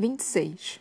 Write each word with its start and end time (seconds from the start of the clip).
26. 0.00 0.80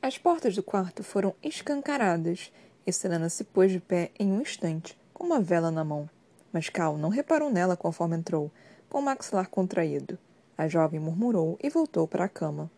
As 0.00 0.16
portas 0.16 0.54
do 0.54 0.62
quarto 0.62 1.02
foram 1.02 1.34
escancaradas 1.42 2.52
e 2.86 2.92
Selena 2.92 3.28
se 3.28 3.42
pôs 3.42 3.72
de 3.72 3.80
pé 3.80 4.12
em 4.16 4.30
um 4.30 4.40
instante, 4.40 4.96
com 5.12 5.24
uma 5.24 5.40
vela 5.40 5.72
na 5.72 5.82
mão. 5.82 6.08
Mas 6.52 6.68
Cal 6.68 6.96
não 6.96 7.08
reparou 7.08 7.50
nela 7.50 7.76
conforme 7.76 8.16
entrou, 8.16 8.52
com 8.88 9.00
o 9.00 9.02
maxilar 9.02 9.48
contraído. 9.48 10.16
A 10.56 10.68
jovem 10.68 11.00
murmurou 11.00 11.58
e 11.60 11.68
voltou 11.68 12.06
para 12.06 12.26
a 12.26 12.28
cama. 12.28 12.70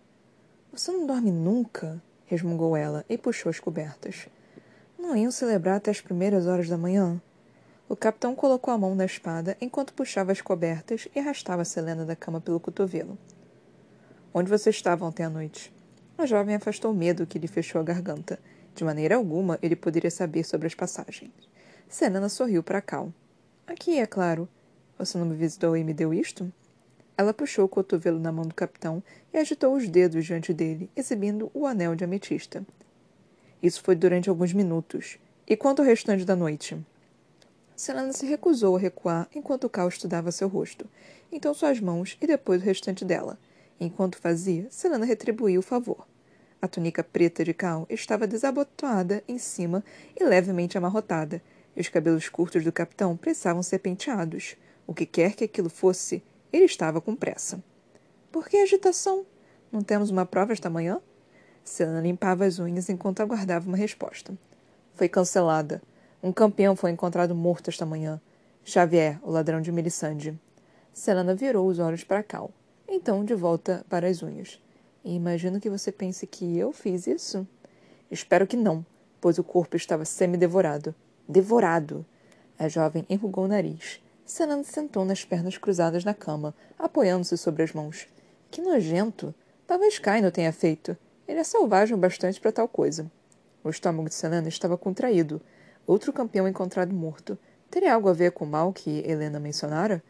Você 0.72 0.90
não 0.90 1.06
dorme 1.06 1.30
nunca? 1.30 2.02
resmungou 2.24 2.74
ela 2.74 3.04
e 3.06 3.18
puxou 3.18 3.50
as 3.50 3.60
cobertas. 3.60 4.28
Não 4.98 5.14
iam 5.14 5.30
celebrar 5.30 5.76
até 5.76 5.90
as 5.90 6.00
primeiras 6.00 6.46
horas 6.46 6.70
da 6.70 6.78
manhã? 6.78 7.20
O 7.86 7.94
capitão 7.94 8.34
colocou 8.34 8.72
a 8.72 8.78
mão 8.78 8.94
na 8.94 9.04
espada 9.04 9.58
enquanto 9.60 9.92
puxava 9.92 10.32
as 10.32 10.40
cobertas 10.40 11.06
e 11.14 11.20
arrastava 11.20 11.66
Selena 11.66 12.06
da 12.06 12.16
cama 12.16 12.40
pelo 12.40 12.58
cotovelo. 12.58 13.18
Onde 14.38 14.50
você 14.50 14.68
estava 14.68 15.02
ontem 15.06 15.22
à 15.22 15.30
noite? 15.30 15.72
A 16.18 16.26
jovem 16.26 16.56
afastou 16.56 16.90
o 16.90 16.94
medo 16.94 17.26
que 17.26 17.38
lhe 17.38 17.48
fechou 17.48 17.80
a 17.80 17.82
garganta. 17.82 18.38
De 18.74 18.84
maneira 18.84 19.16
alguma 19.16 19.58
ele 19.62 19.74
poderia 19.74 20.10
saber 20.10 20.44
sobre 20.44 20.66
as 20.66 20.74
passagens. 20.74 21.32
Selena 21.88 22.28
sorriu 22.28 22.62
para 22.62 22.82
Cal. 22.82 23.10
Aqui, 23.66 23.98
é 23.98 24.04
claro. 24.04 24.46
Você 24.98 25.16
não 25.16 25.24
me 25.24 25.34
visitou 25.34 25.74
e 25.74 25.82
me 25.82 25.94
deu 25.94 26.12
isto? 26.12 26.52
Ela 27.16 27.32
puxou 27.32 27.64
o 27.64 27.68
cotovelo 27.68 28.20
na 28.20 28.30
mão 28.30 28.44
do 28.44 28.54
capitão 28.54 29.02
e 29.32 29.38
agitou 29.38 29.74
os 29.74 29.88
dedos 29.88 30.26
diante 30.26 30.52
dele, 30.52 30.90
exibindo 30.94 31.50
o 31.54 31.64
anel 31.64 31.94
de 31.96 32.04
ametista. 32.04 32.62
Isso 33.62 33.82
foi 33.82 33.94
durante 33.94 34.28
alguns 34.28 34.52
minutos. 34.52 35.16
E 35.46 35.56
quanto 35.56 35.80
ao 35.80 35.86
restante 35.86 36.26
da 36.26 36.36
noite? 36.36 36.76
Selena 37.74 38.12
se 38.12 38.26
recusou 38.26 38.76
a 38.76 38.78
recuar 38.78 39.30
enquanto 39.34 39.70
Cal 39.70 39.88
estudava 39.88 40.30
seu 40.30 40.46
rosto. 40.46 40.86
Então 41.32 41.54
suas 41.54 41.80
mãos 41.80 42.18
e 42.20 42.26
depois 42.26 42.60
o 42.60 42.64
restante 42.66 43.02
dela. 43.02 43.38
Enquanto 43.78 44.18
fazia, 44.18 44.66
Selena 44.70 45.04
retribuiu 45.04 45.60
o 45.60 45.62
favor. 45.62 46.06
A 46.60 46.66
túnica 46.66 47.04
preta 47.04 47.44
de 47.44 47.52
Cal 47.52 47.86
estava 47.90 48.26
desabotoada 48.26 49.22
em 49.28 49.38
cima 49.38 49.84
e 50.18 50.24
levemente 50.24 50.78
amarrotada, 50.78 51.42
e 51.76 51.80
os 51.80 51.88
cabelos 51.88 52.28
curtos 52.28 52.64
do 52.64 52.72
capitão 52.72 53.16
precisavam 53.16 53.62
ser 53.62 53.78
penteados. 53.80 54.56
O 54.86 54.94
que 54.94 55.04
quer 55.04 55.34
que 55.34 55.44
aquilo 55.44 55.68
fosse, 55.68 56.22
ele 56.50 56.64
estava 56.64 57.00
com 57.00 57.14
pressa. 57.14 57.62
Por 58.32 58.48
que 58.48 58.56
agitação? 58.56 59.26
Não 59.70 59.82
temos 59.82 60.10
uma 60.10 60.24
prova 60.24 60.52
esta 60.52 60.70
manhã? 60.70 61.00
Selena 61.62 62.00
limpava 62.00 62.46
as 62.46 62.58
unhas 62.58 62.88
enquanto 62.88 63.20
aguardava 63.20 63.68
uma 63.68 63.76
resposta. 63.76 64.36
Foi 64.94 65.08
cancelada. 65.08 65.82
Um 66.22 66.32
campeão 66.32 66.74
foi 66.74 66.90
encontrado 66.90 67.34
morto 67.34 67.68
esta 67.68 67.84
manhã. 67.84 68.20
Xavier, 68.64 69.18
o 69.22 69.30
ladrão 69.30 69.60
de 69.60 69.70
Melisande. 69.70 70.38
Selena 70.92 71.34
virou 71.34 71.68
os 71.68 71.78
olhos 71.78 72.02
para 72.02 72.22
Cal. 72.22 72.50
Então, 72.88 73.24
de 73.24 73.34
volta 73.34 73.84
para 73.88 74.08
as 74.08 74.22
unhas. 74.22 74.60
E 75.04 75.14
imagino 75.14 75.60
que 75.60 75.68
você 75.70 75.90
pense 75.90 76.26
que 76.26 76.56
eu 76.56 76.72
fiz 76.72 77.06
isso? 77.06 77.46
Espero 78.10 78.46
que 78.46 78.56
não, 78.56 78.86
pois 79.20 79.38
o 79.38 79.44
corpo 79.44 79.76
estava 79.76 80.04
semi-devorado. 80.04 80.94
Devorado! 81.28 82.06
A 82.58 82.68
jovem 82.68 83.04
enrugou 83.10 83.44
o 83.44 83.48
nariz. 83.48 84.00
Selena 84.24 84.64
sentou 84.64 85.04
nas 85.04 85.24
pernas 85.24 85.58
cruzadas 85.58 86.04
na 86.04 86.14
cama, 86.14 86.54
apoiando-se 86.78 87.36
sobre 87.36 87.62
as 87.62 87.72
mãos. 87.72 88.06
Que 88.50 88.62
nojento! 88.62 89.34
Talvez 89.66 89.98
Kaino 89.98 90.30
tenha 90.30 90.52
feito. 90.52 90.96
Ele 91.26 91.40
é 91.40 91.44
selvagem 91.44 91.94
o 91.96 91.98
bastante 91.98 92.40
para 92.40 92.52
tal 92.52 92.68
coisa. 92.68 93.10
O 93.64 93.70
estômago 93.70 94.08
de 94.08 94.14
Selena 94.14 94.48
estava 94.48 94.78
contraído. 94.78 95.40
Outro 95.86 96.12
campeão 96.12 96.46
encontrado 96.46 96.94
morto. 96.94 97.36
Teria 97.68 97.94
algo 97.94 98.08
a 98.08 98.12
ver 98.12 98.30
com 98.30 98.44
o 98.44 98.48
mal 98.48 98.72
que 98.72 99.02
Helena 99.04 99.40
mencionara? 99.40 100.02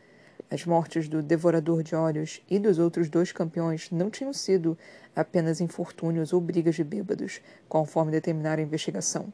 As 0.48 0.64
mortes 0.64 1.08
do 1.08 1.22
Devorador 1.22 1.83
de 1.83 1.97
Olhos 1.97 2.41
e 2.48 2.58
dos 2.58 2.78
outros 2.78 3.08
dois 3.08 3.33
campeões 3.33 3.91
não 3.91 4.08
tinham 4.08 4.33
sido 4.33 4.78
apenas 5.14 5.61
infortúnios 5.61 6.33
ou 6.33 6.41
brigas 6.41 6.77
de 6.77 6.84
bêbados, 6.84 7.41
conforme 7.69 8.12
determinara 8.12 8.61
a 8.61 8.64
investigação. 8.64 9.33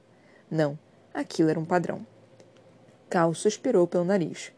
Não, 0.50 0.78
aquilo 1.12 1.50
era 1.50 1.60
um 1.60 1.66
padrão. 1.66 2.06
Cal 3.10 3.34
suspirou 3.34 3.87
pelo 3.87 4.04
nariz. 4.04 4.53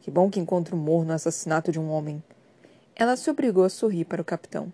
Que 0.00 0.10
bom 0.10 0.30
que 0.30 0.38
encontro 0.38 0.76
humor 0.76 1.04
no 1.04 1.12
assassinato 1.12 1.72
de 1.72 1.80
um 1.80 1.90
homem. 1.90 2.22
Ela 2.94 3.16
se 3.16 3.28
obrigou 3.28 3.64
a 3.64 3.68
sorrir 3.68 4.04
para 4.04 4.22
o 4.22 4.24
capitão. 4.24 4.72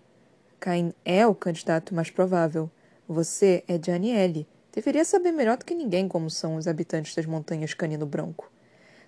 Cain 0.59 0.93
é 1.03 1.25
o 1.25 1.33
candidato 1.33 1.93
mais 1.93 2.11
provável. 2.11 2.69
Você 3.07 3.63
é 3.67 3.79
de 3.79 3.89
Aniele. 3.89 4.47
Deveria 4.71 5.03
saber 5.03 5.31
melhor 5.31 5.57
do 5.57 5.65
que 5.65 5.73
ninguém 5.73 6.07
como 6.07 6.29
são 6.29 6.55
os 6.55 6.67
habitantes 6.67 7.15
das 7.15 7.25
montanhas 7.25 7.73
Canino 7.73 8.05
Branco. 8.05 8.51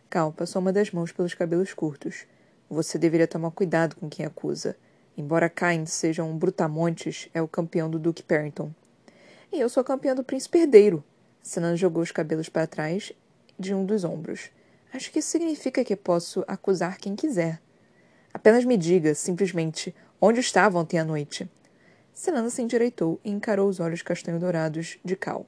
Cal 0.09 0.31
passou 0.31 0.61
uma 0.61 0.71
das 0.71 0.91
mãos 0.91 1.11
pelos 1.11 1.33
cabelos 1.33 1.73
curtos. 1.73 2.25
Você 2.69 2.97
deveria 2.97 3.27
tomar 3.27 3.51
cuidado 3.51 3.95
com 3.95 4.09
quem 4.09 4.25
acusa. 4.25 4.75
Embora 5.17 5.49
Cain 5.49 5.85
seja 5.85 6.23
um 6.23 6.37
brutamontes, 6.37 7.29
é 7.33 7.41
o 7.41 7.47
campeão 7.47 7.89
do 7.89 7.99
Duque 7.99 8.23
Perrington. 8.23 8.71
E 9.51 9.59
eu 9.59 9.69
sou 9.69 9.83
campeão 9.83 10.15
do 10.15 10.23
Príncipe 10.23 10.59
Herdeiro. 10.59 11.03
Sinan 11.41 11.75
jogou 11.75 12.03
os 12.03 12.11
cabelos 12.11 12.49
para 12.49 12.67
trás 12.67 13.11
de 13.57 13.73
um 13.73 13.85
dos 13.85 14.03
ombros. 14.03 14.49
Acho 14.93 15.11
que 15.11 15.19
isso 15.19 15.29
significa 15.29 15.83
que 15.83 15.95
posso 15.95 16.43
acusar 16.47 16.97
quem 16.97 17.15
quiser. 17.15 17.61
Apenas 18.33 18.63
me 18.65 18.77
diga, 18.77 19.13
simplesmente, 19.15 19.95
onde 20.21 20.39
estava 20.39 20.79
ontem 20.79 20.99
à 20.99 21.03
noite. 21.03 21.49
Selena 22.13 22.49
se 22.49 22.61
endireitou 22.61 23.19
e 23.23 23.31
encarou 23.31 23.69
os 23.69 23.79
olhos 23.79 24.01
castanho-dourados 24.01 24.97
de 25.03 25.15
Cal. 25.15 25.45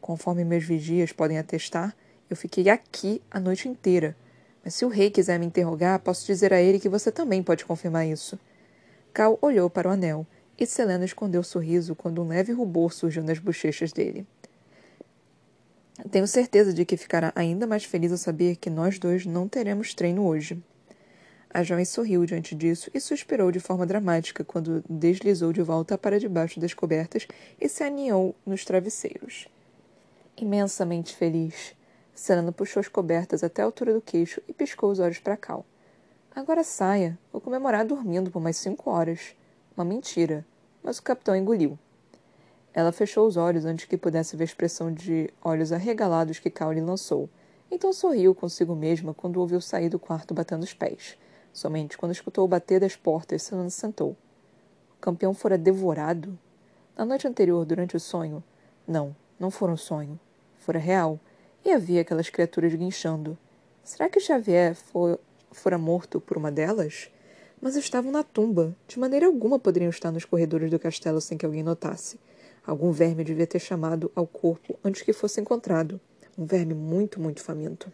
Conforme 0.00 0.44
meus 0.44 0.64
vigias 0.64 1.12
podem 1.12 1.38
atestar, 1.38 1.96
eu 2.28 2.36
fiquei 2.36 2.68
aqui 2.68 3.20
a 3.30 3.38
noite 3.38 3.68
inteira. 3.68 4.16
Mas 4.64 4.74
se 4.74 4.84
o 4.84 4.88
rei 4.88 5.10
quiser 5.10 5.38
me 5.38 5.46
interrogar, 5.46 6.00
posso 6.00 6.26
dizer 6.26 6.52
a 6.52 6.60
ele 6.60 6.80
que 6.80 6.88
você 6.88 7.12
também 7.12 7.42
pode 7.42 7.64
confirmar 7.64 8.06
isso. 8.06 8.38
Cal 9.12 9.38
olhou 9.42 9.68
para 9.68 9.88
o 9.88 9.92
anel, 9.92 10.26
e 10.58 10.66
Selena 10.66 11.04
escondeu 11.04 11.40
o 11.40 11.44
sorriso 11.44 11.94
quando 11.94 12.22
um 12.22 12.28
leve 12.28 12.52
rubor 12.52 12.92
surgiu 12.92 13.22
nas 13.22 13.38
bochechas 13.38 13.92
dele. 13.92 14.26
Tenho 16.10 16.26
certeza 16.26 16.72
de 16.72 16.84
que 16.84 16.96
ficará 16.96 17.32
ainda 17.34 17.66
mais 17.66 17.84
feliz 17.84 18.10
ao 18.10 18.18
saber 18.18 18.56
que 18.56 18.70
nós 18.70 18.98
dois 18.98 19.26
não 19.26 19.48
teremos 19.48 19.94
treino 19.94 20.26
hoje. 20.26 20.62
A 21.52 21.62
jovem 21.62 21.84
sorriu 21.84 22.26
diante 22.26 22.52
disso 22.54 22.90
e 22.92 23.00
suspirou 23.00 23.52
de 23.52 23.60
forma 23.60 23.86
dramática 23.86 24.42
quando 24.42 24.82
deslizou 24.90 25.52
de 25.52 25.62
volta 25.62 25.96
para 25.96 26.18
debaixo 26.18 26.58
das 26.58 26.74
cobertas 26.74 27.28
e 27.60 27.68
se 27.68 27.84
aninhou 27.84 28.34
nos 28.44 28.64
travesseiros. 28.64 29.46
Imensamente 30.36 31.14
feliz. 31.14 31.76
Serena 32.14 32.52
puxou 32.52 32.80
as 32.80 32.88
cobertas 32.88 33.42
até 33.42 33.60
a 33.60 33.64
altura 33.64 33.92
do 33.92 34.00
queixo 34.00 34.40
e 34.48 34.52
piscou 34.52 34.90
os 34.90 35.00
olhos 35.00 35.18
para 35.18 35.36
Cal. 35.36 35.66
Agora 36.34 36.62
saia. 36.62 37.18
Vou 37.32 37.40
comemorar 37.40 37.84
dormindo 37.84 38.30
por 38.30 38.40
mais 38.40 38.56
cinco 38.56 38.90
horas. 38.90 39.34
Uma 39.76 39.84
mentira. 39.84 40.46
Mas 40.82 40.98
o 40.98 41.02
capitão 41.02 41.34
engoliu. 41.34 41.78
Ela 42.72 42.92
fechou 42.92 43.26
os 43.26 43.36
olhos 43.36 43.64
antes 43.64 43.84
que 43.84 43.96
pudesse 43.96 44.36
ver 44.36 44.44
a 44.44 44.46
expressão 44.46 44.92
de 44.92 45.28
olhos 45.42 45.72
arregalados 45.72 46.38
que 46.38 46.50
Cal 46.50 46.72
lhe 46.72 46.80
lançou. 46.80 47.28
Então 47.70 47.92
sorriu 47.92 48.34
consigo 48.34 48.74
mesma 48.74 49.12
quando 49.12 49.40
ouviu 49.40 49.60
sair 49.60 49.88
do 49.88 49.98
quarto 49.98 50.34
batendo 50.34 50.62
os 50.62 50.72
pés. 50.72 51.16
Somente 51.52 51.98
quando 51.98 52.12
escutou 52.12 52.44
o 52.44 52.48
bater 52.48 52.80
das 52.80 52.96
portas, 52.96 53.42
Selena 53.42 53.70
sentou. 53.70 54.16
O 54.96 55.00
campeão 55.00 55.34
fora 55.34 55.58
devorado? 55.58 56.38
Na 56.96 57.04
noite 57.04 57.26
anterior, 57.26 57.64
durante 57.64 57.96
o 57.96 58.00
sonho? 58.00 58.42
Não, 58.86 59.14
não 59.38 59.50
fora 59.50 59.72
um 59.72 59.76
sonho. 59.76 60.18
Fora 60.58 60.78
real 60.78 61.18
e 61.64 61.72
havia 61.72 62.02
aquelas 62.02 62.28
criaturas 62.28 62.74
guinchando. 62.74 63.38
Será 63.82 64.08
que 64.08 64.20
Xavier 64.20 64.74
for, 64.74 65.18
fora 65.50 65.78
morto 65.78 66.20
por 66.20 66.36
uma 66.36 66.52
delas? 66.52 67.10
Mas 67.60 67.76
estavam 67.76 68.12
na 68.12 68.22
tumba. 68.22 68.76
De 68.86 68.98
maneira 68.98 69.26
alguma 69.26 69.58
poderiam 69.58 69.90
estar 69.90 70.10
nos 70.10 70.24
corredores 70.24 70.70
do 70.70 70.78
castelo 70.78 71.20
sem 71.20 71.38
que 71.38 71.46
alguém 71.46 71.62
notasse. 71.62 72.18
Algum 72.66 72.92
verme 72.92 73.24
devia 73.24 73.46
ter 73.46 73.58
chamado 73.58 74.10
ao 74.14 74.26
corpo 74.26 74.78
antes 74.84 75.02
que 75.02 75.12
fosse 75.12 75.40
encontrado. 75.40 76.00
Um 76.36 76.44
verme 76.44 76.74
muito, 76.74 77.20
muito 77.20 77.42
faminto. 77.42 77.90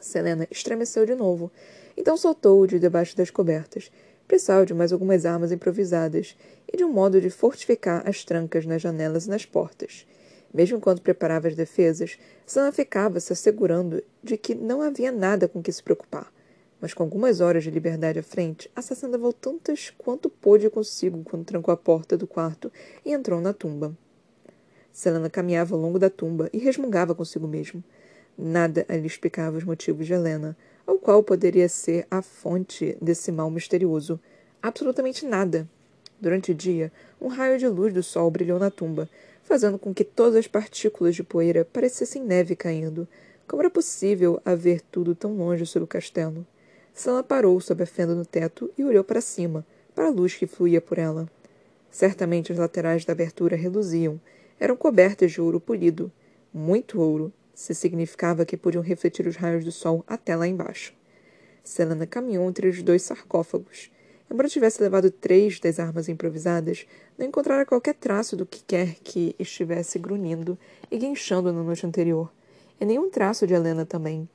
Selena 0.00 0.46
estremeceu 0.50 1.04
de 1.06 1.14
novo, 1.14 1.50
então 1.96 2.16
soltou-o 2.16 2.66
de 2.66 2.78
debaixo 2.78 3.16
das 3.16 3.30
cobertas. 3.30 3.90
Precisava 4.28 4.66
de 4.66 4.74
mais 4.74 4.92
algumas 4.92 5.24
armas 5.24 5.50
improvisadas 5.50 6.36
e 6.70 6.76
de 6.76 6.84
um 6.84 6.92
modo 6.92 7.20
de 7.20 7.30
fortificar 7.30 8.08
as 8.08 8.24
trancas 8.24 8.66
nas 8.66 8.82
janelas 8.82 9.26
e 9.26 9.30
nas 9.30 9.44
portas. 9.44 10.06
Mesmo 10.56 10.78
enquanto 10.78 11.02
preparava 11.02 11.48
as 11.48 11.54
defesas, 11.54 12.18
Sana 12.46 12.72
ficava 12.72 13.20
se 13.20 13.30
assegurando 13.30 14.02
de 14.22 14.38
que 14.38 14.54
não 14.54 14.80
havia 14.80 15.12
nada 15.12 15.46
com 15.46 15.62
que 15.62 15.70
se 15.70 15.82
preocupar. 15.82 16.32
Mas 16.80 16.94
com 16.94 17.02
algumas 17.02 17.42
horas 17.42 17.62
de 17.62 17.70
liberdade 17.70 18.20
à 18.20 18.22
frente, 18.22 18.70
a 18.74 18.80
assassina 18.80 19.12
levou 19.12 19.34
tantas 19.34 19.92
quanto 19.98 20.30
pôde 20.30 20.70
consigo 20.70 21.22
quando 21.24 21.44
trancou 21.44 21.74
a 21.74 21.76
porta 21.76 22.16
do 22.16 22.26
quarto 22.26 22.72
e 23.04 23.12
entrou 23.12 23.38
na 23.38 23.52
tumba. 23.52 23.94
Selena 24.90 25.28
caminhava 25.28 25.74
ao 25.74 25.80
longo 25.80 25.98
da 25.98 26.08
tumba 26.08 26.48
e 26.54 26.56
resmungava 26.56 27.14
consigo 27.14 27.46
mesmo. 27.46 27.84
Nada 28.38 28.86
lhe 28.88 29.06
explicava 29.06 29.58
os 29.58 29.64
motivos 29.64 30.06
de 30.06 30.14
Helena, 30.14 30.56
ou 30.86 30.98
qual 30.98 31.22
poderia 31.22 31.68
ser 31.68 32.06
a 32.10 32.22
fonte 32.22 32.96
desse 33.02 33.30
mal 33.30 33.50
misterioso. 33.50 34.18
Absolutamente 34.62 35.26
nada. 35.26 35.68
Durante 36.18 36.52
o 36.52 36.54
dia, 36.54 36.90
um 37.20 37.28
raio 37.28 37.58
de 37.58 37.68
luz 37.68 37.92
do 37.92 38.02
sol 38.02 38.30
brilhou 38.30 38.58
na 38.58 38.70
tumba, 38.70 39.06
fazendo 39.46 39.78
com 39.78 39.94
que 39.94 40.02
todas 40.02 40.34
as 40.34 40.46
partículas 40.48 41.14
de 41.14 41.22
poeira 41.22 41.64
parecessem 41.64 42.22
neve 42.22 42.56
caindo. 42.56 43.06
Como 43.46 43.62
era 43.62 43.70
possível 43.70 44.40
haver 44.44 44.80
tudo 44.80 45.14
tão 45.14 45.36
longe 45.36 45.64
sob 45.64 45.84
o 45.84 45.86
castelo? 45.86 46.44
Sana 46.92 47.22
parou 47.22 47.60
sob 47.60 47.80
a 47.80 47.86
fenda 47.86 48.12
no 48.12 48.26
teto 48.26 48.68
e 48.76 48.82
olhou 48.82 49.04
para 49.04 49.20
cima, 49.20 49.64
para 49.94 50.06
a 50.06 50.10
luz 50.10 50.34
que 50.34 50.48
fluía 50.48 50.80
por 50.80 50.98
ela. 50.98 51.30
Certamente 51.88 52.50
as 52.50 52.58
laterais 52.58 53.04
da 53.04 53.12
abertura 53.12 53.54
reluziam. 53.54 54.20
Eram 54.58 54.76
cobertas 54.76 55.30
de 55.30 55.40
ouro 55.40 55.60
polido. 55.60 56.10
Muito 56.52 57.00
ouro, 57.00 57.32
se 57.54 57.72
significava 57.72 58.44
que 58.44 58.56
podiam 58.56 58.82
refletir 58.82 59.28
os 59.28 59.36
raios 59.36 59.64
do 59.64 59.70
sol 59.70 60.02
até 60.08 60.34
lá 60.34 60.48
embaixo. 60.48 60.92
Selena 61.62 62.06
caminhou 62.06 62.48
entre 62.48 62.68
os 62.68 62.82
dois 62.82 63.02
sarcófagos. 63.02 63.92
Embora 64.28 64.48
tivesse 64.48 64.82
levado 64.82 65.08
três 65.08 65.60
das 65.60 65.78
armas 65.78 66.08
improvisadas, 66.08 66.84
não 67.18 67.26
encontrara 67.26 67.64
qualquer 67.64 67.94
traço 67.94 68.36
do 68.36 68.44
que 68.44 68.62
quer 68.62 68.96
que 68.96 69.34
estivesse 69.38 69.98
grunhindo 69.98 70.58
e 70.90 70.98
guinchando 70.98 71.52
na 71.52 71.62
noite 71.62 71.86
anterior. 71.86 72.30
E 72.78 72.84
nenhum 72.84 73.10
traço 73.10 73.46
de 73.46 73.54
Helena 73.54 73.86
também. 73.86 74.28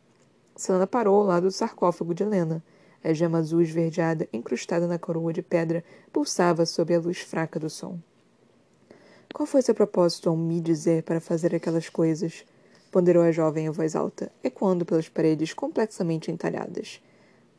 Selena 0.56 0.88
parou 0.88 1.20
ao 1.20 1.26
lado 1.26 1.44
do 1.44 1.52
sarcófago 1.52 2.14
de 2.14 2.24
Helena. 2.24 2.64
A 3.04 3.14
gema 3.14 3.38
azul 3.38 3.62
esverdeada, 3.62 4.28
incrustada 4.34 4.88
na 4.88 4.98
coroa 4.98 5.32
de 5.32 5.42
pedra, 5.42 5.84
pulsava 6.12 6.66
sob 6.66 6.94
a 6.94 7.00
luz 7.00 7.20
fraca 7.20 7.60
do 7.60 7.70
sol. 7.70 8.00
Qual 9.34 9.46
foi 9.46 9.62
seu 9.62 9.74
propósito 9.74 10.30
ao 10.30 10.36
me 10.36 10.60
dizer 10.60 11.04
para 11.04 11.22
fazer 11.22 11.56
aquelas 11.56 11.88
coisas? 11.88 12.46
Ponderou 12.92 13.24
a 13.24 13.32
jovem 13.32 13.68
em 13.68 13.70
voz 13.70 13.96
alta, 13.96 14.32
ecoando 14.44 14.86
pelas 14.86 15.08
paredes 15.08 15.54
complexamente 15.54 16.30
entalhadas. 16.30 17.02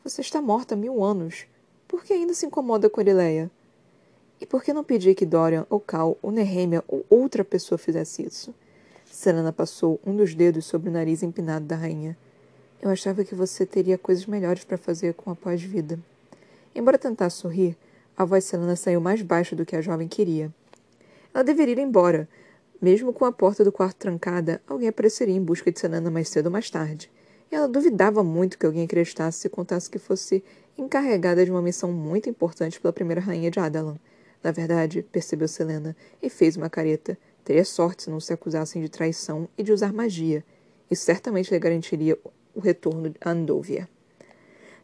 Você 0.03 0.21
está 0.21 0.41
morta 0.41 0.75
há 0.75 0.77
mil 0.77 1.03
anos. 1.03 1.45
Por 1.87 2.03
que 2.03 2.13
ainda 2.13 2.33
se 2.33 2.45
incomoda 2.45 2.89
com 2.89 3.01
Arileia? 3.01 3.49
E 4.43 4.45
por 4.45 4.61
que 4.61 4.73
não 4.73 4.83
pedir 4.83 5.15
que 5.15 5.25
Dorian, 5.25 5.65
ou 5.69 5.79
Cal, 5.79 6.17
ou 6.21 6.29
Nehemia, 6.29 6.83
ou 6.85 7.05
outra 7.09 7.45
pessoa 7.45 7.77
fizesse 7.77 8.25
isso? 8.25 8.53
Selena 9.05 9.53
passou 9.53 10.01
um 10.05 10.13
dos 10.13 10.35
dedos 10.35 10.65
sobre 10.65 10.89
o 10.89 10.91
nariz 10.91 11.23
empinado 11.23 11.63
da 11.63 11.77
rainha. 11.77 12.17
Eu 12.81 12.89
achava 12.89 13.23
que 13.23 13.33
você 13.33 13.65
teria 13.65 13.97
coisas 13.97 14.25
melhores 14.25 14.65
para 14.65 14.77
fazer 14.77 15.13
com 15.13 15.31
a 15.31 15.35
pós-vida. 15.35 15.97
Embora 16.75 16.97
tentasse 16.97 17.37
sorrir, 17.37 17.77
a 18.17 18.25
voz 18.25 18.43
de 18.43 18.49
Selena 18.49 18.75
saiu 18.75 18.99
mais 18.99 19.21
baixa 19.21 19.55
do 19.55 19.65
que 19.65 19.77
a 19.77 19.81
jovem 19.81 20.09
queria. 20.09 20.53
Ela 21.33 21.45
deveria 21.45 21.75
ir 21.75 21.79
embora. 21.79 22.27
Mesmo 22.81 23.13
com 23.13 23.23
a 23.23 23.31
porta 23.31 23.63
do 23.63 23.71
quarto 23.71 23.95
trancada, 23.95 24.61
alguém 24.67 24.89
apareceria 24.89 25.33
em 25.33 25.41
busca 25.41 25.71
de 25.71 25.79
Selena 25.79 26.11
mais 26.11 26.27
cedo 26.27 26.47
ou 26.47 26.51
mais 26.51 26.69
tarde. 26.69 27.09
E 27.49 27.55
ela 27.55 27.69
duvidava 27.69 28.21
muito 28.25 28.59
que 28.59 28.65
alguém 28.65 28.83
acreditasse 28.83 29.39
se 29.39 29.47
contasse 29.47 29.89
que 29.89 29.97
fosse 29.97 30.43
encarregada 30.77 31.45
de 31.45 31.51
uma 31.51 31.61
missão 31.61 31.93
muito 31.93 32.29
importante 32.29 32.77
pela 32.81 32.91
primeira 32.91 33.21
rainha 33.21 33.49
de 33.49 33.57
Adalan. 33.57 33.95
Na 34.43 34.51
verdade, 34.51 35.01
percebeu 35.01 35.47
Selena, 35.47 35.95
e 36.21 36.29
fez 36.29 36.57
uma 36.57 36.69
careta. 36.69 37.17
Teria 37.43 37.63
sorte 37.63 38.03
se 38.03 38.09
não 38.09 38.19
se 38.19 38.33
acusassem 38.33 38.81
de 38.81 38.89
traição 38.89 39.47
e 39.57 39.63
de 39.63 39.71
usar 39.71 39.93
magia. 39.93 40.43
Isso 40.91 41.05
certamente 41.05 41.51
lhe 41.51 41.59
garantiria 41.59 42.17
o 42.53 42.59
retorno 42.59 43.13
a 43.21 43.31
Andovia. 43.31 43.87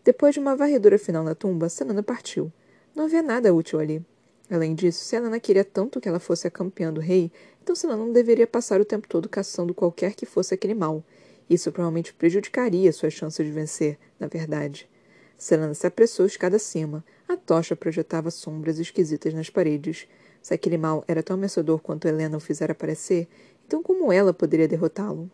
Depois 0.04 0.34
de 0.34 0.40
uma 0.40 0.56
varredura 0.56 0.98
final 0.98 1.24
na 1.24 1.36
tumba, 1.36 1.70
Selena 1.70 2.02
partiu. 2.02 2.52
Não 2.96 3.06
havia 3.06 3.22
nada 3.22 3.54
útil 3.54 3.80
ali. 3.80 4.04
Além 4.50 4.74
disso, 4.74 5.04
se 5.04 5.16
Helena 5.16 5.40
queria 5.40 5.64
tanto 5.64 6.02
que 6.02 6.10
ela 6.10 6.20
fosse 6.20 6.48
a 6.48 6.52
campeã 6.52 6.92
do 6.92 7.00
rei, 7.00 7.32
então 7.62 7.76
Selena 7.76 8.00
não 8.00 8.12
deveria 8.12 8.48
passar 8.48 8.82
o 8.82 8.86
tempo 8.86 9.08
todo 9.08 9.30
caçando 9.30 9.74
qualquer 9.74 10.16
que 10.16 10.26
fosse 10.26 10.54
aquele 10.54 10.74
mal. 10.74 11.04
Isso 11.50 11.72
provavelmente 11.72 12.14
prejudicaria 12.14 12.92
suas 12.92 13.14
chances 13.14 13.46
de 13.46 13.52
vencer, 13.52 13.98
na 14.20 14.28
verdade. 14.28 14.90
Selena 15.38 15.74
se 15.74 15.86
apressou 15.86 16.26
escada 16.26 16.56
acima. 16.56 17.04
A 17.30 17.38
tocha 17.38 17.76
projetava 17.76 18.31
sombras 18.31 18.80
esquisitas 18.80 19.36
nas 19.36 19.52
paredes. 19.52 20.08
Se 20.42 20.52
aquele 20.52 20.80
mal 20.80 21.04
era 21.08 21.22
tão 21.22 21.36
ameaçador 21.36 21.80
quanto 21.80 22.08
Helena 22.08 22.38
o 22.38 22.40
fizera 22.40 22.74
parecer, 22.74 23.28
então 23.68 23.84
como 23.84 24.12
ela 24.12 24.34
poderia 24.34 24.68
derrotá-lo? 24.68 25.30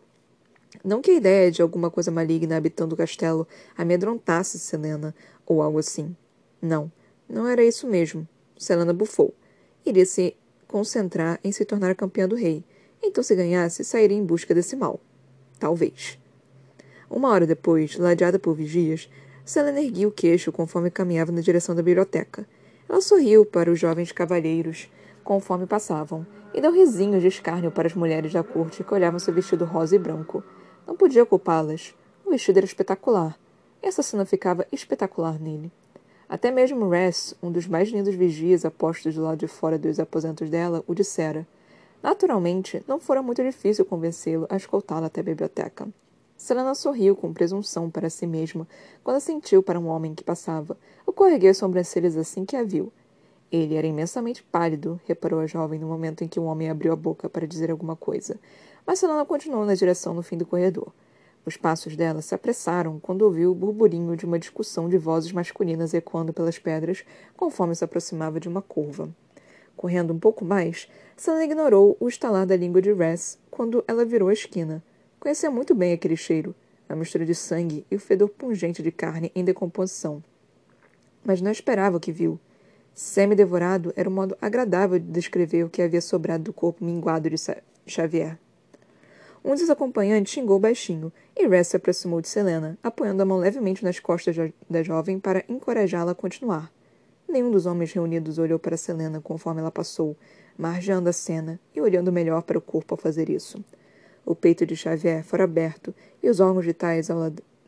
Não 0.84 1.02
que 1.02 1.12
a 1.12 1.14
ideia 1.14 1.50
de 1.50 1.62
alguma 1.62 1.90
coisa 1.90 2.12
maligna 2.12 2.58
habitando 2.58 2.96
o 2.96 2.98
castelo 2.98 3.48
amedrontasse 3.78 4.60
Selena, 4.60 5.16
ou 5.46 5.62
algo 5.62 5.80
assim. 5.80 6.14
Não, 6.62 6.92
não 7.30 7.48
era 7.48 7.64
isso 7.64 7.88
mesmo. 7.88 8.28
Selena 8.58 8.92
bufou. 8.92 9.34
Iria 9.86 10.06
se 10.06 10.36
concentrar 10.68 11.40
em 11.46 11.54
se 11.54 11.64
tornar 11.64 11.92
a 11.92 11.96
campeã 11.96 12.28
do 12.28 12.36
rei. 12.36 12.66
Então, 13.02 13.24
se 13.24 13.34
ganhasse, 13.36 13.86
sairia 13.86 14.18
em 14.18 14.26
busca 14.26 14.54
desse 14.54 14.76
mal. 14.76 15.00
Talvez. 15.58 16.20
Uma 17.10 17.30
hora 17.30 17.48
depois, 17.48 17.98
ladeada 17.98 18.38
por 18.38 18.54
vigias, 18.54 19.10
Selena 19.46 19.80
erguia 19.80 20.08
o 20.08 20.12
queixo 20.12 20.52
conforme 20.52 20.90
caminhava 20.90 21.32
na 21.32 21.40
direção 21.40 21.76
da 21.76 21.84
biblioteca. 21.84 22.48
Ela 22.90 23.00
sorriu 23.00 23.46
para 23.46 23.72
os 23.72 23.80
jovens 23.80 24.12
cavalheiros 24.12 24.90
conforme 25.24 25.66
passavam, 25.66 26.26
e 26.54 26.62
deu 26.62 26.72
risinhos 26.72 27.22
de 27.22 27.28
escárnio 27.28 27.72
para 27.72 27.88
as 27.88 27.94
mulheres 27.96 28.32
da 28.32 28.44
corte 28.44 28.84
que 28.84 28.94
olhavam 28.94 29.20
seu 29.20 29.34
vestido 29.34 29.66
rosa 29.66 29.96
e 29.96 30.00
branco. 30.00 30.44
Não 30.88 30.96
podia 30.96 31.26
culpá-las. 31.26 31.94
O 32.26 32.30
vestido 32.30 32.58
era 32.58 32.66
espetacular. 32.66 33.38
E 33.84 33.88
essa 33.88 34.02
cena 34.02 34.26
ficava 34.26 34.66
espetacular 34.72 35.40
nele. 35.40 35.72
Até 36.30 36.50
mesmo 36.50 36.90
Ress, 36.90 37.36
um 37.42 37.52
dos 37.52 37.68
mais 37.68 37.90
lindos 37.90 38.16
vigias 38.16 38.66
apostos 38.66 39.16
do 39.16 39.24
lado 39.24 39.38
de 39.38 39.48
fora 39.48 39.78
dos 39.78 40.00
aposentos 40.00 40.50
dela, 40.50 40.84
o 40.88 40.96
dissera. 40.96 41.46
Naturalmente, 42.02 42.84
não 42.88 43.00
fora 43.00 43.22
muito 43.22 43.44
difícil 43.44 43.84
convencê-lo 43.84 44.48
a 44.50 44.56
escoltá-la 44.56 45.08
até 45.08 45.22
a 45.22 45.24
biblioteca. 45.24 45.88
Selena 46.38 46.76
sorriu 46.76 47.16
com 47.16 47.34
presunção 47.34 47.90
para 47.90 48.10
si 48.10 48.28
mesma 48.28 48.68
quando 49.04 49.18
assentiu 49.18 49.64
para 49.64 49.80
um 49.80 49.88
homem 49.88 50.14
que 50.14 50.24
passava, 50.24 50.78
o 51.06 51.26
ergueu 51.26 51.52
as 51.52 51.58
sobrancelhas 51.58 52.18
assim 52.18 52.46
que 52.46 52.56
a 52.56 52.64
viu. 52.64 52.92
Ele 53.52 53.76
era 53.76 53.88
imensamente 53.88 54.44
pálido, 54.44 55.00
reparou 55.06 55.40
a 55.40 55.48
jovem 55.48 55.80
no 55.80 55.88
momento 55.88 56.24
em 56.24 56.28
que 56.28 56.40
o 56.40 56.44
homem 56.44 56.70
abriu 56.70 56.92
a 56.92 56.96
boca 56.96 57.30
para 57.30 57.48
dizer 57.48 57.72
alguma 57.72 57.96
coisa, 57.96 58.38
mas 58.86 59.00
Selena 59.00 59.26
continuou 59.26 59.66
na 59.66 59.76
direção 59.76 60.14
no 60.14 60.22
fim 60.22 60.38
do 60.38 60.46
corredor. 60.46 60.92
Os 61.46 61.56
passos 61.56 61.96
dela 61.96 62.22
se 62.22 62.34
apressaram 62.34 63.00
quando 63.00 63.22
ouviu 63.22 63.52
o 63.52 63.56
burburinho 63.56 64.18
de 64.18 64.26
uma 64.26 64.40
discussão 64.40 64.90
de 64.90 64.98
vozes 64.98 65.32
masculinas 65.32 65.94
ecoando 65.94 66.34
pelas 66.34 66.58
pedras 66.58 67.06
conforme 67.38 67.76
se 67.76 67.84
aproximava 67.84 68.40
de 68.40 68.50
uma 68.50 68.62
curva. 68.62 69.10
Correndo 69.78 70.12
um 70.12 70.20
pouco 70.20 70.44
mais, 70.44 70.90
Selena 71.16 71.46
ignorou 71.46 71.96
o 72.00 72.08
estalar 72.08 72.46
da 72.46 72.58
língua 72.58 72.82
de 72.82 72.92
Ress 72.92 73.38
quando 73.52 73.84
ela 73.88 74.04
virou 74.04 74.30
a 74.30 74.34
esquina. 74.34 74.84
Conhecia 75.26 75.50
muito 75.50 75.74
bem 75.74 75.92
aquele 75.92 76.16
cheiro, 76.16 76.54
a 76.88 76.96
mistura 76.96 77.26
de 77.26 77.34
sangue 77.34 77.84
e 77.90 77.96
o 77.96 78.00
fedor 78.00 78.30
pungente 78.30 78.84
de 78.84 78.92
carne 78.92 79.32
em 79.34 79.44
decomposição. 79.44 80.24
Mas 81.24 81.42
não 81.42 81.50
esperava 81.50 81.98
o 81.98 82.00
que 82.00 82.12
viu. 82.12 82.40
Semi-devorado 82.94 83.92
era 83.96 84.08
um 84.08 84.14
modo 84.14 84.38
agradável 84.40 85.00
de 85.00 85.08
descrever 85.08 85.64
o 85.64 85.70
que 85.72 85.82
havia 85.82 86.00
sobrado 86.00 86.44
do 86.44 86.54
corpo 86.54 86.86
minguado 86.86 87.28
de 87.28 87.38
Xavier. 87.88 88.38
Um 89.44 89.56
dos 89.56 89.68
acompanhantes 89.68 90.32
xingou 90.32 90.60
baixinho, 90.60 91.12
e 91.36 91.48
Ress 91.48 91.70
se 91.70 91.78
aproximou 91.78 92.22
de 92.22 92.28
Selena, 92.28 92.78
apoiando 92.84 93.24
a 93.24 93.26
mão 93.26 93.40
levemente 93.40 93.84
nas 93.84 94.00
costas 94.00 94.36
da 94.70 94.84
jovem 94.84 95.20
para 95.20 95.44
encorajá-la 95.50 96.12
a 96.12 96.16
continuar. 96.16 96.72
Nenhum 97.28 97.50
dos 97.50 97.66
homens 97.66 97.92
reunidos 97.92 98.38
olhou 98.38 98.60
para 98.60 98.78
Selena 98.78 99.20
conforme 99.20 99.60
ela 99.60 99.72
passou, 99.72 100.16
margeando 100.56 101.10
a 101.10 101.14
cena 101.14 101.60
e 101.74 101.82
olhando 101.82 102.12
melhor 102.12 102.44
para 102.44 102.60
o 102.60 102.62
corpo 102.62 102.94
ao 102.94 103.02
fazer 103.02 103.28
isso. 103.28 103.66
O 104.26 104.34
peito 104.34 104.66
de 104.66 104.76
Xavier 104.76 105.24
fora 105.24 105.44
aberto 105.44 105.94
e 106.24 106.30
os 106.30 106.40
órgãos 106.40 106.66
vitais 106.66 107.10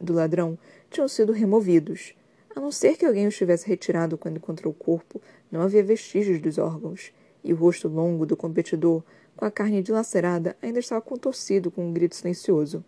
do 0.02 0.14
ladrão 0.14 0.58
tinham 0.90 1.08
sido 1.08 1.32
removidos. 1.32 2.16
A 2.56 2.60
não 2.60 2.72
ser 2.72 2.98
que 2.98 3.06
alguém 3.06 3.28
os 3.28 3.38
tivesse 3.38 3.68
retirado 3.68 4.18
quando 4.18 4.38
encontrou 4.38 4.74
o 4.74 4.76
corpo, 4.76 5.22
não 5.52 5.62
havia 5.62 5.84
vestígios 5.84 6.42
dos 6.42 6.58
órgãos, 6.58 7.14
e 7.44 7.54
o 7.54 7.56
rosto 7.56 7.88
longo 7.88 8.26
do 8.26 8.36
competidor 8.36 9.04
com 9.36 9.46
a 9.46 9.52
carne 9.52 9.84
dilacerada, 9.84 10.58
ainda 10.60 10.80
estava 10.80 11.00
contorcido 11.00 11.70
com 11.70 11.88
um 11.88 11.94
grito 11.94 12.16
silencioso. 12.16 12.84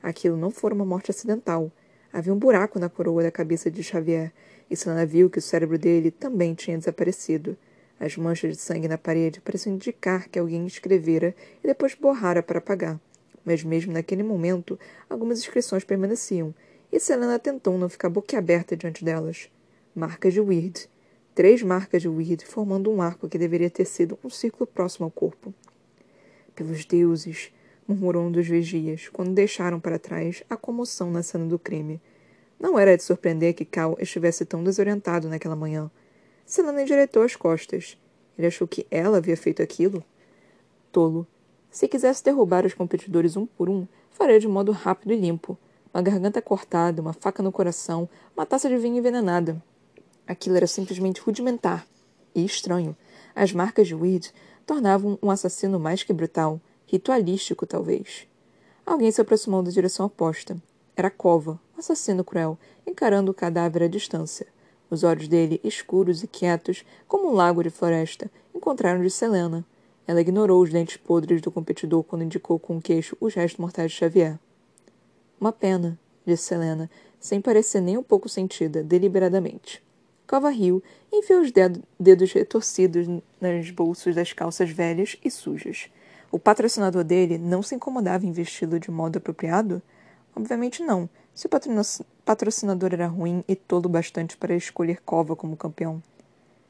Aquilo 0.00 0.36
não 0.36 0.50
fora 0.50 0.72
uma 0.72 0.84
morte 0.84 1.10
acidental. 1.10 1.70
Havia 2.12 2.32
um 2.32 2.38
buraco 2.38 2.78
na 2.78 2.88
coroa 2.88 3.24
da 3.24 3.32
cabeça 3.32 3.68
de 3.68 3.82
Xavier, 3.82 4.32
e 4.70 4.76
Selena 4.76 5.04
viu 5.04 5.28
que 5.28 5.38
o 5.38 5.42
cérebro 5.42 5.76
dele 5.76 6.12
também 6.12 6.54
tinha 6.54 6.78
desaparecido. 6.78 7.56
As 8.02 8.16
manchas 8.16 8.56
de 8.56 8.60
sangue 8.60 8.88
na 8.88 8.98
parede 8.98 9.40
pareciam 9.40 9.76
indicar 9.76 10.28
que 10.28 10.36
alguém 10.36 10.66
escrevera 10.66 11.32
e 11.62 11.68
depois 11.68 11.94
borrara 11.94 12.42
para 12.42 12.58
apagar. 12.58 13.00
Mas 13.44 13.62
mesmo 13.62 13.92
naquele 13.92 14.24
momento, 14.24 14.76
algumas 15.08 15.38
inscrições 15.38 15.84
permaneciam, 15.84 16.52
e 16.90 16.98
Selena 16.98 17.38
tentou 17.38 17.78
não 17.78 17.88
ficar 17.88 18.08
boquiaberta 18.08 18.76
diante 18.76 19.04
delas. 19.04 19.48
Marcas 19.94 20.34
de 20.34 20.40
Weird. 20.40 20.88
Três 21.32 21.62
marcas 21.62 22.02
de 22.02 22.08
Weird 22.08 22.44
formando 22.44 22.90
um 22.90 23.00
arco 23.00 23.28
que 23.28 23.38
deveria 23.38 23.70
ter 23.70 23.84
sido 23.84 24.18
um 24.24 24.28
círculo 24.28 24.66
próximo 24.66 25.04
ao 25.04 25.10
corpo. 25.12 25.54
Pelos 26.56 26.84
deuses, 26.84 27.52
murmurou 27.86 28.24
um 28.24 28.32
dos 28.32 28.48
vigias, 28.48 29.08
quando 29.10 29.32
deixaram 29.32 29.78
para 29.78 29.96
trás 29.96 30.42
a 30.50 30.56
comoção 30.56 31.08
na 31.08 31.22
cena 31.22 31.46
do 31.46 31.56
crime. 31.56 32.02
Não 32.58 32.76
era 32.76 32.96
de 32.96 33.04
surpreender 33.04 33.54
que 33.54 33.64
Cal 33.64 33.96
estivesse 34.00 34.44
tão 34.44 34.64
desorientado 34.64 35.28
naquela 35.28 35.54
manhã. 35.54 35.88
Selena 36.44 36.82
endireitou 36.82 37.22
as 37.22 37.36
costas. 37.36 37.96
Ele 38.36 38.46
achou 38.46 38.66
que 38.66 38.86
ela 38.90 39.18
havia 39.18 39.36
feito 39.36 39.62
aquilo? 39.62 40.04
Tolo. 40.90 41.26
Se 41.70 41.88
quisesse 41.88 42.22
derrubar 42.22 42.66
os 42.66 42.74
competidores 42.74 43.36
um 43.36 43.46
por 43.46 43.68
um, 43.68 43.86
faria 44.10 44.38
de 44.38 44.48
modo 44.48 44.72
rápido 44.72 45.12
e 45.12 45.16
limpo. 45.16 45.56
Uma 45.92 46.02
garganta 46.02 46.40
cortada, 46.42 47.00
uma 47.00 47.12
faca 47.12 47.42
no 47.42 47.52
coração, 47.52 48.08
uma 48.36 48.46
taça 48.46 48.68
de 48.68 48.76
vinho 48.76 48.98
envenenada. 48.98 49.62
Aquilo 50.26 50.56
era 50.56 50.66
simplesmente 50.66 51.20
rudimentar 51.20 51.86
e 52.34 52.44
estranho. 52.44 52.96
As 53.34 53.52
marcas 53.52 53.88
de 53.88 53.94
Weed 53.94 54.32
tornavam 54.66 55.18
um 55.22 55.30
assassino 55.30 55.78
mais 55.78 56.02
que 56.02 56.12
brutal, 56.12 56.60
ritualístico 56.86 57.66
talvez. 57.66 58.26
Alguém 58.84 59.10
se 59.10 59.20
aproximou 59.20 59.62
da 59.62 59.70
direção 59.70 60.06
oposta. 60.06 60.56
Era 60.96 61.10
Cova, 61.10 61.60
um 61.74 61.78
assassino 61.80 62.24
cruel, 62.24 62.58
encarando 62.86 63.30
o 63.30 63.34
cadáver 63.34 63.84
à 63.84 63.88
distância. 63.88 64.46
Os 64.92 65.04
olhos 65.04 65.26
dele, 65.26 65.58
escuros 65.64 66.22
e 66.22 66.26
quietos, 66.26 66.84
como 67.08 67.30
um 67.30 67.32
lago 67.32 67.62
de 67.62 67.70
floresta, 67.70 68.30
encontraram 68.54 69.00
de 69.00 69.08
Selena. 69.08 69.64
Ela 70.06 70.20
ignorou 70.20 70.62
os 70.62 70.68
dentes 70.68 70.98
podres 70.98 71.40
do 71.40 71.50
competidor 71.50 72.04
quando 72.04 72.24
indicou 72.24 72.58
com 72.58 72.76
o 72.76 72.82
queixo 72.82 73.16
os 73.18 73.32
restos 73.32 73.58
mortais 73.58 73.90
de 73.90 73.96
Xavier. 73.96 74.38
Uma 75.40 75.50
pena, 75.50 75.98
disse 76.26 76.42
Selena, 76.42 76.90
sem 77.18 77.40
parecer 77.40 77.80
nem 77.80 77.96
um 77.96 78.02
pouco 78.02 78.28
sentida, 78.28 78.82
deliberadamente. 78.82 79.82
Cova 80.26 80.50
riu 80.50 80.82
e 81.10 81.20
enfiou 81.20 81.40
os 81.40 81.50
dedos 81.50 82.32
retorcidos 82.32 83.06
nos 83.40 83.70
bolsos 83.70 84.14
das 84.14 84.34
calças 84.34 84.68
velhas 84.68 85.16
e 85.24 85.30
sujas. 85.30 85.88
O 86.30 86.38
patrocinador 86.38 87.02
dele 87.02 87.38
não 87.38 87.62
se 87.62 87.74
incomodava 87.74 88.26
em 88.26 88.32
vesti-lo 88.32 88.78
de 88.78 88.90
modo 88.90 89.16
apropriado? 89.16 89.80
Obviamente 90.36 90.82
não, 90.82 91.08
se 91.34 91.46
o 91.46 91.50
patrocinador 92.24 92.92
era 92.92 93.06
ruim 93.06 93.42
e 93.48 93.56
tolo 93.56 93.88
bastante 93.88 94.36
para 94.36 94.54
escolher 94.54 95.00
Cova 95.00 95.34
como 95.34 95.56
campeão. 95.56 96.02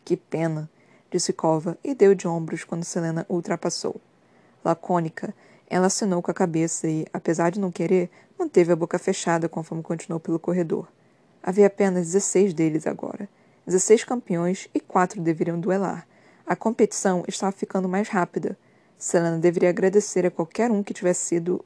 Que 0.04 0.16
pena, 0.16 0.71
disse 1.11 1.33
Cova 1.33 1.76
e 1.83 1.95
deu 1.95 2.14
de 2.14 2.28
ombros 2.28 2.64
quando 2.64 2.85
Selena 2.85 3.26
ultrapassou. 3.28 4.00
Lacônica, 4.64 5.35
ela 5.69 5.87
assinou 5.87 6.23
com 6.23 6.31
a 6.31 6.35
cabeça 6.35 6.88
e, 6.88 7.04
apesar 7.12 7.50
de 7.50 7.59
não 7.59 7.73
querer, 7.73 8.11
manteve 8.38 8.73
a 8.73 8.76
boca 8.76 8.99
fechada 8.99 9.49
conforme 9.49 9.83
continuou 9.83 10.21
pelo 10.21 10.38
corredor. 10.38 10.87
Havia 11.42 11.66
apenas 11.66 12.12
16 12.12 12.54
deles 12.54 12.87
agora. 12.87 13.28
16 13.66 14.04
campeões 14.04 14.69
e 14.75 14.78
quatro 14.81 15.21
deveriam 15.21 15.59
duelar. 15.59 16.07
A 16.47 16.54
competição 16.54 17.25
estava 17.26 17.52
ficando 17.52 17.88
mais 17.88 18.09
rápida. 18.09 18.57
Selena 18.99 19.38
deveria 19.38 19.71
agradecer 19.71 20.25
a 20.26 20.31
qualquer 20.31 20.71
um 20.71 20.83
que 20.83 20.95
tivesse 20.95 21.25
sido 21.26 21.64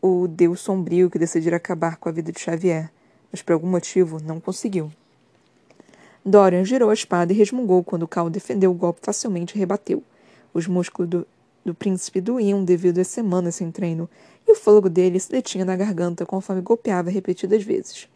o 0.00 0.28
deus 0.28 0.60
sombrio 0.60 1.10
que 1.10 1.18
decidira 1.18 1.56
acabar 1.56 1.96
com 1.96 2.08
a 2.08 2.12
vida 2.12 2.30
de 2.30 2.40
Xavier, 2.40 2.90
mas 3.30 3.42
por 3.42 3.52
algum 3.52 3.68
motivo 3.68 4.20
não 4.22 4.40
conseguiu. 4.40 4.90
Dorian 6.24 6.64
girou 6.64 6.90
a 6.90 6.94
espada 6.94 7.32
e 7.32 7.36
resmungou 7.36 7.82
quando 7.82 8.08
Cal 8.08 8.28
defendeu 8.28 8.70
o 8.70 8.74
golpe 8.74 9.00
facilmente 9.02 9.56
e 9.56 9.58
rebateu. 9.58 10.02
Os 10.52 10.66
músculos 10.66 11.08
do, 11.08 11.26
do 11.64 11.74
príncipe 11.74 12.20
doíam 12.20 12.64
devido 12.64 12.98
às 12.98 13.08
semanas 13.08 13.56
sem 13.56 13.70
treino, 13.70 14.08
e 14.46 14.52
o 14.52 14.54
fôlego 14.54 14.88
dele 14.88 15.20
se 15.20 15.30
detinha 15.30 15.64
na 15.64 15.76
garganta 15.76 16.26
conforme 16.26 16.62
golpeava 16.62 17.10
repetidas 17.10 17.62
vezes. 17.62 18.08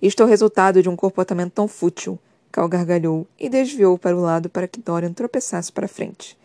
Isto 0.00 0.22
é 0.22 0.26
o 0.26 0.28
resultado 0.28 0.82
de 0.82 0.88
um 0.88 0.96
comportamento 0.96 1.52
tão 1.52 1.68
fútil, 1.68 2.18
Cal 2.50 2.68
gargalhou 2.68 3.26
e 3.38 3.48
desviou 3.48 3.96
para 3.96 4.14
o 4.14 4.20
lado 4.20 4.50
para 4.50 4.68
que 4.68 4.80
Dorian 4.80 5.12
tropeçasse 5.12 5.72
para 5.72 5.88
frente. 5.88 6.36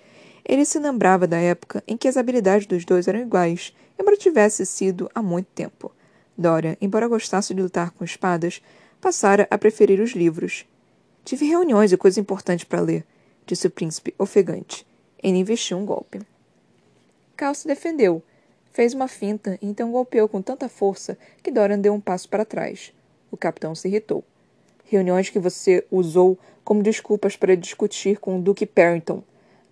Ele 0.47 0.63
se 0.63 0.79
lembrava 0.79 1.27
da 1.27 1.37
época 1.37 1.83
em 1.85 1.97
que 1.97 2.07
as 2.07 2.15
habilidades 2.15 2.65
dos 2.65 2.85
dois 2.85 3.05
eram 3.05 3.19
iguais, 3.19 3.75
embora 3.99 4.15
tivesse 4.15 4.65
sido 4.65 5.11
há 5.13 5.21
muito 5.21 5.47
tempo. 5.47 5.91
Dorian, 6.37 6.77
embora 6.79 7.07
gostasse 7.07 7.53
de 7.53 7.61
lutar 7.61 7.91
com 7.91 8.05
espadas, 8.05 8.61
passara 9.01 9.45
a 9.51 9.57
preferir 9.57 9.99
os 9.99 10.11
livros. 10.11 10.65
Tive 11.25 11.45
reuniões 11.45 11.91
e 11.91 11.97
coisas 11.97 12.17
importantes 12.17 12.63
para 12.63 12.79
ler, 12.79 13.05
disse 13.45 13.67
o 13.67 13.69
príncipe, 13.69 14.15
ofegante. 14.17 14.87
Ele 15.21 15.37
investiu 15.37 15.77
um 15.77 15.85
golpe. 15.85 16.21
Cal 17.35 17.53
se 17.53 17.67
defendeu. 17.67 18.23
Fez 18.71 18.93
uma 18.93 19.09
finta 19.09 19.59
e 19.61 19.67
então 19.67 19.91
golpeou 19.91 20.29
com 20.29 20.41
tanta 20.41 20.69
força 20.69 21.17
que 21.43 21.51
Dorian 21.51 21.79
deu 21.79 21.93
um 21.93 21.99
passo 21.99 22.29
para 22.29 22.45
trás. 22.45 22.93
O 23.29 23.35
capitão 23.35 23.75
se 23.75 23.89
irritou. 23.89 24.23
Reuniões 24.85 25.29
que 25.29 25.39
você 25.39 25.85
usou 25.91 26.39
como 26.63 26.81
desculpas 26.81 27.35
para 27.35 27.57
discutir 27.57 28.17
com 28.19 28.39
o 28.39 28.41
Duque 28.41 28.65
Parrington. 28.65 29.21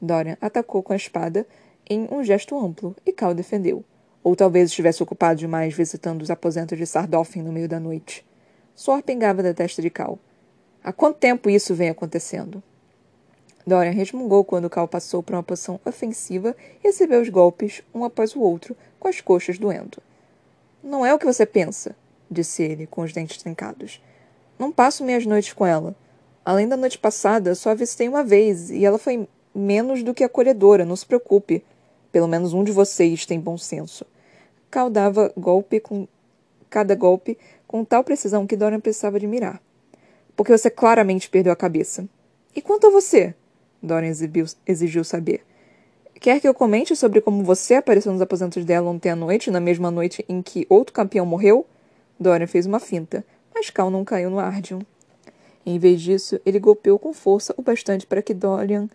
Dorian 0.06 0.38
atacou 0.40 0.82
com 0.82 0.94
a 0.94 0.96
espada 0.96 1.46
em 1.90 2.08
um 2.12 2.24
gesto 2.24 2.58
amplo 2.58 2.96
e 3.06 3.12
Cal 3.12 3.34
defendeu. 3.34 3.84
Ou 4.24 4.36
talvez 4.36 4.70
estivesse 4.70 5.04
ocupado 5.04 5.40
demais 5.40 5.74
visitando 5.74 6.22
os 6.22 6.32
aposentos 6.32 6.78
de 6.78 6.86
Sardofin 6.86 7.42
no 7.42 7.52
meio 7.52 7.68
da 7.68 7.80
noite. 7.80 8.26
Suor 8.76 9.02
pingava 9.04 9.44
da 9.44 9.54
testa 9.54 9.82
de 9.82 9.90
Cal. 9.90 10.18
Há 10.84 10.92
quanto 10.92 11.18
tempo 11.18 11.50
isso 11.50 11.76
vem 11.76 11.90
acontecendo? 11.90 12.62
Dorian 13.66 13.92
resmungou 13.92 14.44
quando 14.44 14.70
Cal 14.70 14.88
passou 14.88 15.22
para 15.22 15.36
uma 15.36 15.44
posição 15.44 15.80
ofensiva 15.86 16.56
e 16.84 16.88
recebeu 16.88 17.22
os 17.22 17.30
golpes, 17.30 17.82
um 17.94 18.04
após 18.04 18.36
o 18.36 18.42
outro, 18.42 18.76
com 19.00 19.08
as 19.08 19.22
coxas 19.22 19.58
doendo. 19.58 19.98
Não 20.84 21.06
é 21.06 21.14
o 21.14 21.20
que 21.20 21.26
você 21.26 21.46
pensa 21.46 21.96
disse 22.30 22.64
ele, 22.64 22.88
com 22.88 23.02
os 23.02 23.14
dentes 23.14 23.38
trincados. 23.38 24.02
Não 24.58 24.72
passo 24.72 25.04
minhas 25.04 25.26
noites 25.26 25.54
com 25.54 25.66
ela. 25.66 25.96
Além 26.44 26.68
da 26.68 26.78
noite 26.78 26.98
passada, 26.98 27.56
só 27.56 27.72
a 27.72 27.76
visitei 27.76 28.08
uma 28.08 28.24
vez, 28.24 28.70
e 28.70 28.86
ela 28.86 28.98
foi 28.98 29.28
menos 29.56 30.04
do 30.04 30.14
que 30.14 30.24
acolhedora, 30.24 30.86
não 30.86 30.96
se 30.96 31.06
preocupe. 31.06 31.64
Pelo 32.12 32.28
menos 32.28 32.54
um 32.54 32.64
de 32.64 32.72
vocês 32.72 33.26
tem 33.26 33.40
bom 33.40 33.58
senso. 33.58 34.06
Cal 34.70 34.90
dava 34.90 35.32
golpe 35.38 35.80
com 35.80 36.08
cada 36.70 36.94
golpe 36.96 37.38
com 37.66 37.86
tal 37.86 38.04
precisão 38.04 38.46
que 38.46 38.58
Dorian 38.58 38.80
precisava 38.80 39.18
admirar. 39.18 39.62
Porque 40.36 40.52
você 40.52 40.70
claramente 40.70 41.30
perdeu 41.30 41.54
a 41.54 41.56
cabeça. 41.56 42.08
E 42.56 42.62
quanto 42.62 42.88
a 42.88 42.90
você? 42.90 43.34
Dorian 43.82 44.10
exibiu, 44.10 44.46
exigiu 44.68 45.04
saber. 45.04 45.42
Quer 46.20 46.40
que 46.40 46.48
eu 46.48 46.54
comente 46.54 46.96
sobre 46.96 47.22
como 47.22 47.44
você 47.44 47.76
apareceu 47.76 48.12
nos 48.12 48.22
aposentos 48.22 48.66
dela 48.66 48.90
ontem 48.90 49.10
à 49.10 49.16
noite, 49.16 49.52
na 49.52 49.60
mesma 49.60 49.92
noite 49.92 50.26
em 50.28 50.42
que 50.42 50.66
outro 50.70 50.94
campeão 50.94 51.26
morreu? 51.26 51.66
Dorian 52.20 52.48
fez 52.48 52.66
uma 52.66 52.80
finta, 52.80 53.26
mas 53.54 53.70
Cal 53.70 53.90
não 53.90 54.04
caiu 54.04 54.30
no 54.30 54.40
Ardium. 54.40 54.80
Em 55.66 55.78
vez 55.80 56.02
disso, 56.02 56.40
ele 56.46 56.60
golpeou 56.60 56.98
com 57.00 57.14
força 57.14 57.54
o 57.58 57.62
bastante 57.62 58.06
para 58.06 58.22
que 58.22 58.34
Dorian 58.34 58.88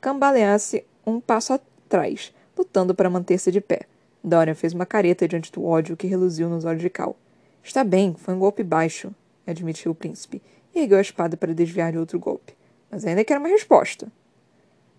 cambaleasse 0.00 0.84
um 1.06 1.20
passo 1.20 1.52
atrás, 1.52 2.32
lutando 2.56 2.94
para 2.94 3.10
manter-se 3.10 3.50
de 3.50 3.60
pé. 3.60 3.82
Dorian 4.22 4.54
fez 4.54 4.72
uma 4.72 4.86
careta 4.86 5.26
diante 5.26 5.50
do 5.52 5.64
ódio 5.64 5.96
que 5.96 6.06
reluziu 6.06 6.48
nos 6.48 6.64
olhos 6.64 6.82
de 6.82 6.90
Cal. 6.90 7.16
Está 7.62 7.84
bem, 7.84 8.14
foi 8.16 8.34
um 8.34 8.38
golpe 8.38 8.62
baixo, 8.62 9.14
admitiu 9.46 9.92
o 9.92 9.94
príncipe, 9.94 10.42
e 10.74 10.80
ergueu 10.80 10.98
a 10.98 11.02
espada 11.02 11.36
para 11.36 11.54
desviar 11.54 11.92
de 11.92 11.98
outro 11.98 12.18
golpe. 12.18 12.54
Mas 12.90 13.04
ainda 13.04 13.24
quero 13.24 13.40
uma 13.40 13.48
resposta. 13.48 14.10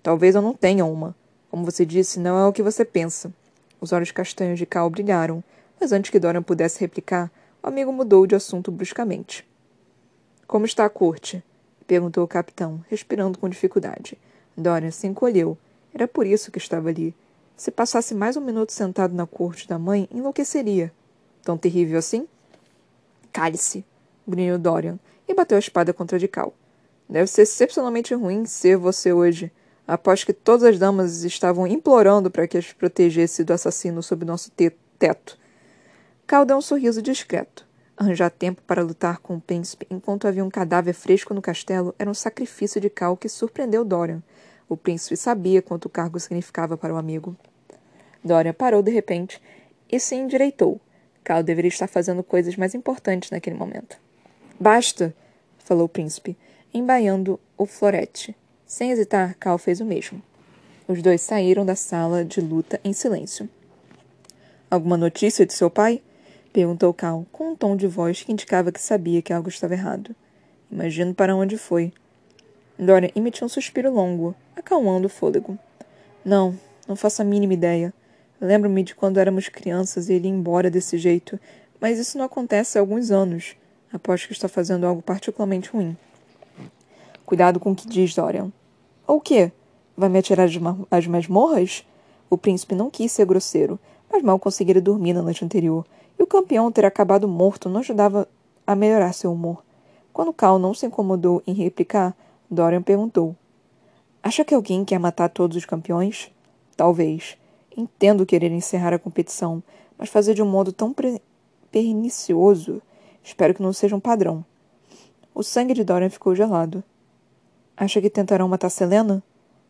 Talvez 0.02 0.36
eu 0.36 0.42
não 0.42 0.54
tenha 0.54 0.86
uma. 0.86 1.16
Como 1.50 1.66
você 1.66 1.86
disse, 1.86 2.20
não 2.20 2.38
é 2.38 2.46
o 2.46 2.54
que 2.54 2.64
você 2.64 2.86
pensa. 2.86 3.34
Os 3.82 3.92
olhos 3.92 4.12
castanhos 4.12 4.60
de 4.60 4.66
Cal 4.66 4.90
brilharam, 4.90 5.44
mas 5.80 5.92
antes 5.92 6.12
que 6.12 6.20
Dorian 6.20 6.44
pudesse 6.44 6.80
replicar, 6.80 7.32
o 7.62 7.68
amigo 7.68 7.92
mudou 7.92 8.28
de 8.28 8.36
assunto 8.36 8.72
bruscamente. 8.72 9.48
Como 10.48 10.66
está 10.66 10.86
a 10.86 10.90
corte? 10.90 11.44
perguntou 11.86 12.24
o 12.24 12.28
capitão, 12.28 12.84
respirando 12.88 13.40
com 13.40 13.50
dificuldade. 13.50 14.18
Dorian 14.60 14.92
se 14.92 15.08
encolheu. 15.08 15.58
Era 15.94 16.08
por 16.08 16.28
isso 16.28 16.52
que 16.52 16.58
estava 16.58 16.90
ali. 16.90 17.16
Se 17.56 17.72
passasse 17.72 18.14
mais 18.14 18.38
um 18.38 18.42
minuto 18.42 18.72
sentado 18.72 19.14
na 19.14 19.26
corte 19.26 19.68
da 19.68 19.80
mãe, 19.80 20.08
enlouqueceria. 20.12 20.94
Tão 21.44 21.58
terrível 21.58 22.00
assim? 22.00 22.28
Cale-se, 23.34 23.86
grunhiu 24.28 24.58
Dorian 24.58 25.00
e 25.28 25.34
bateu 25.34 25.56
a 25.56 25.60
espada 25.60 25.94
contra 25.94 26.20
de 26.20 26.28
Cal. 26.28 26.54
Deve 27.10 27.28
ser 27.28 27.42
excepcionalmente 27.42 28.14
ruim 28.14 28.46
ser 28.46 28.78
você 28.78 29.12
hoje. 29.12 29.52
Após 29.88 30.24
que 30.24 30.32
todas 30.32 30.64
as 30.64 30.78
damas 30.78 31.24
estavam 31.24 31.66
implorando 31.66 32.30
para 32.30 32.48
que 32.48 32.58
as 32.58 32.72
protegesse 32.72 33.44
do 33.44 33.52
assassino 33.52 34.04
sob 34.04 34.24
nosso 34.24 34.52
teto. 34.52 35.38
Cal 36.28 36.46
deu 36.46 36.58
um 36.58 36.62
sorriso 36.62 37.02
discreto. 37.02 37.68
Arranjar 37.98 38.30
tempo 38.30 38.62
para 38.66 38.84
lutar 38.84 39.18
com 39.18 39.36
o 39.36 39.42
príncipe 39.42 39.88
enquanto 39.90 40.28
havia 40.28 40.46
um 40.46 40.50
cadáver 40.50 40.94
fresco 40.94 41.34
no 41.34 41.42
castelo 41.42 41.94
era 42.00 42.10
um 42.10 42.14
sacrifício 42.14 42.80
de 42.80 42.90
Cal 42.90 43.18
que 43.18 43.28
surpreendeu 43.28 43.84
Dorian. 43.84 44.22
O 44.70 44.78
príncipe 44.78 45.18
sabia 45.18 45.64
quanto 45.64 45.86
o 45.86 45.90
cargo 45.90 46.20
significava 46.20 46.78
para 46.78 46.94
o 46.94 46.98
amigo. 46.98 47.36
Dorian 48.24 48.54
parou 48.54 48.84
de 48.84 48.92
repente 48.92 49.42
e 49.92 50.00
se 50.00 50.16
endireitou. 50.16 50.80
Cal 51.24 51.42
deveria 51.42 51.70
estar 51.70 51.88
fazendo 51.88 52.24
coisas 52.24 52.56
mais 52.56 52.76
importantes 52.76 53.32
naquele 53.32 53.56
momento. 53.56 53.98
Basta! 54.60 55.16
falou 55.58 55.86
o 55.86 55.90
príncipe, 55.90 56.38
embaiando 56.74 57.40
o 57.58 57.66
florete. 57.66 58.36
Sem 58.66 58.92
hesitar, 58.92 59.36
Cal 59.40 59.58
fez 59.58 59.82
o 59.82 59.86
mesmo. 59.86 60.22
Os 60.88 61.02
dois 61.02 61.22
saíram 61.22 61.66
da 61.66 61.76
sala 61.76 62.24
de 62.24 62.40
luta 62.40 62.80
em 62.84 62.94
silêncio. 62.94 63.50
Alguma 64.70 64.98
notícia 64.98 65.46
de 65.46 65.54
seu 65.54 65.70
pai? 65.70 66.02
Perguntou 66.54 66.94
Cal, 66.94 67.26
com 67.32 67.52
um 67.52 67.56
tom 67.56 67.76
de 67.76 67.88
voz 67.88 68.22
que 68.22 68.32
indicava 68.32 68.72
que 68.72 68.82
sabia 68.82 69.22
que 69.22 69.34
algo 69.34 69.50
estava 69.50 69.74
errado. 69.74 70.16
Imagino 70.72 71.14
para 71.14 71.36
onde 71.36 71.58
foi. 71.58 71.92
Dorian 72.80 73.10
emitiu 73.14 73.46
um 73.46 73.50
suspiro 73.50 73.94
longo, 73.94 74.34
acalmando 74.56 75.08
o 75.08 75.10
fôlego. 75.10 75.60
Não, 76.24 76.58
não 76.88 76.96
faço 76.96 77.22
a 77.22 77.26
mínima 77.26 77.54
ideia. 77.54 77.94
Lembro-me 78.40 78.84
de 78.84 78.96
quando 78.96 79.20
éramos 79.20 79.50
crianças 79.50 80.08
e 80.08 80.14
ele 80.14 80.30
ia 80.30 80.34
embora 80.34 80.72
desse 80.72 80.98
jeito, 80.98 81.38
mas 81.80 82.00
isso 82.00 82.18
não 82.18 82.26
acontece 82.26 82.78
há 82.78 82.82
alguns 82.82 83.12
anos. 83.12 83.56
Aposto 83.92 84.28
que 84.28 84.34
está 84.34 84.48
fazendo 84.48 84.86
algo 84.86 85.02
particularmente 85.02 85.70
ruim. 85.70 85.98
Cuidado 87.26 87.60
com 87.60 87.72
o 87.72 87.76
que 87.76 87.88
diz, 87.88 88.16
Dorian. 88.16 88.50
Ou 89.06 89.18
o 89.18 89.22
quê? 89.22 89.52
Vai 89.98 90.08
me 90.08 90.20
atirar 90.20 90.48
as 90.90 91.08
masmorras? 91.08 91.86
O 92.30 92.38
príncipe 92.38 92.76
não 92.76 92.90
quis 92.90 93.12
ser 93.12 93.26
grosseiro, 93.26 93.78
mas 94.10 94.24
mal 94.24 94.40
conseguira 94.40 94.80
dormir 94.80 95.14
na 95.14 95.22
noite 95.22 95.44
anterior 95.44 95.86
e 96.18 96.24
o 96.24 96.28
campeão 96.28 96.72
ter 96.72 96.86
acabado 96.86 97.28
morto 97.28 97.68
não 97.68 97.82
ajudava 97.82 98.28
a 98.66 98.76
melhorar 98.76 99.14
seu 99.14 99.34
humor. 99.34 99.64
Quando 100.14 100.34
Cal 100.34 100.58
não 100.60 100.74
se 100.74 100.86
incomodou 100.86 101.44
em 101.46 101.54
replicar, 101.54 102.16
Dorian 102.50 102.82
perguntou: 102.82 103.36
Acha 104.24 104.44
que 104.44 104.56
alguém 104.56 104.84
quer 104.84 105.00
matar 105.00 105.30
todos 105.30 105.56
os 105.56 105.66
campeões? 105.66 106.32
Talvez. 106.76 107.38
Entendo 107.78 108.26
querer 108.26 108.52
encerrar 108.52 108.94
a 108.94 109.00
competição, 109.00 109.64
mas 109.98 110.10
fazer 110.10 110.34
de 110.34 110.42
um 110.42 110.50
modo 110.50 110.74
tão 110.74 110.94
pernicioso. 111.72 112.82
Espero 113.24 113.54
que 113.54 113.62
não 113.62 113.72
seja 113.72 113.96
um 113.96 114.00
padrão. 114.00 114.44
O 115.34 115.44
sangue 115.44 115.74
de 115.74 115.84
Dorian 115.84 116.10
ficou 116.10 116.36
gelado. 116.36 116.84
Acha 117.78 118.02
que 118.02 118.10
tentarão 118.10 118.50
matar 118.50 118.70
Selena? 118.70 119.24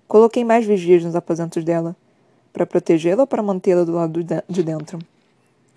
Coloquei 0.08 0.44
mais 0.44 0.66
vigias 0.66 1.04
nos 1.04 1.16
aposentos 1.16 1.64
dela. 1.64 1.96
Para 2.52 2.66
protegê-la 2.66 3.24
ou 3.24 3.28
para 3.28 3.44
mantê-la 3.44 3.84
do 3.84 3.92
lado 3.92 4.24
de 4.24 4.64
dentro? 4.64 4.98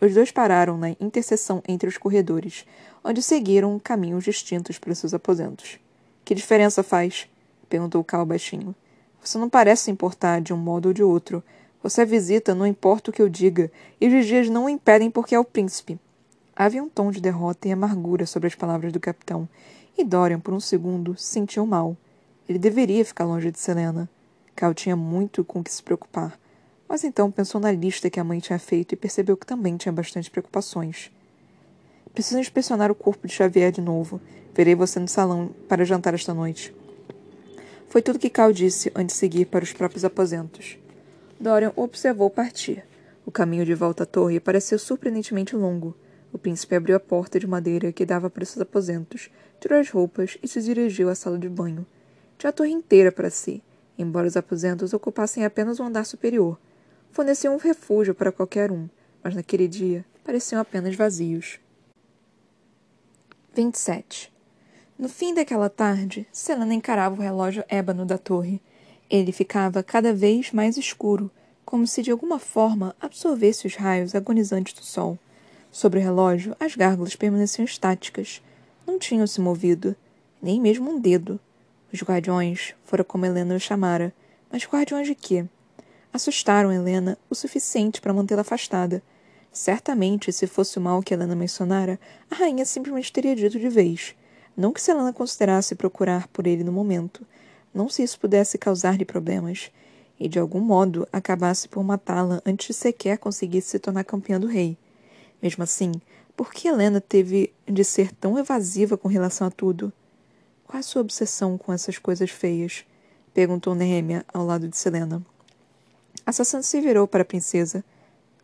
Os 0.01 0.15
dois 0.15 0.33
pararam 0.33 0.79
na 0.79 0.91
interseção 0.91 1.63
entre 1.69 1.89
os 1.89 1.99
corredores, 1.99 2.65
onde 3.05 3.23
seguiram 3.23 3.79
caminhos 3.79 4.25
distintos 4.25 4.79
para 4.79 4.95
seus 4.95 5.13
aposentos. 5.13 5.79
Que 6.25 6.35
diferença 6.35 6.83
faz? 6.83 7.29
perguntou 7.69 8.05
Cal 8.05 8.25
baixinho. 8.25 8.75
Você 9.23 9.39
não 9.39 9.49
parece 9.49 9.85
se 9.85 9.91
importar 9.91 10.41
de 10.41 10.53
um 10.53 10.57
modo 10.57 10.87
ou 10.87 10.93
de 10.93 11.03
outro. 11.03 11.43
Você 11.83 12.05
visita, 12.05 12.55
não 12.55 12.67
importa 12.67 13.11
o 13.11 13.13
que 13.13 13.23
eu 13.23 13.29
diga, 13.29 13.71
e 14.01 14.07
os 14.07 14.13
vigias 14.13 14.49
não 14.49 14.67
o 14.67 14.69
impedem 14.69 15.11
porque 15.11 15.35
é 15.35 15.39
o 15.39 15.45
príncipe. 15.45 15.99
Havia 16.55 16.83
um 16.83 16.89
tom 16.89 17.11
de 17.11 17.21
derrota 17.21 17.67
e 17.67 17.73
amargura 17.73 18.27
sobre 18.27 18.47
as 18.47 18.55
palavras 18.55 18.93
do 18.93 19.01
capitão, 19.01 19.49
e 19.97 20.05
Dorian, 20.05 20.39
por 20.39 20.55
um 20.55 20.61
segundo, 20.61 21.17
se 21.17 21.25
sentiu 21.25 21.67
mal. 21.67 21.97
Ele 22.49 22.59
deveria 22.59 23.05
ficar 23.05 23.25
longe 23.25 23.51
de 23.51 23.59
Selena. 23.59 24.09
Cal 24.55 24.75
tinha 24.75 24.95
muito 24.95 25.45
com 25.45 25.61
o 25.61 25.65
que 25.65 25.73
se 25.73 25.83
preocupar. 25.83 26.39
Mas 26.89 27.05
então 27.05 27.31
pensou 27.31 27.61
na 27.61 27.73
lista 27.73 28.11
que 28.11 28.21
a 28.21 28.25
mãe 28.25 28.39
tinha 28.39 28.59
feito 28.59 28.93
e 28.93 28.97
percebeu 28.97 29.37
que 29.37 29.47
também 29.47 29.77
tinha 29.77 29.93
bastante 29.93 30.31
preocupações. 30.31 31.11
Preciso 32.15 32.39
inspecionar 32.39 32.91
o 32.91 32.95
corpo 32.95 33.27
de 33.27 33.33
Xavier 33.33 33.73
de 33.73 33.81
novo. 33.81 34.21
Verei 34.55 34.75
você 34.75 35.01
no 35.01 35.09
salão 35.09 35.51
para 35.67 35.85
jantar 35.85 36.13
esta 36.13 36.35
noite. 36.35 36.75
Foi 37.89 38.03
tudo 38.03 38.19
que 38.19 38.29
Cal 38.29 38.53
disse 38.53 38.93
antes 38.95 39.15
de 39.15 39.21
seguir 39.21 39.47
para 39.47 39.65
os 39.65 39.73
próprios 39.73 40.05
aposentos. 40.05 40.79
Dorian 41.41 41.73
observou 41.75 42.29
partir. 42.29 42.85
O 43.25 43.31
caminho 43.31 43.65
de 43.65 43.75
volta 43.75 44.03
à 44.03 44.07
torre 44.07 44.41
pareceu 44.41 44.79
surpreendentemente 44.79 45.57
longo. 45.57 45.97
O 46.33 46.39
príncipe 46.39 46.75
abriu 46.75 46.97
a 46.97 47.01
porta 47.01 47.39
de 47.39 47.47
madeira 47.47 47.93
que 47.93 48.05
dava 48.05 48.29
para 48.29 48.45
seus 48.45 48.61
aposentos, 48.61 49.31
tirou 49.61 49.79
as 49.79 49.89
roupas 49.89 50.37
e 50.43 50.49
se 50.49 50.61
dirigiu 50.61 51.09
à 51.09 51.15
sala 51.15 51.39
de 51.39 51.49
banho. 51.49 51.87
Tinha 52.37 52.51
a 52.51 52.53
torre 52.53 52.71
inteira 52.71 53.11
para 53.11 53.31
si, 53.31 53.63
embora 53.99 54.27
os 54.27 54.37
aposentos 54.37 54.93
ocupassem 54.93 55.45
apenas 55.45 55.81
um 55.81 55.85
andar 55.85 56.05
superior. 56.05 56.59
Forneciam 57.11 57.55
um 57.55 57.59
refúgio 57.59 58.15
para 58.15 58.33
qualquer 58.33 58.71
um, 58.71 58.89
mas 59.23 59.35
naquele 59.35 59.69
dia 59.69 60.05
pareciam 60.25 60.61
apenas 60.61 60.95
vazios. 60.95 61.59
27. 63.55 64.33
No 64.99 65.11
fim 65.11 65.35
daquela 65.35 65.69
tarde, 65.69 66.27
Selena 66.33 66.73
encarava 66.73 67.15
o 67.15 67.23
relógio 67.23 67.63
ébano 67.69 68.07
da 68.07 68.17
torre. 68.17 68.63
Ele 69.11 69.31
ficava 69.31 69.83
cada 69.83 70.15
vez 70.15 70.53
mais 70.53 70.79
escuro, 70.79 71.31
como 71.65 71.87
se 71.87 72.03
de 72.03 72.11
alguma 72.11 72.39
forma 72.39 72.97
absorvesse 72.99 73.67
os 73.67 73.77
raios 73.77 74.15
agonizantes 74.15 74.73
do 74.73 74.83
sol. 74.83 75.19
Sobre 75.71 75.99
o 75.99 76.03
relógio, 76.03 76.57
as 76.59 76.75
gárgulas 76.75 77.15
permaneciam 77.15 77.65
estáticas. 77.65 78.43
Não 78.87 78.99
tinham 78.99 79.27
se 79.27 79.41
movido, 79.41 79.95
nem 80.41 80.59
mesmo 80.59 80.91
um 80.91 80.99
dedo. 80.99 81.39
Os 81.93 82.03
guardiões, 82.03 82.75
fora 82.85 83.05
como 83.05 83.27
Helena 83.27 83.55
os 83.55 83.63
chamara, 83.63 84.15
mas 84.51 84.65
guardiões 84.65 85.07
de 85.07 85.15
quê? 85.15 85.45
Assustaram 86.11 86.73
Helena 86.73 87.19
o 87.29 87.35
suficiente 87.35 88.01
para 88.01 88.15
mantê-la 88.15 88.41
afastada. 88.41 89.03
Certamente, 89.53 90.33
se 90.33 90.47
fosse 90.47 90.79
o 90.79 90.81
mal 90.81 91.03
que 91.03 91.13
Helena 91.13 91.37
mencionara, 91.37 92.01
a 92.31 92.35
rainha 92.35 92.65
simplesmente 92.65 93.13
teria 93.13 93.37
dito 93.37 93.59
de 93.59 93.69
vez. 93.69 94.15
Não 94.57 94.73
que 94.73 94.91
Helena 94.91 95.13
considerasse 95.13 95.75
procurar 95.75 96.27
por 96.29 96.47
ele 96.47 96.65
no 96.65 96.73
momento. 96.73 97.27
Não 97.75 97.89
se 97.89 98.03
isso 98.03 98.19
pudesse 98.19 98.57
causar-lhe 98.57 99.05
problemas. 99.05 99.71
E, 100.19 100.29
de 100.29 100.39
algum 100.39 100.61
modo, 100.61 101.07
acabasse 101.13 101.69
por 101.69 101.85
matá-la 101.85 102.41
antes 102.47 102.69
de 102.69 102.75
sequer 102.75 103.19
conseguir 103.19 103.61
se 103.61 103.79
tornar 103.79 104.05
campeã 104.05 104.41
do 104.41 104.47
rei. 104.47 104.79
Mesmo 105.43 105.65
assim, 105.65 105.93
por 106.37 106.53
que 106.53 106.69
Helena 106.69 107.01
teve 107.01 107.53
de 107.67 107.85
ser 107.85 108.13
tão 108.13 108.39
evasiva 108.39 108.97
com 108.97 109.09
relação 109.09 109.47
a 109.47 109.51
tudo? 109.51 109.93
Qual 110.65 110.79
a 110.79 110.83
sua 110.83 111.03
obsessão 111.03 111.59
com 111.59 111.73
essas 111.73 111.99
coisas 111.99 112.31
feias? 112.31 112.85
perguntou 113.35 113.75
Nehemia 113.75 114.25
ao 114.33 114.45
lado 114.47 114.69
de 114.69 114.77
Selena. 114.77 115.23
Assassino 116.25 116.63
se 116.63 116.81
virou 116.81 117.07
para 117.07 117.23
a 117.23 117.27
princesa. 117.27 117.85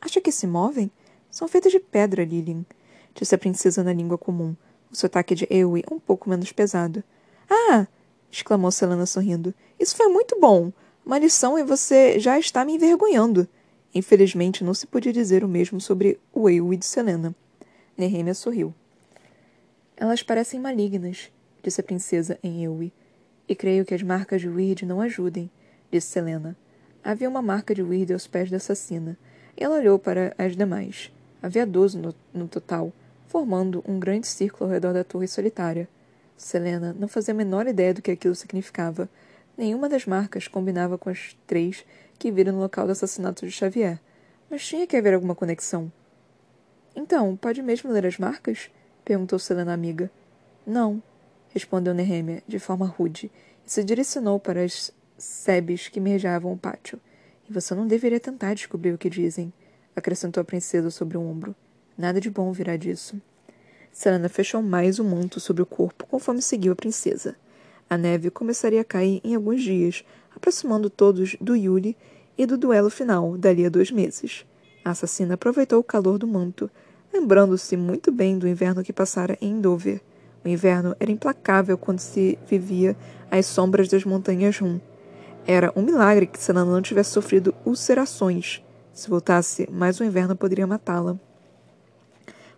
Acha 0.01 0.21
que 0.21 0.33
se 0.33 0.47
movem? 0.47 0.91
São 1.31 1.49
feitas 1.49 1.73
de 1.73 1.81
pedra, 1.81 2.25
Lilian, 2.25 2.65
disse 3.15 3.35
a 3.35 3.39
princesa 3.39 3.85
na 3.85 3.93
língua 3.93 4.17
comum, 4.17 4.57
o 4.91 4.97
sotaque 4.97 5.35
de 5.35 5.47
Ewe 5.51 5.85
um 5.91 5.99
pouco 5.99 6.31
menos 6.31 6.53
pesado. 6.53 7.03
Ah! 7.51 7.87
exclamou 8.31 8.71
Selena 8.71 9.07
sorrindo. 9.07 9.55
Isso 9.79 9.97
foi 9.97 10.09
muito 10.09 10.39
bom! 10.41 10.73
Uma 11.05 11.19
lição 11.19 11.59
e 11.59 11.65
você 11.65 12.19
já 12.19 12.39
está 12.39 12.65
me 12.65 12.75
envergonhando. 12.75 13.49
Infelizmente, 13.95 14.63
não 14.63 14.75
se 14.75 14.87
podia 14.87 15.13
dizer 15.13 15.43
o 15.43 15.49
mesmo 15.49 15.81
sobre 15.81 16.21
o 16.33 16.49
Ewe 16.49 16.77
de 16.77 16.85
Selena. 16.85 17.35
Nehemia 17.97 18.35
sorriu. 18.35 18.75
Elas 19.97 20.23
parecem 20.23 20.61
malignas, 20.61 21.33
disse 21.63 21.81
a 21.81 21.85
princesa 21.85 22.39
em 22.43 22.63
Ewe. 22.63 22.93
E 23.49 23.57
creio 23.57 23.85
que 23.85 23.95
as 23.95 24.03
marcas 24.03 24.43
de 24.43 24.49
Weird 24.49 24.85
não 24.85 25.01
ajudem, 25.01 25.51
disse 25.91 26.09
Selena. 26.09 26.57
Havia 27.03 27.29
uma 27.29 27.41
marca 27.41 27.75
de 27.75 27.83
Weird 27.83 28.13
aos 28.13 28.27
pés 28.27 28.51
da 28.51 28.59
assassina. 28.59 29.19
Ela 29.61 29.79
olhou 29.79 29.99
para 29.99 30.33
as 30.39 30.57
demais. 30.57 31.13
Havia 31.43 31.67
doze 31.67 31.99
no, 31.99 32.15
no 32.33 32.47
total, 32.47 32.93
formando 33.27 33.83
um 33.89 33.99
grande 33.99 34.29
círculo 34.29 34.71
ao 34.71 34.73
redor 34.73 34.93
da 34.93 35.03
torre 35.03 35.27
solitária. 35.27 35.89
Selena 36.37 36.95
não 36.97 37.09
fazia 37.09 37.35
a 37.35 37.37
menor 37.37 37.67
ideia 37.67 37.93
do 37.93 38.01
que 38.01 38.13
aquilo 38.13 38.37
significava. 38.37 39.09
Nenhuma 39.57 39.89
das 39.89 40.07
marcas 40.07 40.47
combinava 40.47 40.97
com 40.97 41.11
as 41.11 41.37
três 41.45 41.85
que 42.17 42.31
viram 42.31 42.53
no 42.53 42.61
local 42.61 42.87
do 42.87 42.93
assassinato 42.93 43.45
de 43.45 43.51
Xavier, 43.51 43.99
mas 44.49 44.65
tinha 44.65 44.87
que 44.87 44.97
haver 44.97 45.15
alguma 45.15 45.35
conexão. 45.35 45.91
Então, 46.95 47.37
pode 47.37 47.61
mesmo 47.61 47.91
ler 47.91 48.07
as 48.07 48.17
marcas? 48.17 48.71
perguntou 49.05 49.41
Selena 49.41 49.75
amiga. 49.75 50.09
Não, 50.65 51.03
respondeu 51.49 51.93
Nehemia, 51.93 52.45
de 52.47 52.61
forma 52.61 52.87
rude, 52.87 53.31
e 53.67 53.71
se 53.71 53.83
direcionou 53.83 54.39
para 54.39 54.63
as 54.63 54.93
sebes 55.17 55.89
que 55.89 55.99
merjavam 55.99 56.53
o 56.53 56.59
pátio. 56.59 57.01
E 57.49 57.53
você 57.53 57.75
não 57.75 57.87
deveria 57.87 58.21
tentar 58.21 58.55
descobrir 58.55 58.93
o 58.93 58.99
que 58.99 59.09
dizem, 59.09 59.53
acrescentou 59.97 60.41
a 60.41 60.45
princesa 60.45 60.91
sobre 60.91 61.17
o 61.17 61.23
ombro. 61.23 61.55
Nada 61.97 62.21
de 62.21 62.31
bom 62.31 62.53
virá 62.53 62.77
disso. 62.77 63.21
Selena 63.91 64.29
fechou 64.29 64.63
mais 64.63 64.99
o 64.99 65.05
manto 65.05 65.41
sobre 65.41 65.63
o 65.63 65.67
corpo 65.67 66.07
conforme 66.07 66.43
seguiu 66.43 66.73
a 66.73 66.77
princesa. 66.77 67.35
A 67.89 67.97
neve 67.97 68.31
começaria 68.31 68.83
a 68.83 68.85
cair 68.85 69.21
em 69.25 69.35
alguns 69.35 69.63
dias, 69.63 70.05
aproximando 70.37 70.91
todos 70.91 71.37
do 71.41 71.57
Yuli 71.57 71.97
e 72.37 72.45
do 72.45 72.59
duelo 72.59 72.91
final, 72.91 73.37
dali 73.37 73.65
a 73.65 73.71
dois 73.71 73.91
meses. 73.91 74.45
A 74.85 74.91
assassina 74.91 75.35
aproveitou 75.35 75.81
o 75.81 75.85
calor 75.85 76.19
do 76.19 76.29
manto, 76.29 76.71
lembrando-se 77.13 77.77
muito 77.77 78.13
bem 78.13 78.39
do 78.39 78.47
inverno 78.47 78.85
que 78.85 78.93
passara 78.93 79.37
em 79.41 79.61
Dover. 79.61 80.01
O 80.45 80.49
inverno 80.49 80.95
era 81.01 81.11
implacável 81.11 81.77
quando 81.77 81.99
se 81.99 82.39
vivia 82.47 82.97
às 83.31 83.47
sombras 83.47 83.89
das 83.89 84.05
montanhas 84.05 84.59
Rum. 84.59 84.79
Era 85.51 85.73
um 85.75 85.81
milagre 85.81 86.27
que 86.27 86.39
Selena 86.39 86.71
não 86.71 86.83
tivesse 86.83 87.11
sofrido 87.11 87.55
ulcerações. 87.65 88.63
Se 88.93 89.09
voltasse, 89.09 89.67
mais 89.73 89.99
um 89.99 90.05
inverno 90.05 90.37
poderia 90.37 90.67
matá-la. 90.67 91.19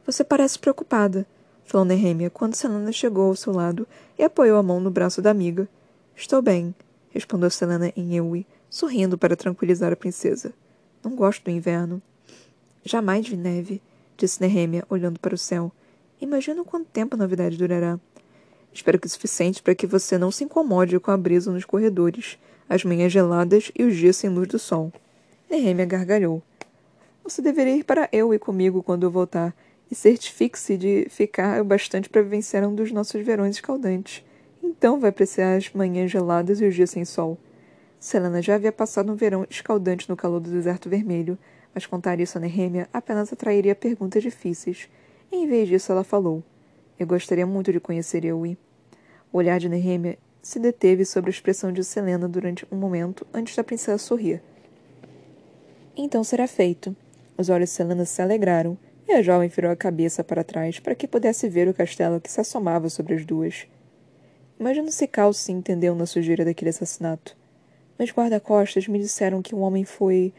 Você 0.04 0.24
parece 0.24 0.58
preocupada, 0.58 1.24
falou 1.64 1.84
Nehemia 1.84 2.30
quando 2.30 2.56
Selena 2.56 2.90
chegou 2.90 3.28
ao 3.28 3.36
seu 3.36 3.52
lado 3.52 3.86
e 4.18 4.24
apoiou 4.24 4.58
a 4.58 4.62
mão 4.64 4.80
no 4.80 4.90
braço 4.90 5.22
da 5.22 5.30
amiga. 5.30 5.68
Estou 6.16 6.42
bem 6.42 6.74
respondeu 7.10 7.50
Selena 7.50 7.92
em 7.96 8.16
Ewi, 8.16 8.46
sorrindo 8.68 9.18
para 9.18 9.36
tranquilizar 9.36 9.92
a 9.92 9.96
princesa. 9.96 10.52
Não 11.02 11.14
gosto 11.14 11.44
do 11.44 11.50
inverno. 11.50 12.00
Jamais 12.84 13.28
vi 13.28 13.36
neve, 13.36 13.82
disse 14.16 14.40
Nehemia, 14.40 14.84
olhando 14.88 15.18
para 15.18 15.34
o 15.34 15.38
céu. 15.38 15.70
Imagino 16.20 16.64
quanto 16.64 16.86
tempo 16.86 17.14
a 17.14 17.18
novidade 17.18 17.56
durará. 17.56 17.98
Espero 18.72 18.98
que 18.98 19.06
o 19.06 19.10
suficiente 19.10 19.62
para 19.62 19.74
que 19.74 19.86
você 19.86 20.16
não 20.16 20.30
se 20.30 20.44
incomode 20.44 20.98
com 21.00 21.10
a 21.10 21.16
brisa 21.16 21.50
nos 21.50 21.64
corredores, 21.64 22.38
as 22.70 22.84
manhãs 22.84 23.12
geladas 23.12 23.72
e 23.76 23.82
os 23.82 23.96
dias 23.96 24.16
sem 24.16 24.30
luz 24.30 24.46
do 24.46 24.58
sol. 24.58 24.92
Nehemia 25.50 25.84
gargalhou. 25.84 26.40
Você 27.24 27.42
deveria 27.42 27.76
ir 27.76 27.82
para 27.82 28.08
eu 28.12 28.32
e 28.32 28.38
comigo 28.38 28.80
quando 28.80 29.02
eu 29.02 29.10
voltar, 29.10 29.52
e 29.90 29.94
certifique-se 29.94 30.76
de 30.76 31.06
ficar 31.10 31.64
bastante 31.64 32.08
para 32.08 32.22
vivenciar 32.22 32.64
um 32.64 32.72
dos 32.72 32.92
nossos 32.92 33.20
verões 33.26 33.56
escaldantes. 33.56 34.24
Então 34.62 35.00
vai 35.00 35.10
apreciar 35.10 35.56
as 35.56 35.68
manhãs 35.72 36.12
geladas 36.12 36.60
e 36.60 36.64
os 36.64 36.72
dias 36.72 36.90
sem 36.90 37.04
sol. 37.04 37.36
Selena 37.98 38.40
já 38.40 38.54
havia 38.54 38.70
passado 38.70 39.12
um 39.12 39.16
verão 39.16 39.44
escaldante 39.50 40.08
no 40.08 40.16
calor 40.16 40.38
do 40.38 40.48
deserto 40.48 40.88
vermelho, 40.88 41.36
mas 41.74 41.86
contar 41.86 42.20
isso 42.20 42.38
a 42.38 42.40
Nehemia 42.40 42.88
apenas 42.92 43.32
atrairia 43.32 43.74
perguntas 43.74 44.22
difíceis. 44.22 44.88
Em 45.32 45.46
vez 45.48 45.68
disso, 45.68 45.90
ela 45.90 46.04
falou: 46.04 46.40
Eu 46.98 47.06
gostaria 47.06 47.46
muito 47.46 47.72
de 47.72 47.80
conhecer 47.80 48.24
Eui. 48.24 48.56
O 49.32 49.38
olhar 49.38 49.58
de 49.58 49.68
Nehemia 49.68 50.16
se 50.42 50.58
deteve 50.58 51.04
sobre 51.04 51.30
a 51.30 51.32
expressão 51.32 51.72
de 51.72 51.84
Selena 51.84 52.28
durante 52.28 52.66
um 52.70 52.76
momento 52.76 53.26
antes 53.32 53.54
da 53.56 53.64
princesa 53.64 53.98
sorrir. 53.98 54.42
Então 55.96 56.24
será 56.24 56.46
feito. 56.46 56.94
Os 57.36 57.48
olhos 57.48 57.70
de 57.70 57.76
Selena 57.76 58.04
se 58.04 58.20
alegraram, 58.20 58.76
e 59.08 59.12
a 59.12 59.22
jovem 59.22 59.48
virou 59.48 59.72
a 59.72 59.76
cabeça 59.76 60.22
para 60.22 60.44
trás 60.44 60.78
para 60.78 60.94
que 60.94 61.08
pudesse 61.08 61.48
ver 61.48 61.66
o 61.66 61.74
castelo 61.74 62.20
que 62.20 62.30
se 62.30 62.40
assomava 62.40 62.88
sobre 62.88 63.14
as 63.14 63.24
duas. 63.24 63.66
Imagino 64.58 64.92
se 64.92 65.06
Cal 65.06 65.32
se 65.32 65.50
entendeu 65.50 65.94
na 65.94 66.06
sujeira 66.06 66.44
daquele 66.44 66.70
assassinato. 66.70 67.36
Mas 67.98 68.12
guarda-costas 68.12 68.86
me 68.86 68.98
disseram 68.98 69.42
que 69.42 69.54
o 69.54 69.58
homem 69.58 69.84
foi 69.84 70.32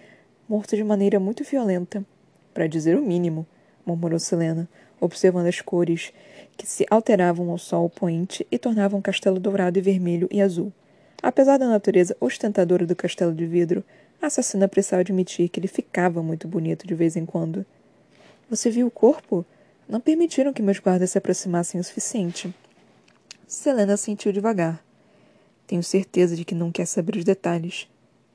morto 0.47 0.75
de 0.75 0.83
maneira 0.83 1.19
muito 1.19 1.43
violenta. 1.43 2.05
Para 2.53 2.67
dizer 2.67 2.97
o 2.97 3.01
mínimo, 3.01 3.45
murmurou 3.85 4.19
Selena, 4.19 4.69
observando 4.99 5.47
as 5.47 5.59
cores 5.59 6.13
que 6.61 6.67
se 6.67 6.85
alteravam 6.91 7.49
ao 7.49 7.57
sol 7.57 7.89
poente 7.89 8.45
e 8.51 8.59
tornavam 8.59 8.99
o 8.99 9.01
castelo 9.01 9.39
dourado 9.39 9.79
e 9.79 9.81
vermelho 9.81 10.27
e 10.29 10.39
azul. 10.39 10.71
Apesar 11.19 11.57
da 11.57 11.67
natureza 11.67 12.15
ostentadora 12.19 12.85
do 12.85 12.95
castelo 12.95 13.33
de 13.33 13.47
vidro, 13.47 13.83
a 14.21 14.27
assassina 14.27 14.67
precisava 14.67 15.01
admitir 15.01 15.49
que 15.49 15.59
ele 15.59 15.67
ficava 15.67 16.21
muito 16.21 16.47
bonito 16.47 16.85
de 16.85 16.93
vez 16.93 17.15
em 17.15 17.25
quando. 17.25 17.65
Você 18.47 18.69
viu 18.69 18.85
o 18.85 18.91
corpo? 18.91 19.43
Não 19.89 19.99
permitiram 19.99 20.53
que 20.53 20.61
meus 20.61 20.77
guardas 20.77 21.09
se 21.09 21.17
aproximassem 21.17 21.81
o 21.81 21.83
suficiente. 21.83 22.53
Selena 23.47 23.97
sentiu 23.97 24.31
devagar. 24.31 24.85
Tenho 25.65 25.81
certeza 25.81 26.35
de 26.35 26.45
que 26.45 26.53
não 26.53 26.71
quer 26.71 26.85
saber 26.85 27.15
os 27.15 27.23
detalhes. 27.23 27.87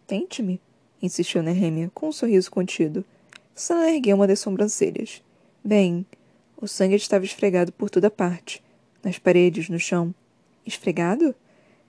Tente-me, 0.05 0.61
insistiu 1.01 1.45
Nehemia, 1.45 1.93
com 1.95 2.09
um 2.09 2.13
sorriso 2.13 2.51
contido. 2.51 3.05
Selena 3.55 3.93
ergueu 3.93 4.17
uma 4.17 4.27
das 4.27 4.41
sobrancelhas. 4.41 5.23
Bem, 5.65 6.05
o 6.67 6.69
sangue 6.69 6.97
estava 6.97 7.25
esfregado 7.25 7.73
por 7.73 7.89
toda 7.89 8.11
parte. 8.11 8.61
Nas 9.03 9.19
paredes, 9.21 9.69
no 9.69 9.79
chão. 9.79 10.13
Esfregado? 10.67 11.33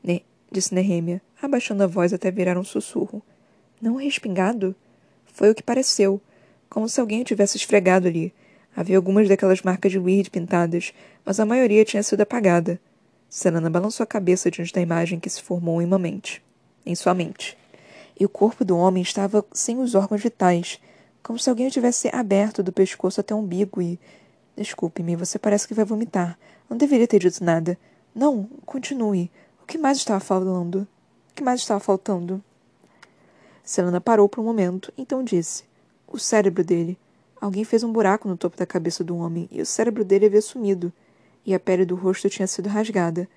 Ne 0.04 0.24
disse 0.52 0.74
Nehemia, 0.74 1.20
abaixando 1.42 1.84
a 1.84 1.88
voz 1.88 2.14
até 2.14 2.30
virar 2.30 2.58
um 2.58 2.64
sussurro. 2.64 3.24
Não 3.82 3.96
respingado? 3.96 4.76
Foi 5.26 5.50
o 5.50 5.56
que 5.56 5.64
pareceu, 5.64 6.22
como 6.70 6.88
se 6.88 7.02
alguém 7.02 7.24
tivesse 7.24 7.58
esfregado 7.58 8.08
ali. 8.08 8.32
Havia 8.76 8.98
algumas 8.98 9.28
daquelas 9.28 9.64
marcas 9.64 9.92
de 9.92 9.98
weird 9.98 10.30
pintadas, 10.30 10.94
mas 11.26 11.40
a 11.40 11.46
maioria 11.46 11.84
tinha 11.84 12.04
sido 12.04 12.22
apagada. 12.22 12.80
Selena 13.28 13.70
balançou 13.70 14.04
a 14.04 14.08
cabeça 14.08 14.52
diante 14.52 14.72
da 14.72 14.80
imagem 14.80 15.20
que 15.20 15.30
se 15.30 15.42
formou 15.42 15.82
em 15.82 15.86
uma 15.86 15.98
mente. 15.98 16.42
Em 16.86 16.94
sua 16.94 17.16
mente. 17.16 17.58
E 18.18 18.24
o 18.26 18.30
corpo 18.30 18.64
do 18.64 18.78
homem 18.78 19.02
estava 19.02 19.44
sem 19.52 19.80
os 19.80 19.96
órgãos 19.96 20.22
vitais, 20.22 20.80
como 21.24 21.40
se 21.40 21.50
alguém 21.50 21.68
o 21.68 21.72
tivesse 21.72 22.10
aberto 22.14 22.62
do 22.62 22.72
pescoço 22.72 23.20
até 23.20 23.34
o 23.34 23.40
umbigo 23.40 23.82
e. 23.82 24.00
Desculpe-me, 24.58 25.16
você 25.16 25.38
parece 25.38 25.68
que 25.68 25.76
vai 25.76 25.86
vomitar. 25.86 26.38
Não 26.68 26.76
deveria 26.76 27.08
ter 27.08 27.20
dito 27.20 27.44
nada. 27.44 27.78
Não, 28.14 28.46
continue. 28.66 29.30
O 29.62 29.68
que 29.68 29.78
mais 29.78 30.00
estava 30.00 30.20
falando? 30.20 30.88
O 31.30 31.36
que 31.36 31.44
mais 31.44 31.60
estava 31.60 31.80
faltando? 31.80 32.44
Selena 33.64 34.02
parou 34.02 34.28
por 34.28 34.42
um 34.42 34.46
momento, 34.46 34.92
então 34.98 35.24
disse: 35.24 35.64
O 36.08 36.18
cérebro 36.18 36.64
dele. 36.64 36.98
Alguém 37.40 37.64
fez 37.64 37.84
um 37.84 37.92
buraco 37.92 38.28
no 38.28 38.36
topo 38.36 38.58
da 38.58 38.66
cabeça 38.66 39.04
do 39.04 39.16
homem 39.16 39.48
e 39.52 39.62
o 39.62 39.66
cérebro 39.66 40.04
dele 40.04 40.26
havia 40.26 40.42
sumido, 40.42 40.92
e 41.46 41.54
a 41.54 41.60
pele 41.60 41.86
do 41.86 41.96
rosto 41.96 42.28
tinha 42.28 42.48
sido 42.48 42.68
rasgada. 42.68 43.30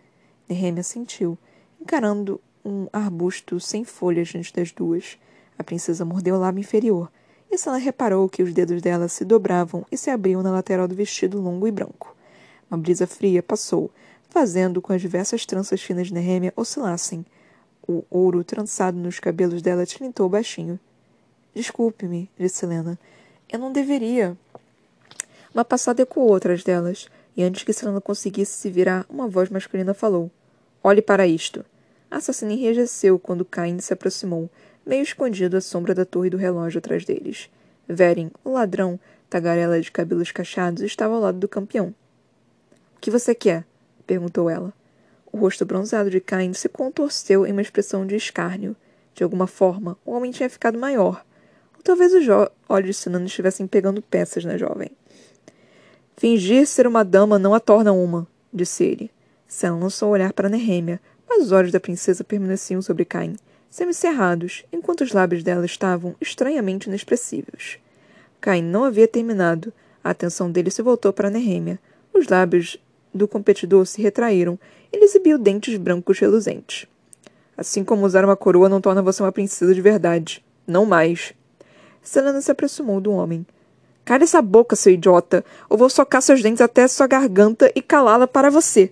Nehemia 0.48 0.82
sentiu, 0.82 1.36
encarando 1.78 2.40
um 2.64 2.86
arbusto 2.90 3.60
sem 3.60 3.84
folhas 3.84 4.28
diante 4.28 4.54
das 4.54 4.72
duas. 4.72 5.18
A 5.58 5.62
princesa 5.62 6.02
mordeu 6.02 6.36
o 6.36 6.38
lábio 6.38 6.60
inferior, 6.60 7.12
e 7.50 7.58
Selena 7.58 7.82
reparou 7.82 8.28
que 8.28 8.42
os 8.42 8.54
dedos 8.54 8.80
dela 8.80 9.08
se 9.08 9.24
dobravam 9.24 9.84
e 9.90 9.96
se 9.96 10.08
abriam 10.10 10.42
na 10.42 10.52
lateral 10.52 10.86
do 10.86 10.94
vestido 10.94 11.40
longo 11.40 11.66
e 11.66 11.70
branco. 11.70 12.14
Uma 12.70 12.78
brisa 12.78 13.06
fria 13.06 13.42
passou, 13.42 13.90
fazendo 14.28 14.80
com 14.80 14.92
as 14.92 15.00
diversas 15.00 15.44
tranças 15.44 15.82
finas 15.82 16.06
de 16.06 16.14
Nehemia 16.14 16.52
oscilassem, 16.54 17.26
o 17.88 18.04
ouro 18.08 18.44
trançado 18.44 18.96
nos 18.96 19.18
cabelos 19.18 19.60
dela 19.60 19.84
tilintou 19.84 20.28
baixinho. 20.28 20.78
Desculpe-me, 21.52 22.30
disse 22.38 22.64
Helena. 22.64 22.96
Eu 23.50 23.58
não 23.58 23.72
deveria. 23.72 24.36
Uma 25.52 25.64
passada 25.64 26.02
ecoou 26.02 26.36
atrás 26.36 26.62
delas, 26.62 27.08
e 27.36 27.42
antes 27.42 27.64
que 27.64 27.72
Selena 27.72 28.00
conseguisse 28.00 28.52
se 28.52 28.70
virar, 28.70 29.04
uma 29.10 29.26
voz 29.26 29.48
masculina 29.48 29.92
falou: 29.92 30.30
Olhe 30.84 31.02
para 31.02 31.26
isto. 31.26 31.64
A 32.08 32.18
assassina 32.18 32.52
enrijeceu 32.52 33.18
quando 33.18 33.44
Cain 33.44 33.80
se 33.80 33.92
aproximou, 33.92 34.48
meio 34.84 35.02
escondido 35.02 35.56
à 35.56 35.60
sombra 35.60 35.94
da 35.94 36.04
torre 36.04 36.30
do 36.30 36.36
relógio 36.36 36.78
atrás 36.78 37.04
deles. 37.04 37.50
Veren, 37.88 38.30
o 38.44 38.50
ladrão, 38.50 38.98
tagarela 39.28 39.80
de 39.80 39.90
cabelos 39.90 40.30
cachados, 40.30 40.82
estava 40.82 41.14
ao 41.14 41.20
lado 41.20 41.38
do 41.38 41.48
campeão. 41.48 41.94
O 42.96 43.00
que 43.00 43.10
você 43.10 43.34
quer? 43.34 43.64
perguntou 44.06 44.50
ela. 44.50 44.72
O 45.32 45.38
rosto 45.38 45.64
bronzeado 45.64 46.10
de 46.10 46.20
Cain 46.20 46.52
se 46.52 46.68
contorceu 46.68 47.46
em 47.46 47.52
uma 47.52 47.62
expressão 47.62 48.06
de 48.06 48.16
escárnio. 48.16 48.74
De 49.14 49.22
alguma 49.22 49.46
forma, 49.46 49.96
o 50.04 50.12
homem 50.12 50.32
tinha 50.32 50.50
ficado 50.50 50.78
maior. 50.78 51.24
Ou 51.76 51.82
talvez 51.82 52.12
os 52.12 52.24
olhos 52.68 52.86
de 52.88 52.94
Sinan 52.94 53.24
estivessem 53.24 53.66
pegando 53.66 54.02
peças 54.02 54.44
na 54.44 54.56
jovem. 54.56 54.90
Fingir 56.16 56.66
ser 56.66 56.86
uma 56.86 57.04
dama 57.04 57.38
não 57.38 57.54
a 57.54 57.60
torna 57.60 57.92
uma, 57.92 58.26
disse 58.52 58.84
ele. 58.84 59.10
Sam 59.46 59.78
lançou 59.78 60.10
um 60.10 60.12
olhar 60.12 60.32
para 60.32 60.48
Nehemia, 60.48 61.00
mas 61.28 61.44
os 61.44 61.52
olhos 61.52 61.72
da 61.72 61.80
princesa 61.80 62.22
permaneciam 62.22 62.82
sobre 62.82 63.04
Cain, 63.04 63.36
semicerrados, 63.70 64.64
enquanto 64.72 65.02
os 65.02 65.12
lábios 65.12 65.44
dela 65.44 65.64
estavam 65.64 66.14
estranhamente 66.20 66.88
inexpressivos. 66.88 67.78
Cain 68.40 68.62
não 68.62 68.84
havia 68.84 69.06
terminado. 69.06 69.72
A 70.02 70.10
atenção 70.10 70.50
dele 70.50 70.70
se 70.70 70.82
voltou 70.82 71.12
para 71.12 71.30
Nehemia. 71.30 71.78
Os 72.12 72.26
lábios 72.26 72.76
do 73.14 73.28
competidor 73.28 73.86
se 73.86 74.02
retraíram 74.02 74.58
ele 74.92 75.04
exibiu 75.04 75.38
dentes 75.38 75.76
brancos 75.76 76.18
reluzentes. 76.18 76.86
Assim 77.56 77.84
como 77.84 78.04
usar 78.04 78.24
uma 78.24 78.36
coroa 78.36 78.68
não 78.68 78.80
torna 78.80 79.02
você 79.02 79.22
uma 79.22 79.32
princesa 79.32 79.74
de 79.74 79.80
verdade. 79.80 80.44
Não 80.66 80.84
mais. 80.84 81.32
Selena 82.02 82.40
se 82.40 82.50
aproximou 82.50 83.00
do 83.00 83.12
homem. 83.12 83.46
Cale 84.04 84.24
essa 84.24 84.42
boca, 84.42 84.74
seu 84.74 84.92
idiota, 84.92 85.44
ou 85.68 85.76
vou 85.76 85.90
socar 85.90 86.22
seus 86.22 86.42
dentes 86.42 86.60
até 86.60 86.88
sua 86.88 87.06
garganta 87.06 87.70
e 87.74 87.82
calá-la 87.82 88.26
para 88.26 88.50
você. 88.50 88.90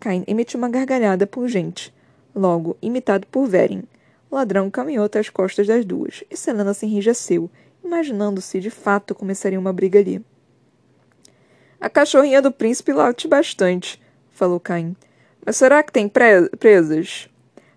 Cain 0.00 0.24
emitiu 0.26 0.58
uma 0.58 0.68
gargalhada 0.68 1.26
pungente. 1.26 1.94
Logo, 2.36 2.76
imitado 2.82 3.26
por 3.28 3.46
Veren. 3.46 3.84
O 4.30 4.34
ladrão 4.34 4.70
caminhou 4.70 5.06
até 5.06 5.18
as 5.18 5.30
costas 5.30 5.66
das 5.66 5.86
duas, 5.86 6.22
e 6.30 6.36
Selena 6.36 6.74
se 6.74 6.84
enrijeceu, 6.84 7.50
imaginando 7.82 8.42
se 8.42 8.60
de 8.60 8.68
fato 8.68 9.14
começaria 9.14 9.58
uma 9.58 9.72
briga 9.72 9.98
ali. 9.98 10.22
A 11.80 11.88
cachorrinha 11.88 12.42
do 12.42 12.52
príncipe 12.52 12.92
late 12.92 13.26
bastante, 13.26 13.98
falou 14.32 14.60
Caim. 14.60 14.94
Mas 15.44 15.56
será 15.56 15.82
que 15.82 15.90
tem 15.90 16.08
pre 16.10 16.50
presas? 16.58 17.30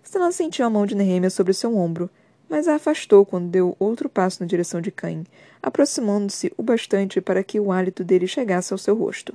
Stella 0.04 0.30
sentiu 0.30 0.66
a 0.66 0.70
mão 0.70 0.84
de 0.84 0.94
Nehemia 0.94 1.30
sobre 1.30 1.54
seu 1.54 1.74
ombro, 1.74 2.10
mas 2.46 2.68
a 2.68 2.74
afastou 2.74 3.24
quando 3.24 3.48
deu 3.48 3.74
outro 3.78 4.10
passo 4.10 4.42
na 4.42 4.46
direção 4.46 4.82
de 4.82 4.90
Caim, 4.90 5.24
aproximando-se 5.62 6.52
o 6.58 6.62
bastante 6.62 7.18
para 7.20 7.42
que 7.42 7.58
o 7.58 7.72
hálito 7.72 8.04
dele 8.04 8.26
chegasse 8.26 8.74
ao 8.74 8.78
seu 8.78 8.94
rosto. 8.94 9.32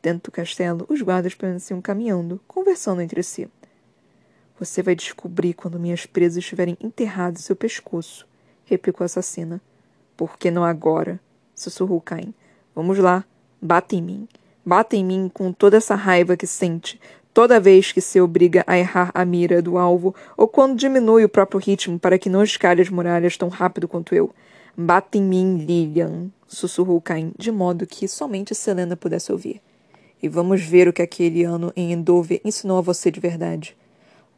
Dentro 0.00 0.30
do 0.30 0.34
castelo, 0.34 0.86
os 0.88 1.02
guardas 1.02 1.34
permaneciam 1.34 1.80
caminhando, 1.80 2.40
conversando 2.46 3.00
entre 3.00 3.24
si. 3.24 3.48
Você 4.58 4.82
vai 4.82 4.96
descobrir 4.96 5.54
quando 5.54 5.78
minhas 5.78 6.04
presas 6.04 6.38
estiverem 6.38 6.76
enterradas 6.80 7.40
em 7.40 7.44
seu 7.44 7.54
pescoço, 7.54 8.26
replicou 8.64 9.04
a 9.04 9.06
assassina. 9.06 9.60
Por 10.16 10.36
que 10.36 10.50
não 10.50 10.64
agora? 10.64 11.20
sussurrou 11.54 12.00
Caim. 12.00 12.34
Vamos 12.74 12.98
lá, 12.98 13.24
bata 13.62 13.94
em 13.94 14.02
mim. 14.02 14.28
Bata 14.66 14.96
em 14.96 15.04
mim 15.04 15.30
com 15.32 15.52
toda 15.52 15.76
essa 15.76 15.94
raiva 15.94 16.36
que 16.36 16.46
sente, 16.46 17.00
toda 17.32 17.60
vez 17.60 17.92
que 17.92 18.00
se 18.00 18.20
obriga 18.20 18.64
a 18.66 18.76
errar 18.76 19.12
a 19.14 19.24
mira 19.24 19.62
do 19.62 19.78
alvo 19.78 20.12
ou 20.36 20.48
quando 20.48 20.76
diminui 20.76 21.24
o 21.24 21.28
próprio 21.28 21.60
ritmo 21.60 21.96
para 21.96 22.18
que 22.18 22.28
não 22.28 22.42
escale 22.42 22.82
as 22.82 22.88
muralhas 22.88 23.36
tão 23.36 23.48
rápido 23.48 23.86
quanto 23.86 24.12
eu. 24.12 24.34
Bata 24.76 25.16
em 25.16 25.22
mim, 25.22 25.58
Lilian, 25.58 26.30
sussurrou 26.48 27.00
Cain, 27.00 27.32
de 27.38 27.52
modo 27.52 27.86
que 27.86 28.08
somente 28.08 28.56
Selena 28.56 28.96
pudesse 28.96 29.30
ouvir. 29.30 29.60
E 30.20 30.28
vamos 30.28 30.62
ver 30.62 30.88
o 30.88 30.92
que 30.92 31.02
aquele 31.02 31.44
ano 31.44 31.72
em 31.76 31.92
Endover 31.92 32.40
ensinou 32.44 32.78
a 32.78 32.82
você 32.82 33.08
de 33.08 33.20
verdade. 33.20 33.76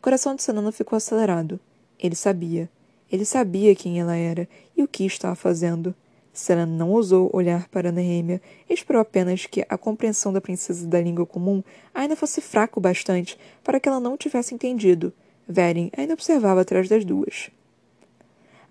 O 0.01 0.03
coração 0.03 0.35
de 0.35 0.43
Selena 0.43 0.73
ficou 0.73 0.97
acelerado. 0.97 1.61
Ele 1.99 2.15
sabia. 2.15 2.71
Ele 3.13 3.27
sabia 3.27 3.75
quem 3.75 4.01
ela 4.01 4.17
era 4.17 4.49
e 4.75 4.83
o 4.83 4.89
que 4.89 5.05
estava 5.05 5.35
fazendo. 5.35 5.95
Selena 6.33 6.65
não 6.65 6.91
ousou 6.91 7.29
olhar 7.35 7.69
para 7.69 7.93
Nehemia 7.93 8.41
e 8.67 8.73
esperou 8.73 9.03
apenas 9.03 9.45
que 9.45 9.63
a 9.69 9.77
compreensão 9.77 10.33
da 10.33 10.41
princesa 10.41 10.87
da 10.87 10.99
língua 10.99 11.27
comum 11.27 11.63
ainda 11.93 12.17
fosse 12.17 12.41
fraca 12.41 12.79
o 12.79 12.81
bastante 12.81 13.39
para 13.63 13.79
que 13.79 13.91
ela 13.91 14.01
não 14.01 14.17
tivesse 14.17 14.55
entendido. 14.55 15.13
Veren 15.47 15.91
ainda 15.95 16.15
observava 16.15 16.63
atrás 16.63 16.89
das 16.89 17.05
duas. 17.05 17.51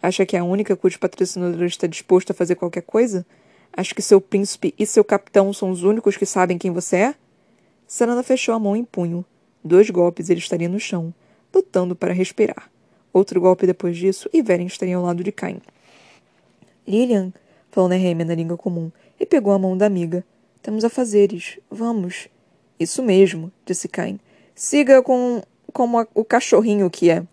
Acha 0.01 0.25
que 0.25 0.35
é 0.35 0.39
a 0.39 0.43
única 0.43 0.75
cuja 0.75 0.97
patrocinadora 0.97 1.67
está 1.67 1.85
disposta 1.85 2.33
a 2.33 2.35
fazer 2.35 2.55
qualquer 2.55 2.81
coisa? 2.81 3.23
Acha 3.71 3.93
que 3.93 4.01
seu 4.01 4.19
príncipe 4.19 4.73
e 4.79 4.83
seu 4.83 5.03
capitão 5.03 5.53
são 5.53 5.69
os 5.69 5.83
únicos 5.83 6.17
que 6.17 6.25
sabem 6.25 6.57
quem 6.57 6.71
você 6.71 6.95
é? 6.95 7.15
Selena 7.85 8.23
fechou 8.23 8.55
a 8.55 8.59
mão 8.59 8.75
em 8.75 8.83
punho. 8.83 9.23
Dois 9.69 9.87
golpes 9.91 10.31
ele 10.31 10.39
estaria 10.39 10.67
no 10.67 10.79
chão, 10.79 11.13
lutando 11.53 11.95
para 11.95 12.11
respirar. 12.11 12.71
Outro 13.13 13.39
golpe 13.39 13.67
depois 13.67 13.95
disso 13.95 14.27
e 14.33 14.41
Veren 14.41 14.65
estaria 14.65 14.97
ao 14.97 15.03
lado 15.03 15.23
de 15.23 15.31
Cain. 15.31 15.61
Lilian, 16.87 17.31
falou 17.69 17.87
Nehemia 17.87 18.25
na 18.25 18.33
língua 18.33 18.57
comum, 18.57 18.91
e 19.19 19.27
pegou 19.27 19.53
a 19.53 19.59
mão 19.59 19.77
da 19.77 19.85
amiga. 19.85 20.25
Temos 20.63 20.83
afazeres. 20.83 21.59
Vamos. 21.69 22.29
Isso 22.79 23.03
mesmo, 23.03 23.51
disse 23.63 23.87
Cain. 23.87 24.19
Siga 24.55 25.03
com 25.03 25.43
como 25.71 25.99
a, 25.99 26.07
o 26.15 26.25
cachorrinho 26.25 26.89
que 26.89 27.11
é. 27.11 27.23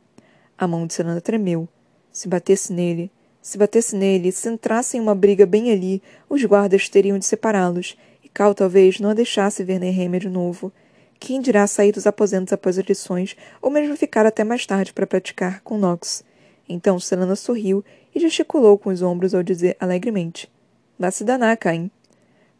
A 0.58 0.68
mão 0.68 0.86
de 0.86 0.92
Serana 0.92 1.22
tremeu. 1.22 1.66
Se 2.12 2.28
batesse 2.28 2.70
nele, 2.70 3.10
se 3.40 3.56
batesse 3.56 3.96
nele, 3.96 4.30
se 4.30 4.46
entrasse 4.46 4.98
em 4.98 5.00
uma 5.00 5.14
briga 5.14 5.46
bem 5.46 5.72
ali, 5.72 6.02
os 6.28 6.44
guardas 6.44 6.90
teriam 6.90 7.18
de 7.18 7.24
separá-los, 7.24 7.96
e 8.22 8.28
Cal 8.28 8.54
talvez 8.54 9.00
não 9.00 9.08
a 9.08 9.14
deixasse 9.14 9.64
ver 9.64 9.78
Nehemia 9.78 10.20
de 10.20 10.28
novo. 10.28 10.70
Quem 11.18 11.40
dirá 11.40 11.66
sair 11.66 11.92
dos 11.92 12.06
aposentos 12.06 12.52
após 12.52 12.78
as 12.78 12.84
lições, 12.84 13.36
ou 13.62 13.70
mesmo 13.70 13.96
ficar 13.96 14.26
até 14.26 14.44
mais 14.44 14.66
tarde 14.66 14.92
para 14.92 15.06
praticar 15.06 15.60
com 15.62 15.78
Nox? 15.78 16.22
Então 16.68 16.98
Selena 16.98 17.36
sorriu 17.36 17.84
e 18.14 18.20
gesticulou 18.20 18.76
com 18.76 18.90
os 18.90 19.02
ombros 19.02 19.34
ao 19.34 19.42
dizer 19.42 19.76
alegremente: 19.80 20.50
Vá 20.98 21.10
se 21.10 21.24
danar, 21.24 21.56
Caim. 21.56 21.90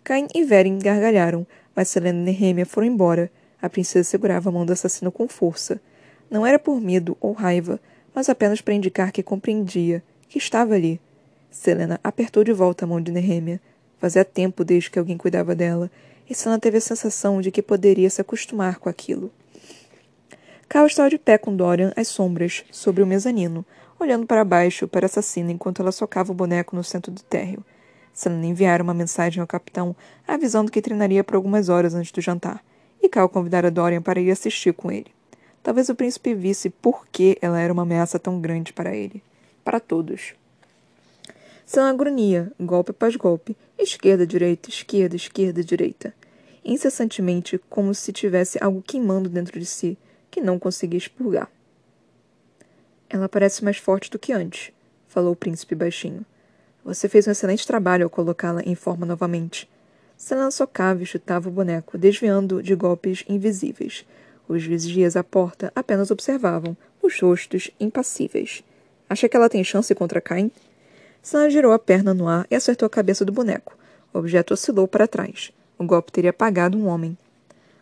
Caim 0.05 0.29
e 0.35 0.45
Veren 0.45 0.79
gargalharam, 0.79 1.47
mas 1.75 1.89
Selena 1.89 2.19
e 2.19 2.23
Nehemia 2.23 2.67
foram 2.67 2.87
embora. 2.87 3.31
A 3.61 3.69
princesa 3.69 4.09
segurava 4.09 4.49
a 4.49 4.53
mão 4.53 4.65
do 4.65 4.73
assassino 4.73 5.11
com 5.11 5.27
força. 5.27 5.81
Não 6.31 6.47
era 6.47 6.59
por 6.59 6.81
medo 6.81 7.17
ou 7.21 7.33
raiva, 7.33 7.81
mas 8.15 8.29
apenas 8.29 8.61
para 8.61 8.75
indicar 8.75 9.13
que 9.13 9.23
compreendia, 9.23 10.03
que 10.29 10.39
estava 10.39 10.75
ali. 10.75 11.01
Selena 11.51 11.99
apertou 12.05 12.45
de 12.45 12.53
volta 12.53 12.85
a 12.85 12.89
mão 12.89 13.01
de 13.01 13.11
Nehemia. 13.11 13.61
Fazia 13.99 14.25
tempo 14.25 14.65
desde 14.65 14.91
que 14.91 14.99
alguém 14.99 15.17
cuidava 15.17 15.55
dela, 15.55 15.91
e 16.29 16.35
Selena 16.35 16.59
teve 16.59 16.79
a 16.79 16.81
sensação 16.81 17.41
de 17.41 17.51
que 17.51 17.63
poderia 17.63 18.11
se 18.11 18.21
acostumar 18.21 18.79
com 18.79 18.89
aquilo. 18.89 19.31
Cal 20.69 20.87
estava 20.87 21.09
de 21.09 21.19
pé 21.19 21.39
com 21.39 21.55
Dorian 21.55 21.93
às 21.97 22.09
sombras, 22.09 22.65
sobre 22.71 23.03
o 23.03 23.07
mezanino, 23.07 23.65
olhando 23.99 24.27
para 24.27 24.45
baixo 24.45 24.89
para 24.89 25.05
a 25.05 25.09
assassina 25.09 25.53
enquanto 25.53 25.81
ela 25.81 25.93
socava 25.93 26.33
o 26.33 26.35
boneco 26.35 26.75
no 26.75 26.83
centro 26.83 27.13
do 27.13 27.23
térreo. 27.23 27.65
Selena 28.13 28.47
enviara 28.47 28.83
uma 28.83 28.95
mensagem 28.95 29.41
ao 29.41 29.47
capitão, 29.47 29.95
avisando 30.27 30.71
que 30.71 30.83
treinaria 30.83 31.23
por 31.23 31.37
algumas 31.37 31.69
horas 31.69 31.95
antes 31.95 32.11
do 32.11 32.21
jantar, 32.21 32.65
e 33.01 33.09
Cal 33.09 33.29
convidara 33.29 33.71
Dorian 33.71 34.03
para 34.03 34.21
ir 34.21 34.31
assistir 34.31 34.73
com 34.73 34.91
ele. 34.91 35.15
Talvez 35.63 35.89
o 35.89 35.95
príncipe 35.95 36.35
visse 36.35 36.71
por 36.71 37.07
que 37.09 37.37
ela 37.41 37.61
era 37.61 37.73
uma 37.73 37.83
ameaça 37.83 38.19
tão 38.19 38.41
grande 38.41 38.73
para 38.73 38.95
ele. 38.95 39.23
Para 39.65 39.81
todos. 39.81 40.35
Selena 41.67 41.93
grunhia, 41.95 42.53
golpe 42.61 42.93
após 42.93 43.17
golpe, 43.17 43.57
esquerda, 43.77 44.25
direita, 44.25 44.71
esquerda, 44.71 45.17
esquerda, 45.17 45.65
direita. 45.65 46.15
Incessantemente, 46.65 47.59
como 47.69 47.93
se 47.93 48.13
tivesse 48.13 48.57
algo 48.63 48.81
queimando 48.81 49.29
dentro 49.29 49.59
de 49.59 49.67
si, 49.67 49.99
que 50.31 50.41
não 50.41 50.61
conseguia 50.61 50.97
expurgar. 50.97 51.51
Ela 53.11 53.29
parece 53.29 53.65
mais 53.65 53.79
forte 53.79 54.09
do 54.09 54.19
que 54.19 54.33
antes, 54.33 54.73
falou 55.09 55.33
o 55.33 55.37
príncipe 55.37 55.75
baixinho. 55.75 56.25
Você 56.85 57.09
fez 57.09 57.27
um 57.27 57.33
excelente 57.33 57.67
trabalho 57.67 58.05
ao 58.05 58.11
colocá-la 58.11 58.63
em 58.63 58.77
forma 58.77 59.05
novamente. 59.05 59.69
Selena 60.17 60.53
socava 60.53 61.03
e 61.03 61.07
chutava 61.07 61.49
o 61.49 61.53
boneco, 61.53 61.99
desviando 61.99 62.63
de 62.63 62.77
golpes 62.77 63.25
invisíveis. 63.29 64.07
Os 64.47 64.63
vigias 64.65 65.17
à 65.17 65.25
porta 65.25 65.73
apenas 65.75 66.13
observavam, 66.13 66.77
os 67.03 67.21
rostos 67.21 67.73
impassíveis. 67.81 68.63
Acha 69.11 69.29
que 69.29 69.37
ela 69.37 69.49
tem 69.49 69.65
chance 69.65 69.93
contra 69.97 70.21
Cain? 70.21 70.49
Selena 71.27 71.51
girou 71.51 71.73
a 71.73 71.79
perna 71.81 72.15
no 72.15 72.29
ar 72.29 72.47
e 72.49 72.55
acertou 72.55 72.87
a 72.87 72.89
cabeça 72.89 73.25
do 73.25 73.33
boneco. 73.33 73.77
O 74.15 74.19
objeto 74.21 74.55
oscilou 74.55 74.87
para 74.87 75.09
trás. 75.09 75.51
O 75.77 75.83
golpe 75.83 76.13
teria 76.13 76.31
apagado 76.31 76.79
um 76.79 76.87
homem. 76.87 77.19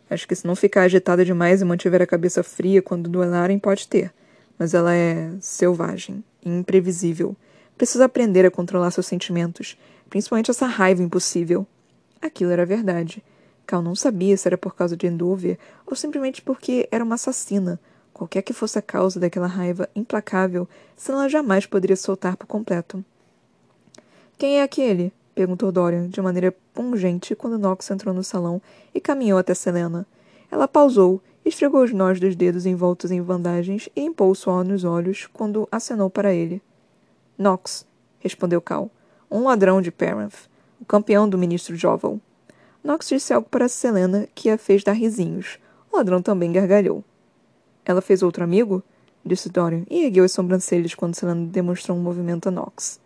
Acho 0.09 0.27
que 0.27 0.35
se 0.35 0.47
não 0.47 0.55
ficar 0.55 0.81
agitada 0.81 1.23
demais 1.23 1.61
e 1.61 1.63
mantiver 1.63 2.01
a 2.01 2.07
cabeça 2.07 2.41
fria 2.41 2.81
quando 2.81 3.07
duelarem, 3.07 3.59
pode 3.59 3.87
ter. 3.87 4.11
Mas 4.57 4.73
ela 4.73 4.95
é 4.95 5.29
selvagem 5.39 6.23
imprevisível. 6.43 7.35
Precisa 7.77 8.05
aprender 8.05 8.47
a 8.47 8.49
controlar 8.49 8.89
seus 8.89 9.05
sentimentos, 9.05 9.77
principalmente 10.09 10.49
essa 10.49 10.65
raiva 10.65 11.03
impossível. 11.03 11.67
Aquilo 12.19 12.49
era 12.49 12.65
verdade. 12.65 13.23
Cal 13.67 13.83
não 13.83 13.93
sabia 13.93 14.35
se 14.37 14.47
era 14.47 14.57
por 14.57 14.75
causa 14.75 14.97
de 14.97 15.05
Endover 15.05 15.59
ou 15.85 15.95
simplesmente 15.95 16.41
porque 16.41 16.89
era 16.91 17.03
uma 17.03 17.13
assassina. 17.13 17.79
Qualquer 18.11 18.41
que 18.41 18.53
fosse 18.53 18.79
a 18.79 18.81
causa 18.81 19.19
daquela 19.19 19.45
raiva 19.45 19.87
implacável, 19.95 20.67
ela 21.07 21.29
jamais 21.29 21.67
poderia 21.67 21.95
soltar 21.95 22.35
por 22.35 22.47
completo. 22.47 23.05
Quem 24.37 24.59
é 24.59 24.63
aquele? 24.63 25.13
perguntou 25.33 25.71
Dorian, 25.71 26.09
de 26.09 26.21
maneira 26.21 26.53
pungente, 26.73 27.33
quando 27.35 27.57
Nox 27.57 27.89
entrou 27.89 28.13
no 28.13 28.23
salão 28.23 28.61
e 28.93 28.99
caminhou 28.99 29.39
até 29.39 29.53
Selena. 29.53 30.05
Ela 30.51 30.67
pausou, 30.67 31.21
esfregou 31.45 31.83
os 31.83 31.93
nós 31.93 32.19
dos 32.19 32.35
dedos 32.35 32.65
envoltos 32.65 33.11
em 33.11 33.21
bandagens 33.21 33.87
e 33.95 34.01
impôs 34.01 34.39
o 34.39 34.41
suor 34.41 34.65
nos 34.65 34.83
olhos 34.83 35.27
quando 35.31 35.67
acenou 35.71 36.09
para 36.09 36.33
ele. 36.33 36.61
Knox, 37.37 37.85
respondeu 38.19 38.61
Cal. 38.61 38.91
Um 39.31 39.45
ladrão 39.45 39.81
de 39.81 39.89
Parenth, 39.89 40.49
o 40.81 40.85
campeão 40.85 41.29
do 41.29 41.37
ministro 41.37 41.75
Jovel. 41.75 42.19
Knox 42.83 43.07
disse 43.07 43.33
algo 43.33 43.47
para 43.49 43.69
Selena 43.69 44.27
que 44.35 44.49
a 44.49 44.57
fez 44.57 44.83
dar 44.83 44.93
risinhos. 44.93 45.59
O 45.91 45.95
ladrão 45.95 46.21
também 46.21 46.51
gargalhou. 46.51 47.03
Ela 47.85 48.01
fez 48.01 48.21
outro 48.21 48.43
amigo? 48.43 48.83
disse 49.25 49.49
Dorian, 49.49 49.83
e 49.89 50.03
ergueu 50.03 50.25
as 50.25 50.33
sobrancelhas 50.33 50.93
quando 50.93 51.15
Selena 51.15 51.45
demonstrou 51.47 51.97
um 51.97 52.01
movimento 52.01 52.49
a 52.49 52.51
Knox. 52.51 52.99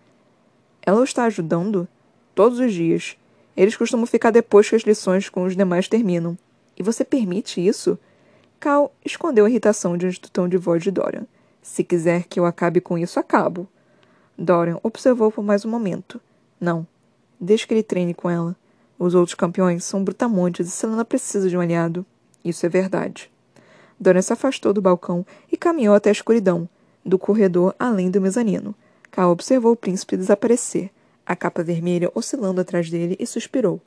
Ela 0.89 1.01
o 1.01 1.03
está 1.03 1.25
ajudando? 1.25 1.87
Todos 2.33 2.57
os 2.57 2.73
dias. 2.73 3.15
Eles 3.55 3.77
costumam 3.77 4.07
ficar 4.07 4.31
depois 4.31 4.67
que 4.67 4.75
as 4.75 4.81
lições 4.81 5.29
com 5.29 5.43
os 5.43 5.55
demais 5.55 5.87
terminam. 5.87 6.35
E 6.75 6.81
você 6.81 7.05
permite 7.05 7.63
isso? 7.63 7.95
Cal 8.59 8.91
escondeu 9.05 9.45
a 9.45 9.49
irritação 9.51 9.95
diante 9.95 10.19
do 10.19 10.31
tom 10.31 10.49
de 10.49 10.57
voz 10.57 10.81
de 10.81 10.89
Dorian. 10.89 11.27
Se 11.61 11.83
quiser 11.83 12.23
que 12.23 12.39
eu 12.39 12.45
acabe 12.47 12.81
com 12.81 12.97
isso, 12.97 13.19
acabo. 13.19 13.67
Dorian 14.35 14.79
observou 14.81 15.31
por 15.31 15.43
mais 15.43 15.63
um 15.63 15.69
momento. 15.69 16.19
Não. 16.59 16.87
Deixe 17.39 17.67
que 17.67 17.73
ele 17.75 17.83
treine 17.83 18.15
com 18.15 18.27
ela. 18.27 18.55
Os 18.97 19.13
outros 19.13 19.35
campeões 19.35 19.83
são 19.83 20.03
brutamontes 20.03 20.67
e 20.67 20.71
Selena 20.71 21.05
precisa 21.05 21.47
de 21.47 21.55
um 21.55 21.61
aliado. 21.61 22.03
Isso 22.43 22.65
é 22.65 22.69
verdade. 22.69 23.31
Dorian 23.99 24.23
se 24.23 24.33
afastou 24.33 24.73
do 24.73 24.81
balcão 24.81 25.23
e 25.51 25.55
caminhou 25.55 25.93
até 25.93 26.09
a 26.09 26.13
escuridão, 26.13 26.67
do 27.05 27.19
corredor 27.19 27.75
além 27.77 28.09
do 28.09 28.19
mezanino. 28.19 28.73
Cal 29.11 29.31
observou 29.31 29.73
o 29.73 29.75
príncipe 29.75 30.17
desaparecer, 30.17 30.89
a 31.25 31.35
capa 31.35 31.63
vermelha 31.63 32.11
oscilando 32.15 32.61
atrás 32.61 32.89
dele, 32.89 33.15
e 33.19 33.25
suspirou. 33.25 33.81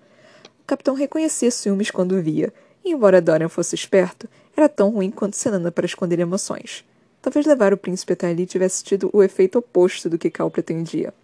O 0.60 0.64
capitão 0.66 0.94
reconhecia 0.94 1.50
ciúmes 1.50 1.90
quando 1.90 2.12
o 2.12 2.22
via, 2.22 2.52
e 2.84 2.90
embora 2.90 3.20
Dorian 3.20 3.48
fosse 3.48 3.74
esperto, 3.74 4.28
era 4.56 4.68
tão 4.68 4.90
ruim 4.90 5.10
quanto 5.10 5.36
Selena 5.36 5.70
para 5.70 5.86
esconder 5.86 6.18
emoções. 6.18 6.84
Talvez 7.20 7.46
levar 7.46 7.72
o 7.72 7.76
príncipe 7.76 8.12
até 8.12 8.28
ali 8.28 8.46
tivesse 8.46 8.82
tido 8.82 9.08
o 9.12 9.22
efeito 9.22 9.58
oposto 9.58 10.08
do 10.10 10.18
que 10.18 10.30
Cal 10.30 10.50
pretendia. 10.50 11.14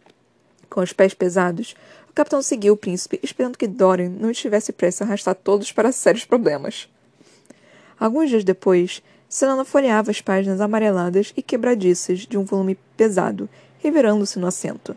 Com 0.71 0.81
os 0.81 0.93
pés 0.93 1.15
pesados, 1.15 1.75
o 2.09 2.13
capitão 2.13 2.43
seguiu 2.43 2.75
o 2.75 2.77
príncipe, 2.77 3.19
esperando 3.23 3.57
que 3.57 3.67
Dorian 3.67 4.11
não 4.11 4.31
estivesse 4.31 4.73
prestes 4.73 5.03
a 5.03 5.05
arrastar 5.05 5.35
todos 5.35 5.73
para 5.73 5.93
sérios 5.93 6.25
problemas. 6.25 6.89
Alguns 7.99 8.29
dias 8.31 8.45
depois, 8.45 9.03
Selena 9.29 9.65
folheava 9.65 10.11
as 10.11 10.21
páginas 10.21 10.61
amareladas 10.61 11.33
e 11.37 11.43
quebradiças 11.43 12.21
de 12.21 12.39
um 12.39 12.45
volume 12.45 12.79
pesado, 12.97 13.49
revirando-se 13.79 14.39
no 14.39 14.47
assento. 14.47 14.97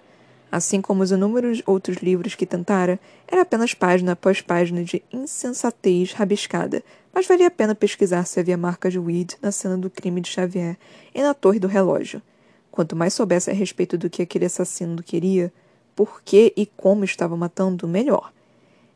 Assim 0.51 0.81
como 0.81 1.01
os 1.01 1.11
inúmeros 1.11 1.61
outros 1.65 1.97
livros 1.97 2.35
que 2.35 2.45
tentara, 2.45 2.99
era 3.27 3.41
apenas 3.41 3.73
página 3.73 4.11
após 4.11 4.41
página 4.41 4.83
de 4.83 5.01
insensatez 5.11 6.11
rabiscada, 6.11 6.83
mas 7.13 7.25
valia 7.25 7.47
a 7.47 7.51
pena 7.51 7.73
pesquisar 7.73 8.25
se 8.25 8.39
havia 8.39 8.57
marcas 8.57 8.91
de 8.91 8.99
Weed 8.99 9.35
na 9.41 9.51
cena 9.51 9.77
do 9.77 9.89
crime 9.89 10.19
de 10.19 10.29
Xavier 10.29 10.77
e 11.15 11.21
na 11.21 11.33
torre 11.33 11.59
do 11.59 11.67
relógio. 11.67 12.21
Quanto 12.69 12.95
mais 12.95 13.13
soubesse 13.13 13.49
a 13.49 13.53
respeito 13.53 13.97
do 13.97 14.09
que 14.09 14.21
aquele 14.21 14.45
assassino 14.45 15.01
queria, 15.01 15.51
por 15.95 16.21
que 16.21 16.53
e 16.55 16.65
como 16.65 17.03
estava 17.03 17.35
matando, 17.37 17.87
melhor. 17.87 18.31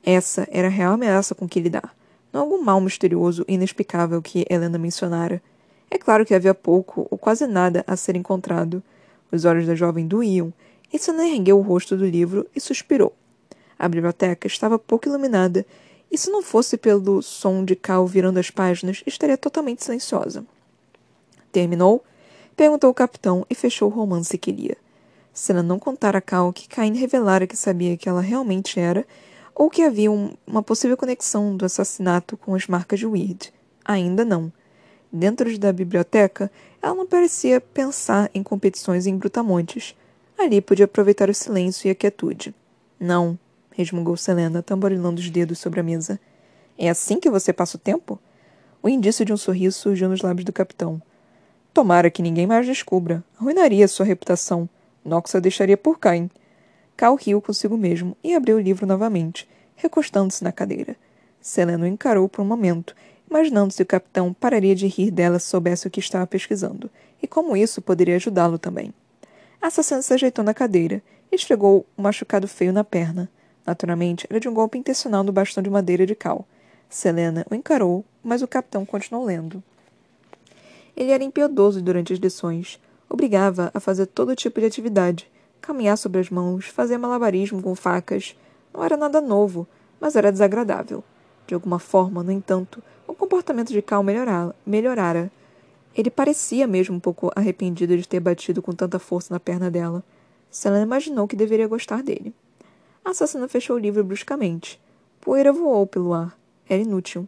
Essa 0.03 0.47
era 0.51 0.67
a 0.67 0.71
real 0.71 0.93
ameaça 0.93 1.33
com 1.33 1.47
que 1.47 1.59
lidar, 1.59 1.95
não 2.31 2.41
algum 2.41 2.61
mal 2.61 2.79
misterioso 2.81 3.45
e 3.47 3.53
inexplicável 3.53 4.21
que 4.21 4.45
Helena 4.49 4.77
mencionara. 4.77 5.41
É 5.89 5.97
claro 5.97 6.25
que 6.25 6.33
havia 6.33 6.53
pouco 6.53 7.07
ou 7.09 7.17
quase 7.17 7.47
nada 7.47 7.83
a 7.87 7.95
ser 7.95 8.15
encontrado. 8.15 8.83
Os 9.31 9.45
olhos 9.45 9.65
da 9.65 9.75
jovem 9.75 10.07
doíam 10.07 10.53
Issana 10.95 11.27
ergueu 11.27 11.59
o 11.59 11.61
rosto 11.61 11.97
do 11.97 12.05
livro 12.05 12.47
e 12.55 12.61
suspirou. 12.61 13.13
A 13.77 13.89
biblioteca 13.89 14.47
estava 14.47 14.79
pouco 14.79 15.09
iluminada, 15.09 15.65
e 16.09 16.17
se 16.17 16.29
não 16.29 16.41
fosse 16.41 16.77
pelo 16.77 17.21
som 17.21 17.65
de 17.65 17.75
Cal 17.75 18.07
virando 18.07 18.39
as 18.39 18.49
páginas, 18.49 19.03
estaria 19.05 19.37
totalmente 19.37 19.83
silenciosa. 19.83 20.45
Terminou? 21.51 22.03
Perguntou 22.55 22.89
o 22.89 22.93
capitão 22.93 23.45
e 23.49 23.55
fechou 23.55 23.89
o 23.89 23.93
romance 23.93 24.37
que 24.37 24.51
lia. 24.51 24.77
Senna 25.33 25.61
não 25.61 25.77
contara 25.77 26.19
a 26.19 26.21
Cal 26.21 26.53
que 26.53 26.69
Cain 26.69 26.93
revelara 26.93 27.45
que 27.45 27.57
sabia 27.57 27.97
que 27.97 28.07
ela 28.07 28.21
realmente 28.21 28.79
era, 28.79 29.05
ou 29.53 29.69
que 29.69 29.81
havia 29.81 30.11
um, 30.11 30.33
uma 30.47 30.63
possível 30.63 30.95
conexão 30.95 31.57
do 31.57 31.65
assassinato 31.65 32.37
com 32.37 32.55
as 32.55 32.67
marcas 32.67 32.99
de 32.99 33.05
Weird. 33.05 33.51
Ainda 33.83 34.23
não. 34.23 34.51
Dentro 35.17 35.57
da 35.57 35.71
biblioteca, 35.71 36.51
ela 36.81 36.93
não 36.93 37.07
parecia 37.07 37.61
pensar 37.61 38.29
em 38.33 38.43
competições 38.43 39.07
em 39.07 39.15
brutamontes. 39.15 39.95
Ali 40.37 40.59
podia 40.59 40.83
aproveitar 40.83 41.29
o 41.29 41.33
silêncio 41.33 41.87
e 41.87 41.89
a 41.89 41.95
quietude. 41.95 42.53
Não, 42.99 43.39
resmungou 43.71 44.17
Selena, 44.17 44.61
tamborilando 44.61 45.21
os 45.21 45.29
dedos 45.29 45.57
sobre 45.57 45.79
a 45.79 45.83
mesa. 45.83 46.19
É 46.77 46.89
assim 46.89 47.17
que 47.17 47.29
você 47.29 47.53
passa 47.53 47.77
o 47.77 47.79
tempo? 47.79 48.19
O 48.83 48.89
indício 48.89 49.23
de 49.23 49.31
um 49.31 49.37
sorriso 49.37 49.79
surgiu 49.79 50.09
nos 50.09 50.21
lábios 50.21 50.43
do 50.43 50.51
capitão. 50.51 51.01
Tomara 51.73 52.11
que 52.11 52.21
ninguém 52.21 52.45
mais 52.45 52.65
descubra. 52.65 53.23
Arruinaria 53.39 53.87
sua 53.87 54.05
reputação. 54.05 54.67
Nox 55.01 55.33
a 55.33 55.39
deixaria 55.39 55.77
por 55.77 55.97
Cain. 55.97 56.29
Cal 56.97 57.15
riu 57.15 57.41
consigo 57.41 57.77
mesmo 57.77 58.17
e 58.21 58.35
abriu 58.35 58.57
o 58.57 58.61
livro 58.61 58.85
novamente, 58.85 59.47
recostando-se 59.77 60.43
na 60.43 60.51
cadeira. 60.51 60.97
Selena 61.39 61.85
o 61.85 61.87
encarou 61.87 62.27
por 62.27 62.41
um 62.41 62.45
momento, 62.45 62.93
imaginando 63.35 63.73
se 63.73 63.83
o 63.83 63.85
capitão 63.85 64.33
pararia 64.33 64.73
de 64.73 64.87
rir 64.87 65.11
dela 65.11 65.39
se 65.39 65.47
soubesse 65.47 65.85
o 65.85 65.91
que 65.91 65.99
estava 65.99 66.25
pesquisando, 66.25 66.89
e 67.21 67.27
como 67.27 67.57
isso 67.57 67.81
poderia 67.81 68.15
ajudá-lo 68.15 68.57
também. 68.57 68.93
A 69.61 69.67
assassina 69.67 70.01
se 70.01 70.13
ajeitou 70.13 70.43
na 70.43 70.53
cadeira 70.53 71.03
e 71.29 71.35
esfregou 71.35 71.85
um 71.97 72.03
machucado 72.03 72.47
feio 72.47 72.71
na 72.71 72.83
perna. 72.83 73.29
Naturalmente, 73.65 74.25
era 74.29 74.39
de 74.39 74.47
um 74.47 74.53
golpe 74.53 74.77
intencional 74.77 75.21
no 75.21 75.33
bastão 75.33 75.61
de 75.61 75.69
madeira 75.69 76.05
de 76.05 76.15
cal. 76.15 76.47
Selena 76.89 77.45
o 77.51 77.55
encarou, 77.55 78.05
mas 78.23 78.41
o 78.41 78.47
capitão 78.47 78.85
continuou 78.85 79.25
lendo. 79.25 79.61
Ele 80.95 81.11
era 81.11 81.23
impiedoso 81.23 81.81
durante 81.81 82.13
as 82.13 82.19
lições. 82.19 82.79
Obrigava 83.09 83.69
a 83.73 83.81
fazer 83.81 84.05
todo 84.05 84.35
tipo 84.35 84.61
de 84.61 84.67
atividade. 84.67 85.29
Caminhar 85.59 85.97
sobre 85.97 86.21
as 86.21 86.29
mãos, 86.29 86.67
fazer 86.67 86.97
malabarismo 86.97 87.61
com 87.61 87.75
facas. 87.75 88.33
Não 88.73 88.81
era 88.81 88.95
nada 88.95 89.19
novo, 89.19 89.67
mas 89.99 90.15
era 90.15 90.31
desagradável. 90.31 91.03
De 91.47 91.53
alguma 91.53 91.79
forma, 91.79 92.23
no 92.23 92.31
entanto, 92.31 92.81
o 93.07 93.13
comportamento 93.13 93.71
de 93.71 93.81
Cal 93.81 94.03
melhorara. 94.03 94.55
melhorara 94.65 95.31
Ele 95.95 96.09
parecia 96.09 96.65
mesmo 96.65 96.95
um 96.95 96.99
pouco 96.99 97.31
arrependido 97.35 97.95
de 97.97 98.07
ter 98.07 98.19
batido 98.19 98.61
com 98.61 98.73
tanta 98.73 98.99
força 98.99 99.33
na 99.33 99.39
perna 99.39 99.69
dela. 99.69 100.03
Selena 100.49 100.83
imaginou 100.83 101.27
que 101.27 101.35
deveria 101.35 101.67
gostar 101.67 102.01
dele. 102.01 102.33
A 103.03 103.11
assassina 103.11 103.47
fechou 103.47 103.75
o 103.75 103.79
livro 103.79 104.03
bruscamente. 104.03 104.81
Poeira 105.21 105.53
voou 105.53 105.85
pelo 105.85 106.13
ar. 106.13 106.37
Era 106.67 106.81
inútil. 106.81 107.27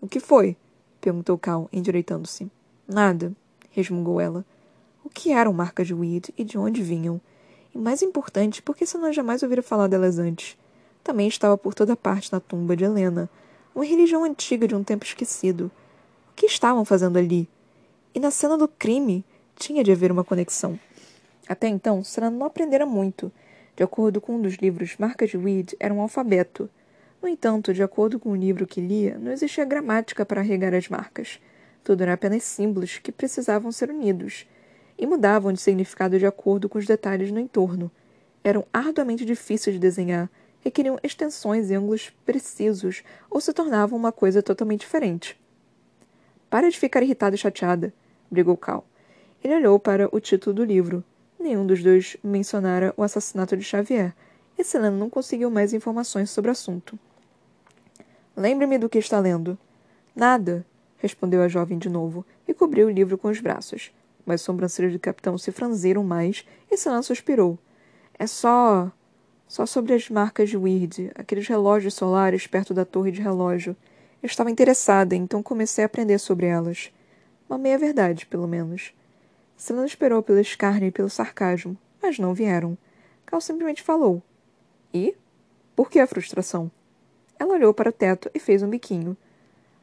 O 0.00 0.08
que 0.08 0.18
foi? 0.18 0.56
perguntou 1.00 1.38
Cal, 1.38 1.68
endireitando-se. 1.72 2.50
Nada, 2.88 3.32
resmungou 3.70 4.20
ela. 4.20 4.44
O 5.04 5.08
que 5.08 5.30
eram 5.30 5.52
marcas 5.52 5.86
de 5.86 5.94
weed 5.94 6.32
e 6.36 6.44
de 6.44 6.58
onde 6.58 6.82
vinham? 6.82 7.20
E 7.74 7.78
mais 7.78 8.02
importante, 8.02 8.60
por 8.60 8.76
que 8.76 8.84
Selena 8.84 9.12
jamais 9.12 9.42
ouvira 9.42 9.62
falar 9.62 9.86
delas 9.86 10.18
antes? 10.18 10.56
Também 11.02 11.26
estava 11.26 11.56
por 11.56 11.74
toda 11.74 11.96
parte 11.96 12.32
na 12.32 12.40
tumba 12.40 12.76
de 12.76 12.84
Helena, 12.84 13.28
uma 13.74 13.84
religião 13.84 14.24
antiga 14.24 14.68
de 14.68 14.74
um 14.74 14.84
tempo 14.84 15.04
esquecido. 15.04 15.70
O 16.30 16.34
que 16.34 16.46
estavam 16.46 16.84
fazendo 16.84 17.18
ali? 17.18 17.48
E 18.14 18.20
na 18.20 18.30
cena 18.30 18.56
do 18.58 18.68
crime 18.68 19.24
tinha 19.56 19.82
de 19.82 19.90
haver 19.90 20.12
uma 20.12 20.24
conexão. 20.24 20.78
Até 21.48 21.68
então, 21.68 22.04
Serena 22.04 22.36
não 22.36 22.46
aprendera 22.46 22.84
muito. 22.84 23.32
De 23.74 23.82
acordo 23.82 24.20
com 24.20 24.36
um 24.36 24.42
dos 24.42 24.54
livros, 24.56 24.96
marcas 24.98 25.30
de 25.30 25.36
Weed 25.36 25.74
eram 25.80 25.98
um 25.98 26.02
alfabeto. 26.02 26.68
No 27.22 27.28
entanto, 27.28 27.72
de 27.72 27.82
acordo 27.82 28.18
com 28.18 28.30
o 28.30 28.36
livro 28.36 28.66
que 28.66 28.80
lia, 28.80 29.16
não 29.18 29.32
existia 29.32 29.64
gramática 29.64 30.26
para 30.26 30.42
regar 30.42 30.74
as 30.74 30.88
marcas. 30.88 31.40
Tudo 31.82 32.02
era 32.02 32.12
apenas 32.12 32.42
símbolos 32.42 32.98
que 32.98 33.10
precisavam 33.10 33.72
ser 33.72 33.90
unidos 33.90 34.46
e 34.98 35.06
mudavam 35.06 35.52
de 35.52 35.60
significado 35.60 36.18
de 36.18 36.26
acordo 36.26 36.68
com 36.68 36.78
os 36.78 36.86
detalhes 36.86 37.30
no 37.32 37.40
entorno. 37.40 37.90
Eram 38.44 38.66
arduamente 38.72 39.24
difíceis 39.24 39.74
de 39.74 39.80
desenhar, 39.80 40.30
requeriam 40.62 40.98
extensões 41.02 41.70
e 41.70 41.74
ângulos 41.74 42.10
precisos 42.24 43.02
ou 43.28 43.40
se 43.40 43.52
tornavam 43.52 43.98
uma 43.98 44.12
coisa 44.12 44.42
totalmente 44.42 44.80
diferente. 44.80 45.38
Para 46.48 46.70
de 46.70 46.78
ficar 46.78 47.02
irritada 47.02 47.34
e 47.34 47.38
chateada 47.38 47.92
brigou 48.30 48.56
Cal. 48.56 48.84
Ele 49.44 49.56
olhou 49.56 49.78
para 49.78 50.08
o 50.14 50.20
título 50.20 50.54
do 50.54 50.64
livro. 50.64 51.04
Nenhum 51.38 51.66
dos 51.66 51.82
dois 51.82 52.16
mencionara 52.22 52.94
o 52.96 53.02
assassinato 53.02 53.56
de 53.56 53.64
Xavier, 53.64 54.14
e 54.56 54.62
Selena 54.62 54.96
não 54.96 55.10
conseguiu 55.10 55.50
mais 55.50 55.72
informações 55.72 56.30
sobre 56.30 56.50
o 56.50 56.52
assunto. 56.52 56.98
Lembre-me 58.36 58.78
do 58.78 58.88
que 58.88 58.98
está 58.98 59.18
lendo. 59.18 59.58
Nada, 60.14 60.64
respondeu 60.98 61.42
a 61.42 61.48
jovem 61.48 61.78
de 61.78 61.88
novo, 61.88 62.24
e 62.46 62.54
cobriu 62.54 62.86
o 62.86 62.90
livro 62.90 63.18
com 63.18 63.28
os 63.28 63.40
braços. 63.40 63.90
Mas 64.24 64.36
as 64.36 64.42
sobrancelhas 64.42 64.92
do 64.92 64.98
capitão 64.98 65.36
se 65.36 65.50
franziram 65.50 66.04
mais 66.04 66.46
e 66.70 66.76
Selena 66.76 67.02
suspirou. 67.02 67.58
É 68.18 68.26
só. 68.26 68.90
Só 69.52 69.66
sobre 69.66 69.92
as 69.92 70.08
marcas 70.08 70.48
de 70.48 70.56
Weird, 70.56 71.12
aqueles 71.14 71.46
relógios 71.46 71.92
solares 71.92 72.46
perto 72.46 72.72
da 72.72 72.86
torre 72.86 73.10
de 73.10 73.20
relógio. 73.20 73.76
Eu 74.22 74.26
estava 74.26 74.50
interessada, 74.50 75.14
então 75.14 75.42
comecei 75.42 75.84
a 75.84 75.86
aprender 75.86 76.18
sobre 76.18 76.46
elas. 76.46 76.90
Uma 77.46 77.58
meia-verdade, 77.58 78.24
pelo 78.24 78.48
menos. 78.48 78.94
Selena 79.54 79.84
esperou 79.84 80.22
pelo 80.22 80.38
escárnio 80.38 80.88
e 80.88 80.90
pelo 80.90 81.10
sarcasmo, 81.10 81.76
mas 82.02 82.18
não 82.18 82.32
vieram. 82.32 82.78
Cal 83.26 83.42
simplesmente 83.42 83.82
falou. 83.82 84.22
E? 84.94 85.14
Por 85.76 85.90
que 85.90 85.98
a 85.98 86.06
frustração? 86.06 86.70
Ela 87.38 87.52
olhou 87.52 87.74
para 87.74 87.90
o 87.90 87.92
teto 87.92 88.30
e 88.32 88.38
fez 88.38 88.62
um 88.62 88.70
biquinho. 88.70 89.14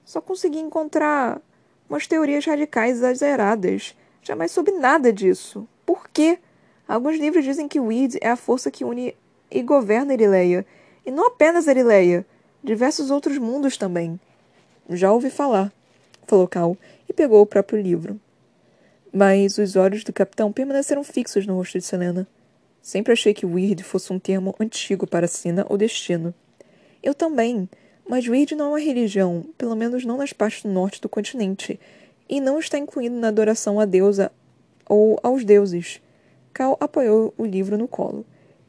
Só 0.03 0.19
consegui 0.19 0.57
encontrar 0.57 1.39
umas 1.87 2.07
teorias 2.07 2.43
radicais 2.43 2.97
exageradas. 2.97 3.95
Jamais 4.23 4.49
soube 4.49 4.71
nada 4.71 5.13
disso. 5.13 5.67
Por 5.85 6.09
quê? 6.09 6.39
Alguns 6.87 7.19
livros 7.19 7.45
dizem 7.45 7.67
que 7.67 7.79
Weed 7.79 8.17
é 8.19 8.31
a 8.31 8.35
força 8.35 8.71
que 8.71 8.83
une 8.83 9.13
e 9.51 9.61
governa 9.61 10.13
Erileia. 10.13 10.65
E 11.05 11.11
não 11.11 11.27
apenas 11.27 11.67
Erileia, 11.67 12.25
diversos 12.63 13.09
outros 13.09 13.37
mundos 13.37 13.77
também. 13.77 14.19
Já 14.89 15.11
ouvi 15.11 15.29
falar, 15.29 15.71
falou 16.27 16.47
Cal, 16.47 16.77
e 17.07 17.13
pegou 17.13 17.41
o 17.41 17.45
próprio 17.45 17.81
livro. 17.81 18.19
Mas 19.11 19.57
os 19.57 19.75
olhos 19.75 20.03
do 20.03 20.13
capitão 20.13 20.51
permaneceram 20.51 21.03
fixos 21.03 21.45
no 21.47 21.55
rosto 21.55 21.77
de 21.77 21.85
Selena. 21.85 22.27
Sempre 22.81 23.13
achei 23.13 23.33
que 23.33 23.45
Weird 23.45 23.83
fosse 23.83 24.13
um 24.13 24.19
termo 24.19 24.55
antigo 24.59 25.07
para 25.07 25.27
sina 25.27 25.65
ou 25.69 25.77
destino. 25.77 26.33
Eu 27.01 27.13
também, 27.13 27.67
mas 28.07 28.27
Weird 28.27 28.55
não 28.55 28.65
é 28.65 28.69
uma 28.69 28.79
religião, 28.79 29.45
pelo 29.57 29.75
menos 29.75 30.05
não 30.05 30.17
nas 30.17 30.33
partes 30.33 30.63
do 30.63 30.69
norte 30.69 31.01
do 31.01 31.09
continente, 31.09 31.79
e 32.27 32.39
não 32.39 32.59
está 32.59 32.77
incluído 32.77 33.15
na 33.15 33.29
adoração 33.29 33.79
à 33.79 33.85
deusa 33.85 34.31
ou 34.87 35.19
aos 35.23 35.43
deuses. 35.43 36.01
Cal 36.53 36.77
apoiou 36.79 37.33
o 37.37 37.45
livro 37.45 37.77
no 37.77 37.87
colo. 37.87 38.25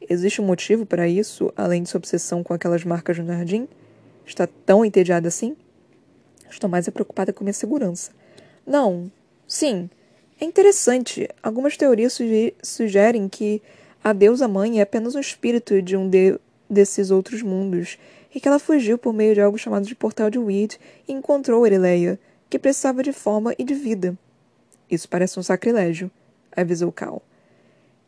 Existe 0.09 0.41
um 0.41 0.45
motivo 0.45 0.85
para 0.85 1.07
isso, 1.07 1.53
além 1.55 1.83
de 1.83 1.89
sua 1.89 1.99
obsessão 1.99 2.43
com 2.43 2.53
aquelas 2.53 2.83
marcas 2.83 3.17
no 3.17 3.27
jardim? 3.27 3.67
Está 4.25 4.47
tão 4.65 4.83
entediada 4.83 5.27
assim? 5.27 5.55
Estou 6.49 6.69
mais 6.69 6.87
preocupada 6.89 7.31
com 7.31 7.43
minha 7.43 7.53
segurança. 7.53 8.11
Não. 8.65 9.11
Sim. 9.47 9.89
É 10.39 10.45
interessante. 10.45 11.29
Algumas 11.41 11.77
teorias 11.77 12.17
sugerem 12.63 13.29
que 13.29 13.61
a 14.03 14.11
deusa 14.13 14.47
mãe 14.47 14.79
é 14.79 14.81
apenas 14.81 15.15
um 15.15 15.19
espírito 15.19 15.81
de 15.81 15.95
um 15.95 16.09
de 16.09 16.39
desses 16.69 17.11
outros 17.11 17.41
mundos 17.41 17.97
e 18.33 18.39
que 18.39 18.47
ela 18.47 18.57
fugiu 18.57 18.97
por 18.97 19.13
meio 19.13 19.35
de 19.35 19.41
algo 19.41 19.57
chamado 19.57 19.85
de 19.85 19.93
Portal 19.93 20.29
de 20.29 20.39
Weed 20.39 20.79
e 21.07 21.11
encontrou 21.11 21.67
Erileia, 21.67 22.17
que 22.49 22.57
precisava 22.57 23.03
de 23.03 23.11
forma 23.11 23.53
e 23.59 23.63
de 23.63 23.73
vida. 23.73 24.17
Isso 24.89 25.07
parece 25.07 25.37
um 25.39 25.43
sacrilégio, 25.43 26.09
avisou 26.55 26.91
Cal. 26.91 27.21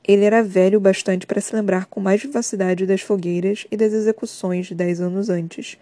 Ele 0.06 0.26
era 0.26 0.44
velho 0.44 0.80
bastante 0.80 1.26
para 1.26 1.39
se 1.39 1.56
lembrar 1.56 1.86
com 1.86 2.00
mais 2.00 2.22
vivacidade 2.22 2.86
das 2.86 3.02
fogueiras 3.02 3.66
e 3.72 3.78
das 3.78 3.94
execuções 3.94 4.68
de 4.68 4.76
dez 4.76 5.00
anos 5.00 5.30
antes. 5.30 5.78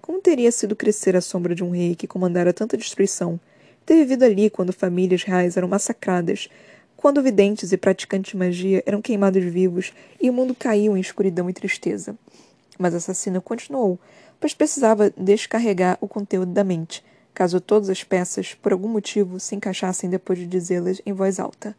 Como 0.00 0.20
teria 0.20 0.52
sido 0.52 0.76
crescer 0.76 1.16
à 1.16 1.20
sombra 1.20 1.54
de 1.54 1.64
um 1.64 1.70
rei 1.70 1.94
que 1.94 2.06
comandara 2.06 2.52
tanta 2.52 2.76
destruição? 2.76 3.40
ter 3.84 3.96
vivido 3.96 4.24
ali 4.24 4.50
quando 4.50 4.72
famílias 4.72 5.22
reais 5.22 5.56
eram 5.56 5.68
massacradas, 5.68 6.48
quando 6.96 7.22
videntes 7.22 7.72
e 7.72 7.76
praticantes 7.76 8.32
de 8.32 8.36
magia 8.36 8.82
eram 8.86 9.02
queimados 9.02 9.44
vivos 9.44 9.92
e 10.20 10.30
o 10.30 10.32
mundo 10.32 10.54
caiu 10.54 10.96
em 10.96 11.00
escuridão 11.00 11.50
e 11.50 11.52
tristeza. 11.52 12.16
Mas 12.78 12.94
a 12.94 12.96
assassina 12.96 13.40
continuou, 13.40 13.98
pois 14.40 14.54
precisava 14.54 15.12
descarregar 15.16 15.98
o 16.00 16.08
conteúdo 16.08 16.52
da 16.52 16.64
mente, 16.64 17.04
caso 17.34 17.60
todas 17.60 17.90
as 17.90 18.02
peças, 18.02 18.54
por 18.54 18.72
algum 18.72 18.88
motivo, 18.88 19.38
se 19.38 19.54
encaixassem 19.54 20.08
depois 20.08 20.38
de 20.38 20.46
dizê-las 20.46 21.00
em 21.04 21.12
voz 21.12 21.38
alta. 21.38 21.76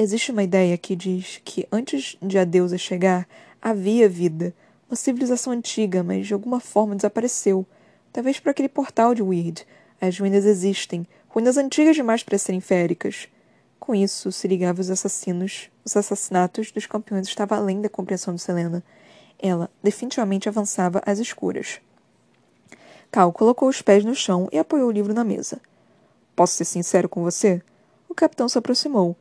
Existe 0.00 0.30
uma 0.30 0.44
ideia 0.44 0.78
que 0.78 0.94
diz 0.94 1.40
que 1.44 1.66
antes 1.72 2.16
de 2.22 2.38
a 2.38 2.44
deusa 2.44 2.78
chegar, 2.78 3.26
havia 3.60 4.08
vida, 4.08 4.54
uma 4.88 4.94
civilização 4.94 5.52
antiga, 5.52 6.04
mas 6.04 6.28
de 6.28 6.32
alguma 6.32 6.60
forma 6.60 6.94
desapareceu, 6.94 7.66
talvez 8.12 8.38
por 8.38 8.50
aquele 8.50 8.68
portal 8.68 9.12
de 9.12 9.24
Weird, 9.24 9.66
as 10.00 10.16
ruínas 10.16 10.44
existem, 10.44 11.04
ruínas 11.28 11.56
antigas 11.56 11.96
demais 11.96 12.22
para 12.22 12.38
serem 12.38 12.60
féricas. 12.60 13.26
Com 13.80 13.92
isso, 13.92 14.30
se 14.30 14.46
ligava 14.46 14.80
os 14.80 14.88
assassinos. 14.88 15.68
Os 15.84 15.96
assassinatos 15.96 16.70
dos 16.70 16.86
campeões 16.86 17.26
estavam 17.26 17.58
além 17.58 17.80
da 17.80 17.88
compreensão 17.88 18.36
de 18.36 18.40
Selena. 18.40 18.84
Ela 19.36 19.68
definitivamente 19.82 20.48
avançava 20.48 21.02
às 21.04 21.18
escuras. 21.18 21.80
Cal 23.10 23.32
colocou 23.32 23.68
os 23.68 23.82
pés 23.82 24.04
no 24.04 24.14
chão 24.14 24.48
e 24.52 24.58
apoiou 24.60 24.86
o 24.86 24.92
livro 24.92 25.12
na 25.12 25.24
mesa. 25.24 25.60
Posso 26.36 26.54
ser 26.54 26.66
sincero 26.66 27.08
com 27.08 27.20
você? 27.20 27.60
O 28.08 28.14
capitão 28.14 28.48
se 28.48 28.56
aproximou, 28.56 29.16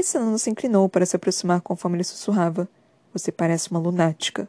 e 0.00 0.04
Selena 0.04 0.38
se 0.38 0.50
inclinou 0.50 0.88
para 0.88 1.06
se 1.06 1.16
aproximar 1.16 1.60
conforme 1.60 1.96
ele 1.96 2.04
sussurrava. 2.04 2.68
Você 3.12 3.30
parece 3.30 3.70
uma 3.70 3.80
lunática. 3.80 4.48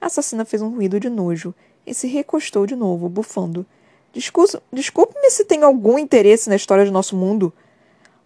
A 0.00 0.06
assassina 0.06 0.44
fez 0.44 0.60
um 0.62 0.70
ruído 0.70 1.00
de 1.00 1.08
nojo 1.08 1.54
e 1.86 1.94
se 1.94 2.06
recostou 2.06 2.66
de 2.66 2.76
novo, 2.76 3.08
bufando. 3.08 3.64
Desculpe-me 4.12 5.30
se 5.30 5.44
tem 5.44 5.62
algum 5.62 5.98
interesse 5.98 6.48
na 6.48 6.56
história 6.56 6.84
do 6.84 6.90
nosso 6.90 7.16
mundo. 7.16 7.52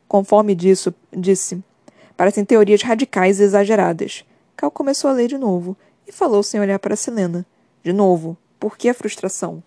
Conforme 0.09 0.55
disso, 0.55 0.95
disse. 1.13 1.63
Parecem 2.17 2.45
teorias 2.45 2.83
radicais 2.83 3.41
e 3.41 3.43
exageradas. 3.43 4.25
Cal 4.57 4.71
começou 4.71 5.11
a 5.11 5.15
ler 5.15 5.29
de 5.29 5.39
novo 5.39 5.77
e 6.07 6.13
falou 6.13 6.43
sem 6.43 6.61
olhar 6.61 6.79
para 6.79 6.97
Selena. 6.97 7.45
De 7.83 7.93
novo, 7.93 8.37
por 8.61 8.77
que 8.77 8.89
a 8.89 8.95
frustração? 8.95 9.63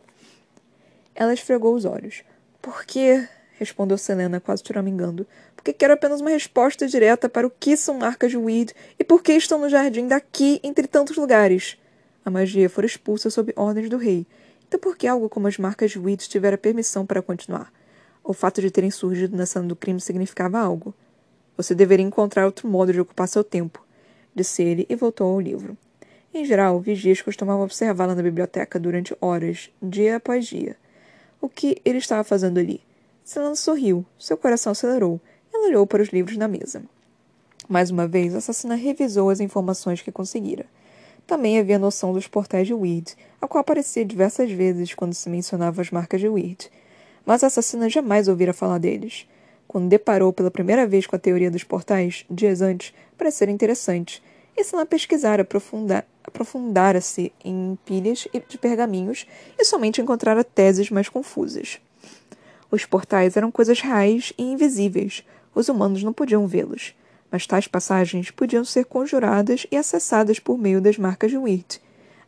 Ela 1.13 1.33
esfregou 1.33 1.75
os 1.75 1.85
olhos. 1.85 2.23
Por 2.61 2.85
que? 2.85 3.27
respondeu 3.57 3.97
Selena, 3.97 4.39
quase 4.39 4.63
choramingando. 4.65 5.25
Porque 5.65 5.79
quero 5.79 5.93
apenas 5.95 6.21
uma 6.21 6.29
resposta 6.29 6.85
direta 6.85 7.27
para 7.27 7.47
o 7.47 7.49
que 7.49 7.75
são 7.75 7.97
marcas 7.97 8.29
de 8.29 8.37
weed 8.37 8.71
e 8.99 9.03
por 9.03 9.23
que 9.23 9.31
estão 9.31 9.57
no 9.57 9.67
jardim 9.67 10.07
daqui 10.07 10.59
entre 10.63 10.85
tantos 10.85 11.17
lugares. 11.17 11.75
A 12.23 12.29
magia 12.29 12.69
fora 12.69 12.85
expulsa 12.85 13.31
sob 13.31 13.51
ordens 13.55 13.89
do 13.89 13.97
rei, 13.97 14.27
então 14.67 14.79
por 14.79 14.95
que 14.95 15.07
algo 15.07 15.27
como 15.27 15.47
as 15.47 15.57
marcas 15.57 15.89
de 15.89 15.97
Weeds 15.97 16.27
tivera 16.27 16.55
permissão 16.55 17.03
para 17.03 17.19
continuar? 17.19 17.73
O 18.23 18.31
fato 18.31 18.61
de 18.61 18.69
terem 18.69 18.91
surgido 18.91 19.35
na 19.35 19.47
cena 19.47 19.65
do 19.65 19.75
crime 19.75 19.99
significava 19.99 20.59
algo. 20.59 20.93
Você 21.57 21.73
deveria 21.73 22.05
encontrar 22.05 22.45
outro 22.45 22.67
modo 22.67 22.93
de 22.93 23.01
ocupar 23.01 23.27
seu 23.27 23.43
tempo, 23.43 23.83
disse 24.35 24.61
ele 24.61 24.85
e 24.87 24.95
voltou 24.95 25.33
ao 25.33 25.41
livro. 25.41 25.75
Em 26.31 26.45
geral, 26.45 26.79
vigias 26.79 27.23
costumavam 27.23 27.63
observá-la 27.63 28.13
na 28.13 28.21
biblioteca 28.21 28.79
durante 28.79 29.17
horas, 29.19 29.71
dia 29.81 30.17
após 30.17 30.45
dia. 30.45 30.75
O 31.41 31.49
que 31.49 31.81
ele 31.83 31.97
estava 31.97 32.23
fazendo 32.23 32.59
ali? 32.59 32.81
Selena 33.23 33.55
sorriu, 33.55 34.05
seu 34.19 34.37
coração 34.37 34.71
acelerou. 34.71 35.19
Olhou 35.65 35.87
para 35.87 36.03
os 36.03 36.09
livros 36.09 36.37
na 36.37 36.47
mesa. 36.47 36.83
Mais 37.67 37.89
uma 37.89 38.07
vez, 38.07 38.35
a 38.35 38.37
assassina 38.37 38.75
revisou 38.75 39.31
as 39.31 39.39
informações 39.39 39.99
que 39.99 40.11
conseguira. 40.11 40.67
Também 41.25 41.57
havia 41.57 41.79
noção 41.79 42.13
dos 42.13 42.27
portais 42.27 42.67
de 42.67 42.73
Weed, 42.73 43.15
a 43.41 43.47
qual 43.47 43.61
aparecia 43.61 44.05
diversas 44.05 44.51
vezes 44.51 44.93
quando 44.93 45.15
se 45.15 45.27
mencionava 45.27 45.81
as 45.81 45.89
marcas 45.89 46.21
de 46.21 46.29
Weed. 46.29 46.69
Mas 47.25 47.43
a 47.43 47.47
assassina 47.47 47.89
jamais 47.89 48.27
ouvira 48.27 48.53
falar 48.53 48.77
deles. 48.77 49.27
quando 49.67 49.89
deparou 49.89 50.31
pela 50.31 50.51
primeira 50.51 50.85
vez 50.85 51.07
com 51.07 51.15
a 51.15 51.19
teoria 51.19 51.49
dos 51.49 51.63
portais, 51.63 52.25
dias 52.29 52.61
antes, 52.61 52.93
parecera 53.17 53.51
interessante, 53.51 54.21
e 54.55 54.63
se 54.63 54.75
ela 54.75 54.85
pesquisara 54.85 55.41
aprofundar, 55.41 56.05
aprofundara-se 56.23 57.33
em 57.43 57.77
pilhas 57.85 58.27
de 58.47 58.57
pergaminhos 58.59 59.25
e 59.57 59.65
somente 59.65 59.99
encontrara 59.99 60.43
teses 60.43 60.91
mais 60.91 61.09
confusas. 61.09 61.79
Os 62.71 62.85
portais 62.85 63.35
eram 63.35 63.51
coisas 63.51 63.81
reais 63.81 64.31
e 64.37 64.43
invisíveis, 64.43 65.23
os 65.55 65.69
humanos 65.69 66.03
não 66.03 66.11
podiam 66.11 66.45
vê-los, 66.45 66.93
mas 67.31 67.47
tais 67.47 67.67
passagens 67.67 68.29
podiam 68.29 68.65
ser 68.65 68.85
conjuradas 68.85 69.65
e 69.71 69.77
acessadas 69.77 70.37
por 70.37 70.57
meio 70.57 70.81
das 70.81 70.97
marcas 70.97 71.31
de 71.31 71.37
Wirt. 71.37 71.77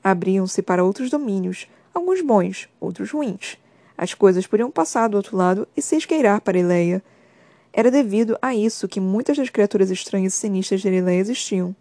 Abriam-se 0.03 0.61
para 0.61 0.83
outros 0.83 1.09
domínios, 1.09 1.67
alguns 1.93 2.21
bons, 2.21 2.69
outros 2.79 3.11
ruins. 3.11 3.57
As 3.97 4.13
coisas 4.13 4.47
podiam 4.47 4.71
passar 4.71 5.09
do 5.09 5.17
outro 5.17 5.35
lado 5.35 5.67
e 5.75 5.81
se 5.81 5.97
esqueirar 5.97 6.39
para 6.39 6.57
Eleia. 6.57 7.03
Era 7.73 7.91
devido 7.91 8.37
a 8.41 8.55
isso 8.55 8.87
que 8.87 8.99
muitas 8.99 9.37
das 9.37 9.49
criaturas 9.49 9.91
estranhas 9.91 10.33
e 10.33 10.37
sinistras 10.37 10.81
de 10.81 10.87
Eleia 10.87 11.19
existiam. 11.19 11.75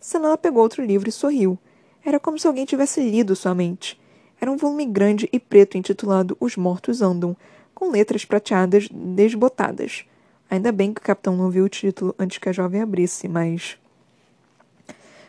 Senela 0.00 0.36
pegou 0.36 0.62
outro 0.62 0.84
livro 0.84 1.08
e 1.08 1.12
sorriu. 1.12 1.58
Era 2.04 2.18
como 2.18 2.38
se 2.38 2.46
alguém 2.46 2.64
tivesse 2.64 3.00
lido 3.00 3.36
sua 3.36 3.54
mente. 3.54 4.00
Era 4.40 4.50
um 4.50 4.56
volume 4.56 4.86
grande 4.86 5.28
e 5.32 5.38
preto 5.38 5.76
intitulado 5.76 6.36
Os 6.40 6.56
Mortos 6.56 7.02
Andam, 7.02 7.36
com 7.74 7.90
letras 7.90 8.24
prateadas 8.24 8.88
desbotadas. 8.90 10.04
Ainda 10.50 10.72
bem 10.72 10.94
que 10.94 11.00
o 11.00 11.04
capitão 11.04 11.36
não 11.36 11.50
viu 11.50 11.64
o 11.64 11.68
título 11.68 12.14
antes 12.18 12.38
que 12.38 12.48
a 12.48 12.52
jovem 12.52 12.80
abrisse, 12.80 13.28
mas. 13.28 13.76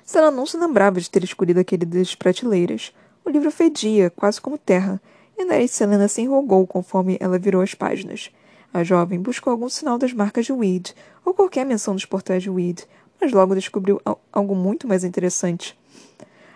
Senela 0.06 0.32
não 0.32 0.46
se 0.46 0.58
lembrava 0.58 1.00
de 1.00 1.10
ter 1.10 1.24
escolhido 1.24 1.60
aquele 1.60 1.86
das 1.86 2.16
prateleiras. 2.16 2.94
O 3.26 3.30
livro 3.30 3.52
fedia, 3.52 4.10
quase 4.10 4.40
como 4.40 4.58
terra, 4.58 5.02
e 5.38 5.44
nariz 5.44 5.72
Selena 5.72 6.08
se 6.08 6.22
enrugou 6.22 6.66
conforme 6.66 7.18
ela 7.20 7.38
virou 7.38 7.62
as 7.62 7.74
páginas. 7.74 8.32
A 8.74 8.84
jovem 8.84 9.20
buscou 9.20 9.52
algum 9.52 9.68
sinal 9.68 9.98
das 9.98 10.14
marcas 10.14 10.46
de 10.46 10.54
Weed, 10.54 10.94
ou 11.26 11.34
qualquer 11.34 11.66
menção 11.66 11.94
dos 11.94 12.06
portais 12.06 12.44
de 12.44 12.50
Weed, 12.50 12.84
mas 13.20 13.32
logo 13.32 13.56
descobriu 13.56 14.02
algo 14.32 14.56
muito 14.56 14.88
mais 14.88 15.04
interessante. 15.04 15.78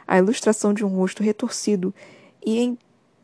A 0.07 0.17
ilustração 0.17 0.73
de 0.73 0.85
um 0.85 0.89
rosto 0.89 1.21
retorcido 1.21 1.93
e 2.45 2.59
em 2.59 2.77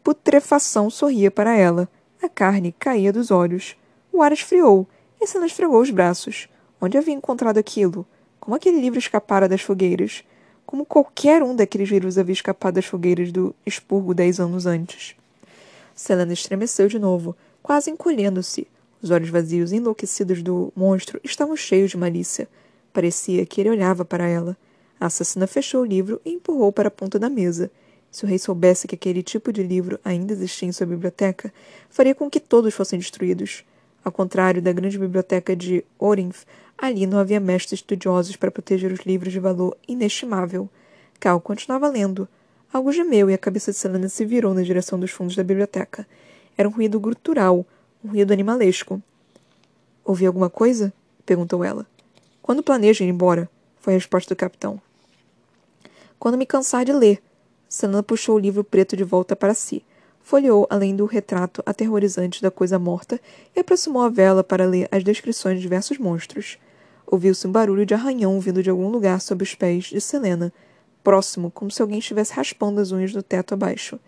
putrefação 0.04 0.90
sorria 0.90 1.32
para 1.32 1.56
ela. 1.56 1.88
A 2.22 2.28
carne 2.28 2.74
caía 2.78 3.14
dos 3.14 3.32
olhos. 3.32 3.76
O 4.12 4.22
ar 4.22 4.32
esfriou 4.32 4.88
Senna 5.28 5.46
esfregou 5.46 5.82
os 5.82 5.90
braços. 5.90 6.48
Onde 6.82 6.98
havia 6.98 7.14
encontrado 7.14 7.58
aquilo? 7.58 8.06
Como 8.40 8.56
aquele 8.56 8.80
livro 8.80 8.98
escapara 8.98 9.50
das 9.50 9.62
fogueiras? 9.62 10.24
Como 10.66 10.86
qualquer 10.86 11.44
um 11.44 11.56
daqueles 11.56 11.90
livros 11.90 12.18
havia 12.18 12.34
escapado 12.34 12.76
das 12.76 12.86
fogueiras 12.86 13.32
do 13.32 13.54
expurgo 13.66 14.14
dez 14.14 14.40
anos 14.40 14.66
antes. 14.66 15.16
Selena 15.94 16.32
estremeceu 16.32 16.88
de 16.88 16.98
novo, 16.98 17.36
quase 17.62 17.92
encolhendo-se. 17.92 18.68
Os 19.02 19.12
olhos 19.12 19.30
vazios 19.30 19.72
e 19.72 19.76
enlouquecidos 19.76 20.42
do 20.42 20.72
monstro 20.76 21.20
estavam 21.24 21.56
cheios 21.56 21.92
de 21.92 21.98
malícia. 21.98 22.48
Parecia 22.94 23.46
que 23.46 23.62
ele 23.62 23.70
olhava 23.70 24.06
para 24.06 24.28
ela. 24.28 24.58
A 25.00 25.08
assassina 25.08 25.48
fechou 25.48 25.82
o 25.82 25.86
livro 25.86 26.22
e 26.26 26.32
empurrou 26.32 26.72
para 26.72 26.88
a 26.88 26.92
ponta 26.92 27.20
da 27.20 27.30
mesa. 27.30 27.72
Se 28.12 28.24
o 28.24 28.28
rei 28.28 28.40
soubesse 28.40 28.88
que 28.88 28.96
aquele 28.96 29.22
tipo 29.22 29.54
de 29.54 29.62
livro 29.62 30.00
ainda 30.04 30.34
existia 30.34 30.68
em 30.68 30.72
sua 30.72 30.88
biblioteca, 30.88 31.54
faria 31.90 32.16
com 32.16 32.30
que 32.30 32.40
todos 32.40 32.74
fossem 32.74 32.98
destruídos. 32.98 33.64
Ao 34.04 34.12
contrário 34.12 34.62
da 34.62 34.72
grande 34.72 34.98
biblioteca 34.98 35.56
de 35.56 35.84
Orinth, 35.98 36.46
ali 36.78 37.06
não 37.06 37.20
havia 37.20 37.40
mestres 37.40 37.80
estudiosos 37.80 38.36
para 38.36 38.52
proteger 38.52 38.92
os 38.92 39.02
livros 39.02 39.34
de 39.34 39.40
valor 39.40 39.78
inestimável. 39.88 40.70
Cal 41.20 41.40
continuava 41.42 41.88
lendo. 41.90 42.28
Algo 42.72 42.92
gemeu 42.92 43.30
e 43.30 43.34
a 43.34 43.38
cabeça 43.38 43.72
de 43.72 43.78
Selena 43.78 44.08
se 44.08 44.24
virou 44.24 44.54
na 44.54 44.62
direção 44.62 45.00
dos 45.00 45.12
fundos 45.12 45.36
da 45.36 45.44
biblioteca. 45.44 46.08
Era 46.58 46.68
um 46.68 46.72
ruído 46.72 47.00
gutural, 47.00 47.66
um 48.04 48.10
ruído 48.10 48.32
animalesco. 48.32 49.02
Ouvi 50.06 50.26
alguma 50.26 50.50
coisa? 50.50 50.94
perguntou 51.26 51.64
ela. 51.64 51.86
Quando 52.42 52.64
planeja 52.64 53.04
ir 53.04 53.10
embora? 53.10 53.50
Foi 53.80 53.94
a 53.94 53.98
resposta 53.98 54.34
do 54.34 54.38
capitão. 54.38 54.82
Quando 56.18 56.38
me 56.38 56.46
cansar 56.46 56.86
de 56.86 56.94
ler. 56.94 57.22
Selena 57.68 58.02
puxou 58.02 58.36
o 58.36 58.40
livro 58.40 58.64
preto 58.64 58.96
de 58.96 59.04
volta 59.04 59.36
para 59.36 59.54
si. 59.54 59.84
Folheou 60.30 60.68
além 60.70 60.96
do 60.96 61.08
retrato 61.08 61.64
aterrorizante 61.66 62.40
da 62.40 62.52
coisa 62.52 62.78
morta 62.78 63.20
e 63.56 63.60
aproximou 63.60 64.04
a 64.04 64.10
vela 64.10 64.44
para 64.44 64.64
ler 64.64 64.88
as 64.92 65.04
descrições 65.04 65.56
de 65.56 65.64
diversos 65.64 65.98
monstros. 65.98 66.60
Ouviu-se 67.08 67.48
um 67.48 67.52
barulho 67.52 67.84
de 67.84 67.96
arranhão 67.96 68.40
vindo 68.40 68.62
de 68.62 68.70
algum 68.70 68.90
lugar 68.90 69.20
sob 69.22 69.42
os 69.42 69.56
pés 69.56 69.86
de 69.86 70.00
Selena, 70.00 70.54
próximo, 71.04 71.50
como 71.50 71.72
se 71.72 71.82
alguém 71.82 71.98
estivesse 71.98 72.32
raspando 72.32 72.80
as 72.80 72.92
unhas 72.92 73.12
do 73.12 73.24
teto 73.24 73.56
abaixo. 73.56 74.00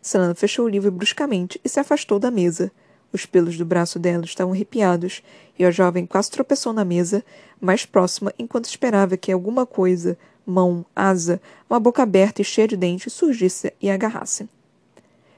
Selena 0.00 0.34
fechou 0.34 0.64
o 0.64 0.68
livro 0.70 0.90
bruscamente 0.90 1.60
e 1.62 1.68
se 1.68 1.78
afastou 1.78 2.18
da 2.18 2.30
mesa. 2.30 2.72
Os 3.12 3.26
pelos 3.26 3.58
do 3.58 3.66
braço 3.66 3.98
dela 3.98 4.24
estavam 4.24 4.54
arrepiados, 4.54 5.22
e 5.58 5.64
a 5.66 5.70
jovem 5.70 6.06
quase 6.06 6.30
tropeçou 6.30 6.72
na 6.72 6.86
mesa, 6.86 7.22
mais 7.60 7.84
próxima, 7.84 8.32
enquanto 8.38 8.64
esperava 8.64 9.18
que 9.18 9.30
alguma 9.30 9.66
coisa, 9.66 10.16
mão, 10.46 10.86
asa, 10.96 11.38
uma 11.68 11.78
boca 11.78 12.02
aberta 12.02 12.40
e 12.40 12.44
cheia 12.46 12.66
de 12.66 12.78
dentes, 12.78 13.12
surgisse 13.12 13.74
e 13.78 13.90
agarrasse. 13.90 14.48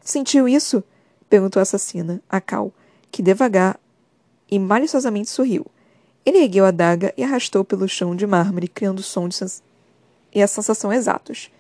Sentiu 0.09 0.49
isso? 0.49 0.83
perguntou 1.29 1.61
a 1.61 1.65
assassina, 1.65 2.23
a 2.31 2.41
Cal, 2.41 2.73
que 3.11 3.21
devagar 3.21 3.79
e 4.51 4.59
maliciosamente 4.59 5.29
sorriu. 5.29 5.67
Ele 6.25 6.39
ergueu 6.39 6.65
a 6.65 6.71
daga 6.71 7.13
e 7.15 7.23
arrastou 7.23 7.63
pelo 7.63 7.87
chão 7.87 8.17
de 8.17 8.27
mármore, 8.27 8.69
criando 8.69 9.03
som 9.03 9.31
sens... 9.31 9.63
e 10.35 10.43
a 10.43 10.47
sensação 10.47 10.91
exatos. 10.91 11.51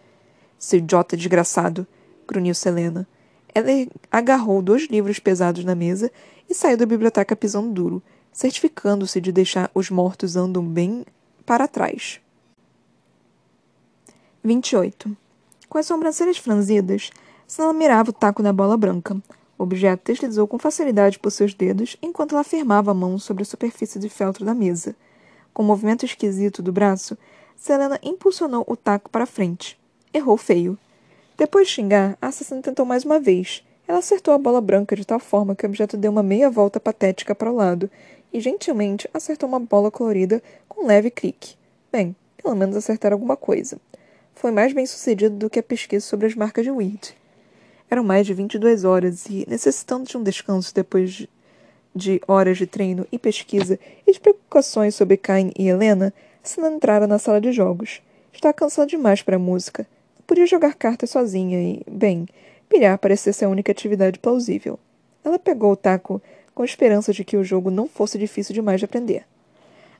Seu 0.58 0.78
idiota 0.78 1.14
desgraçado, 1.14 1.86
grunhiu 2.26 2.54
Selena. 2.54 3.06
Ela 3.54 3.86
agarrou 4.10 4.62
dois 4.62 4.84
livros 4.84 5.18
pesados 5.18 5.62
na 5.62 5.74
mesa 5.74 6.10
e 6.48 6.54
saiu 6.54 6.78
da 6.78 6.86
biblioteca 6.86 7.36
pisando 7.36 7.70
duro, 7.70 8.02
certificando-se 8.32 9.20
de 9.20 9.30
deixar 9.30 9.70
os 9.74 9.90
mortos 9.90 10.36
andam 10.36 10.64
bem 10.64 11.04
para 11.44 11.68
trás. 11.68 12.18
28. 14.42 15.14
Com 15.68 15.76
as 15.76 15.84
sobrancelhas 15.84 16.38
franzidas, 16.38 17.10
Snella 17.48 17.72
mirava 17.72 18.10
o 18.10 18.12
taco 18.12 18.42
da 18.42 18.52
bola 18.52 18.76
branca. 18.76 19.16
O 19.56 19.62
objeto 19.62 20.12
deslizou 20.12 20.46
com 20.46 20.58
facilidade 20.58 21.18
por 21.18 21.30
seus 21.30 21.54
dedos 21.54 21.96
enquanto 22.02 22.34
ela 22.34 22.44
firmava 22.44 22.90
a 22.90 22.94
mão 22.94 23.18
sobre 23.18 23.42
a 23.42 23.46
superfície 23.46 23.98
de 23.98 24.10
feltro 24.10 24.44
da 24.44 24.54
mesa. 24.54 24.94
Com 25.54 25.62
um 25.62 25.66
movimento 25.66 26.04
esquisito 26.04 26.62
do 26.62 26.70
braço, 26.70 27.16
Selena 27.56 27.98
impulsionou 28.02 28.64
o 28.68 28.76
taco 28.76 29.08
para 29.08 29.24
frente. 29.24 29.80
Errou 30.12 30.36
feio. 30.36 30.78
Depois 31.38 31.68
de 31.68 31.72
xingar, 31.72 32.18
a 32.20 32.26
assassina 32.26 32.60
tentou 32.60 32.84
mais 32.84 33.06
uma 33.06 33.18
vez. 33.18 33.64
Ela 33.88 34.00
acertou 34.00 34.34
a 34.34 34.38
bola 34.38 34.60
branca 34.60 34.94
de 34.94 35.06
tal 35.06 35.18
forma 35.18 35.56
que 35.56 35.64
o 35.64 35.68
objeto 35.70 35.96
deu 35.96 36.12
uma 36.12 36.22
meia 36.22 36.50
volta 36.50 36.78
patética 36.78 37.34
para 37.34 37.50
o 37.50 37.56
lado 37.56 37.90
e 38.30 38.40
gentilmente 38.40 39.08
acertou 39.14 39.48
uma 39.48 39.58
bola 39.58 39.90
colorida 39.90 40.42
com 40.68 40.84
um 40.84 40.86
leve 40.86 41.10
clique. 41.10 41.56
Bem, 41.90 42.14
pelo 42.42 42.54
menos 42.54 42.76
acertar 42.76 43.10
alguma 43.10 43.38
coisa. 43.38 43.80
Foi 44.34 44.50
mais 44.50 44.74
bem 44.74 44.84
sucedido 44.84 45.34
do 45.34 45.48
que 45.48 45.58
a 45.58 45.62
pesquisa 45.62 46.04
sobre 46.04 46.26
as 46.26 46.34
marcas 46.34 46.62
de 46.62 46.70
Weed. 46.70 47.16
Eram 47.90 48.04
mais 48.04 48.26
de 48.26 48.34
22 48.34 48.84
horas 48.84 49.26
e, 49.26 49.46
necessitando 49.48 50.06
de 50.06 50.16
um 50.16 50.22
descanso 50.22 50.74
depois 50.74 51.26
de 51.94 52.20
horas 52.28 52.58
de 52.58 52.66
treino 52.66 53.06
e 53.10 53.18
pesquisa 53.18 53.78
e 54.06 54.12
de 54.12 54.20
preocupações 54.20 54.94
sobre 54.94 55.16
Cain 55.16 55.50
e 55.58 55.68
Helena, 55.68 56.12
Sina 56.42 56.70
entrara 56.70 57.06
na 57.06 57.18
sala 57.18 57.40
de 57.40 57.52
jogos. 57.52 58.00
Estava 58.32 58.54
cansada 58.54 58.86
demais 58.86 59.22
para 59.22 59.36
a 59.36 59.38
música 59.38 59.86
Podia 60.28 60.44
jogar 60.44 60.74
cartas 60.74 61.08
sozinha 61.08 61.58
e, 61.58 61.82
bem, 61.90 62.28
pilhar 62.68 62.98
parecia 62.98 63.32
ser 63.32 63.46
a 63.46 63.48
única 63.48 63.72
atividade 63.72 64.18
plausível. 64.18 64.78
Ela 65.24 65.38
pegou 65.38 65.72
o 65.72 65.76
taco 65.76 66.20
com 66.54 66.62
esperança 66.62 67.14
de 67.14 67.24
que 67.24 67.38
o 67.38 67.42
jogo 67.42 67.70
não 67.70 67.88
fosse 67.88 68.18
difícil 68.18 68.54
demais 68.54 68.78
de 68.78 68.84
aprender. 68.84 69.24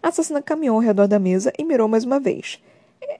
A 0.02 0.08
assassina 0.08 0.42
caminhou 0.42 0.76
ao 0.76 0.82
redor 0.82 1.08
da 1.08 1.18
mesa 1.18 1.50
e 1.58 1.64
mirou 1.64 1.88
mais 1.88 2.04
uma 2.04 2.20
vez. 2.20 2.62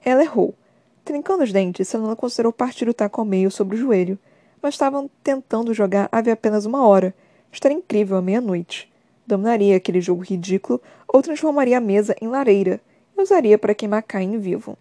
Ela 0.04 0.22
errou. 0.22 0.54
Trincando 1.02 1.44
os 1.44 1.50
dentes, 1.50 1.88
Selena 1.88 2.14
considerou 2.14 2.52
partir 2.52 2.86
o 2.90 2.92
taco 2.92 3.22
ao 3.22 3.26
meio 3.26 3.50
sobre 3.50 3.76
o 3.76 3.80
joelho, 3.80 4.18
mas 4.62 4.74
estavam 4.74 5.10
tentando 5.22 5.74
jogar 5.74 6.08
havia 6.10 6.32
apenas 6.32 6.64
uma 6.64 6.86
hora. 6.86 7.14
Estaria 7.52 7.76
incrível 7.76 8.16
à 8.16 8.22
meia-noite. 8.22 8.92
Dominaria 9.26 9.76
aquele 9.76 10.00
jogo 10.00 10.22
ridículo 10.22 10.80
ou 11.06 11.22
transformaria 11.22 11.78
a 11.78 11.80
mesa 11.80 12.14
em 12.20 12.28
lareira 12.28 12.80
e 13.16 13.22
usaria 13.22 13.58
para 13.58 13.74
queimar 13.74 14.02
Caim 14.02 14.38
vivo. 14.38 14.76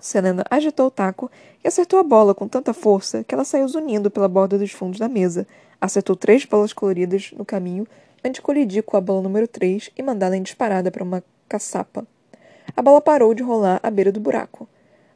Selena 0.00 0.44
agitou 0.50 0.86
o 0.86 0.90
taco 0.90 1.30
e 1.62 1.68
acertou 1.68 1.98
a 1.98 2.02
bola 2.02 2.34
com 2.34 2.46
tanta 2.46 2.72
força 2.72 3.24
que 3.24 3.34
ela 3.34 3.44
saiu 3.44 3.66
zunindo 3.66 4.10
pela 4.10 4.28
borda 4.28 4.56
dos 4.56 4.70
fundos 4.70 4.98
da 4.98 5.08
mesa. 5.08 5.46
Acertou 5.80 6.14
três 6.14 6.44
bolas 6.44 6.72
coloridas 6.72 7.32
no 7.36 7.44
caminho 7.44 7.86
antes 8.24 8.38
de 8.38 8.42
colidir 8.42 8.82
com 8.82 8.96
a 8.96 9.00
bola 9.00 9.22
número 9.22 9.48
3 9.48 9.90
e 9.96 10.02
mandá-la 10.02 10.36
em 10.36 10.42
disparada 10.42 10.90
para 10.90 11.04
uma 11.04 11.22
caçapa. 11.48 12.06
A 12.76 12.82
bola 12.82 13.00
parou 13.00 13.34
de 13.34 13.42
rolar 13.42 13.80
à 13.82 13.90
beira 13.90 14.12
do 14.12 14.20
buraco. 14.20 14.68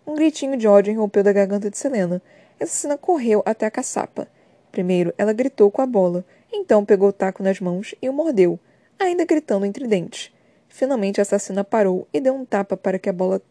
Um 0.07 0.15
gritinho 0.15 0.57
de 0.57 0.67
ódio 0.67 0.93
irrompeu 0.93 1.23
da 1.23 1.33
garganta 1.33 1.71
de 1.71 1.79
Selena. 1.79 2.21
Assassina 2.63 2.97
correu 2.97 3.43
até 3.45 3.67
a 3.67 3.71
caçapa. 3.71 4.29
Primeiro, 4.71 5.13
ela 5.19 5.33
gritou 5.33 5.71
com 5.71 5.83
a 5.83 5.87
bola, 5.87 6.25
então 6.53 6.85
pegou 6.85 7.09
o 7.09 7.13
taco 7.13 7.43
nas 7.43 7.61
mãos 7.61 7.95
e 8.01 8.09
o 8.09 8.13
mordeu, 8.13 8.59
ainda 8.99 9.25
gritando 9.25 9.67
entre 9.67 9.87
dentes. 9.87 10.33
Finalmente, 10.69 11.21
a 11.21 11.23
assassina 11.23 11.63
parou 11.63 12.09
e 12.13 12.21
deu 12.21 12.35
um 12.35 12.45
tapa 12.45 12.77
para 12.77 12.99
que 12.99 13.09
a 13.09 13.13
bola 13.13 13.43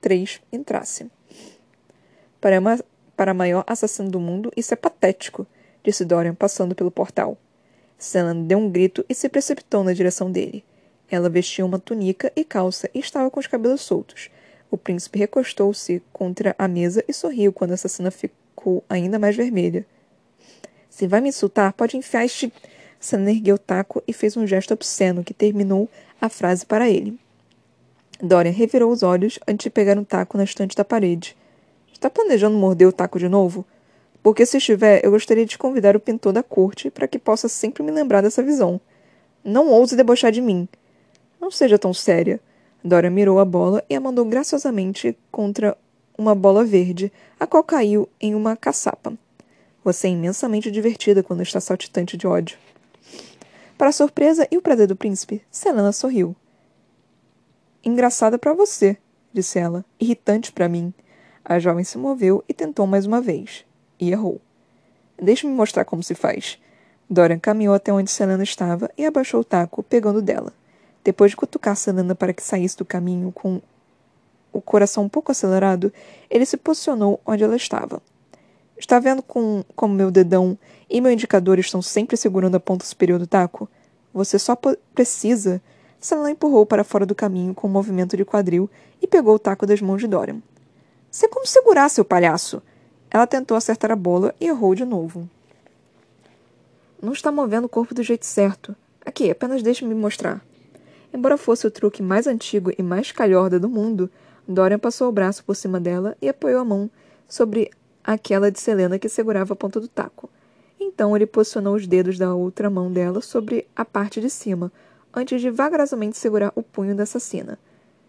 3 0.00 0.40
entrasse. 0.52 1.10
Para, 2.40 2.60
uma, 2.60 2.78
para 3.16 3.32
a 3.32 3.34
maior 3.34 3.64
assassino 3.66 4.10
do 4.10 4.20
mundo, 4.20 4.52
isso 4.56 4.72
é 4.72 4.76
patético, 4.76 5.46
disse 5.82 6.04
Dorian, 6.04 6.34
passando 6.34 6.74
pelo 6.74 6.90
portal. 6.90 7.36
Selena 7.98 8.44
deu 8.44 8.58
um 8.58 8.70
grito 8.70 9.04
e 9.08 9.14
se 9.14 9.28
precipitou 9.28 9.82
na 9.82 9.92
direção 9.92 10.30
dele. 10.30 10.64
Ela 11.10 11.28
vestia 11.28 11.64
uma 11.64 11.78
túnica 11.78 12.32
e 12.36 12.44
calça 12.44 12.88
e 12.94 12.98
estava 12.98 13.30
com 13.30 13.40
os 13.40 13.46
cabelos 13.46 13.80
soltos. 13.80 14.30
O 14.70 14.76
príncipe 14.76 15.18
recostou-se 15.18 16.02
contra 16.12 16.54
a 16.58 16.66
mesa 16.66 17.04
e 17.06 17.12
sorriu 17.12 17.52
quando 17.52 17.72
a 17.72 17.74
assassina 17.74 18.10
ficou 18.10 18.82
ainda 18.88 19.18
mais 19.18 19.36
vermelha. 19.36 19.86
Se 20.90 21.06
vai 21.06 21.20
me 21.20 21.28
insultar, 21.28 21.72
pode 21.72 21.96
enfiar 21.96 22.24
este. 22.24 22.52
Selena 22.98 23.30
ergueu 23.30 23.56
o 23.56 23.58
taco 23.58 24.02
e 24.06 24.12
fez 24.12 24.36
um 24.36 24.46
gesto 24.46 24.72
obsceno 24.72 25.22
que 25.22 25.34
terminou 25.34 25.88
a 26.20 26.28
frase 26.28 26.64
para 26.64 26.88
ele. 26.88 27.18
Dorian 28.20 28.52
revirou 28.52 28.90
os 28.90 29.02
olhos 29.02 29.38
antes 29.46 29.64
de 29.64 29.70
pegar 29.70 29.98
um 29.98 30.04
taco 30.04 30.38
na 30.38 30.44
estante 30.44 30.74
da 30.74 30.84
parede. 30.84 31.36
Está 31.92 32.08
planejando 32.08 32.56
morder 32.56 32.88
o 32.88 32.92
taco 32.92 33.18
de 33.18 33.28
novo? 33.28 33.64
Porque 34.22 34.44
se 34.44 34.56
estiver, 34.56 35.04
eu 35.04 35.10
gostaria 35.10 35.46
de 35.46 35.56
convidar 35.56 35.94
o 35.94 36.00
pintor 36.00 36.32
da 36.32 36.42
corte 36.42 36.90
para 36.90 37.06
que 37.06 37.18
possa 37.18 37.48
sempre 37.48 37.82
me 37.82 37.92
lembrar 37.92 38.22
dessa 38.22 38.42
visão. 38.42 38.80
Não 39.44 39.68
ouse 39.68 39.94
debochar 39.94 40.32
de 40.32 40.40
mim. 40.40 40.68
Não 41.40 41.50
seja 41.50 41.78
tão 41.78 41.94
séria. 41.94 42.40
Dora 42.86 43.10
mirou 43.10 43.40
a 43.40 43.44
bola 43.44 43.82
e 43.90 43.96
a 43.96 44.00
mandou 44.00 44.24
graciosamente 44.24 45.18
contra 45.32 45.76
uma 46.16 46.36
bola 46.36 46.64
verde, 46.64 47.12
a 47.38 47.44
qual 47.44 47.64
caiu 47.64 48.08
em 48.20 48.32
uma 48.32 48.54
caçapa. 48.54 49.12
Você 49.82 50.06
é 50.06 50.10
imensamente 50.10 50.70
divertida 50.70 51.20
quando 51.20 51.42
está 51.42 51.60
saltitante 51.60 52.16
de 52.16 52.28
ódio. 52.28 52.56
Para 53.76 53.88
a 53.88 53.92
surpresa 53.92 54.46
e 54.52 54.56
o 54.56 54.62
prazer 54.62 54.86
do 54.86 54.94
príncipe, 54.94 55.42
Selena 55.50 55.90
sorriu. 55.90 56.36
Engraçada 57.84 58.38
para 58.38 58.54
você, 58.54 58.96
disse 59.32 59.58
ela. 59.58 59.84
Irritante 59.98 60.52
para 60.52 60.68
mim. 60.68 60.94
A 61.44 61.58
jovem 61.58 61.82
se 61.82 61.98
moveu 61.98 62.44
e 62.48 62.54
tentou 62.54 62.86
mais 62.86 63.04
uma 63.04 63.20
vez. 63.20 63.64
E 63.98 64.12
errou. 64.12 64.40
Deixe-me 65.20 65.52
mostrar 65.52 65.84
como 65.84 66.04
se 66.04 66.14
faz. 66.14 66.56
Dorian 67.10 67.40
caminhou 67.40 67.74
até 67.74 67.92
onde 67.92 68.12
Selena 68.12 68.44
estava 68.44 68.88
e 68.96 69.04
abaixou 69.04 69.40
o 69.40 69.44
taco, 69.44 69.82
pegando 69.82 70.22
dela. 70.22 70.52
Depois 71.06 71.30
de 71.30 71.36
cutucar 71.36 71.76
Selena 71.76 72.16
para 72.16 72.32
que 72.32 72.42
saísse 72.42 72.76
do 72.76 72.84
caminho 72.84 73.30
com 73.30 73.62
o 74.52 74.60
coração 74.60 75.04
um 75.04 75.08
pouco 75.08 75.30
acelerado, 75.30 75.92
ele 76.28 76.44
se 76.44 76.56
posicionou 76.56 77.20
onde 77.24 77.44
ela 77.44 77.54
estava. 77.54 78.02
Está 78.76 78.98
vendo 78.98 79.22
com, 79.22 79.62
como 79.76 79.94
meu 79.94 80.10
dedão 80.10 80.58
e 80.90 81.00
meu 81.00 81.12
indicador 81.12 81.60
estão 81.60 81.80
sempre 81.80 82.16
segurando 82.16 82.56
a 82.56 82.60
ponta 82.60 82.84
superior 82.84 83.20
do 83.20 83.26
taco? 83.26 83.68
Você 84.12 84.36
só 84.36 84.58
precisa. 84.92 85.62
Selena 86.00 86.32
empurrou 86.32 86.66
para 86.66 86.82
fora 86.82 87.06
do 87.06 87.14
caminho 87.14 87.54
com 87.54 87.68
um 87.68 87.70
movimento 87.70 88.16
de 88.16 88.24
quadril 88.24 88.68
e 89.00 89.06
pegou 89.06 89.36
o 89.36 89.38
taco 89.38 89.64
das 89.64 89.80
mãos 89.80 90.00
de 90.00 90.08
Dorian. 90.08 90.42
Sei 91.08 91.28
como 91.28 91.46
segurar, 91.46 91.88
seu 91.88 92.04
palhaço! 92.04 92.60
Ela 93.08 93.28
tentou 93.28 93.56
acertar 93.56 93.92
a 93.92 93.96
bola 93.96 94.34
e 94.40 94.48
errou 94.48 94.74
de 94.74 94.84
novo. 94.84 95.30
Não 97.00 97.12
está 97.12 97.30
movendo 97.30 97.66
o 97.66 97.68
corpo 97.68 97.94
do 97.94 98.02
jeito 98.02 98.26
certo. 98.26 98.74
Aqui, 99.04 99.30
apenas 99.30 99.62
deixe-me 99.62 99.94
mostrar. 99.94 100.44
Embora 101.12 101.36
fosse 101.36 101.66
o 101.66 101.70
truque 101.70 102.02
mais 102.02 102.26
antigo 102.26 102.72
e 102.76 102.82
mais 102.82 103.12
calhorda 103.12 103.58
do 103.58 103.68
mundo, 103.68 104.10
Dorian 104.46 104.78
passou 104.78 105.08
o 105.08 105.12
braço 105.12 105.44
por 105.44 105.56
cima 105.56 105.80
dela 105.80 106.16
e 106.20 106.28
apoiou 106.28 106.60
a 106.60 106.64
mão 106.64 106.90
sobre 107.28 107.70
aquela 108.04 108.50
de 108.50 108.60
Selena 108.60 108.98
que 108.98 109.08
segurava 109.08 109.54
a 109.54 109.56
ponta 109.56 109.80
do 109.80 109.88
taco. 109.88 110.30
Então 110.78 111.16
ele 111.16 111.26
posicionou 111.26 111.74
os 111.74 111.86
dedos 111.86 112.18
da 112.18 112.34
outra 112.34 112.70
mão 112.70 112.92
dela 112.92 113.20
sobre 113.20 113.66
a 113.74 113.84
parte 113.84 114.20
de 114.20 114.30
cima, 114.30 114.70
antes 115.12 115.40
de 115.40 115.50
vagarosamente 115.50 116.16
segurar 116.16 116.52
o 116.54 116.62
punho 116.62 116.94
da 116.94 117.02
assassina. 117.02 117.58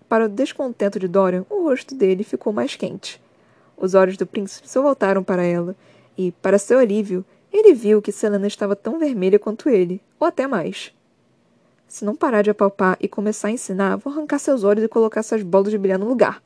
Para 0.08 0.26
o 0.26 0.30
descontento 0.30 1.00
de 1.00 1.08
Dorian, 1.08 1.46
o 1.50 1.64
rosto 1.64 1.96
dele 1.96 2.24
ficou 2.24 2.54
mais 2.54 2.76
quente. 2.76 3.22
Os 3.76 3.94
olhos 3.94 4.18
do 4.18 4.26
príncipe 4.26 4.68
se 4.68 4.80
voltaram 4.80 5.24
para 5.24 5.44
ela, 5.44 5.76
e, 6.18 6.32
para 6.32 6.58
seu 6.58 6.80
alívio, 6.80 7.24
ele 7.52 7.74
viu 7.74 8.02
que 8.02 8.12
Selena 8.12 8.48
estava 8.48 8.76
tão 8.76 8.98
vermelha 8.98 9.38
quanto 9.38 9.70
ele, 9.70 10.02
ou 10.20 10.28
até 10.28 10.48
mais. 10.48 10.94
Se 11.88 12.04
não 12.04 12.16
parar 12.16 12.42
de 12.42 12.50
apalpar 12.50 12.98
e 13.00 13.08
começar 13.08 13.48
a 13.48 13.52
ensinar, 13.52 13.96
vou 13.96 14.12
arrancar 14.12 14.40
seus 14.40 14.64
olhos 14.64 14.84
e 14.84 14.90
colocar 14.90 15.22
essas 15.22 15.42
bolas 15.42 15.72
de 15.72 15.78
brilhar 15.78 15.98
no 15.98 16.08
lugar. 16.08 16.44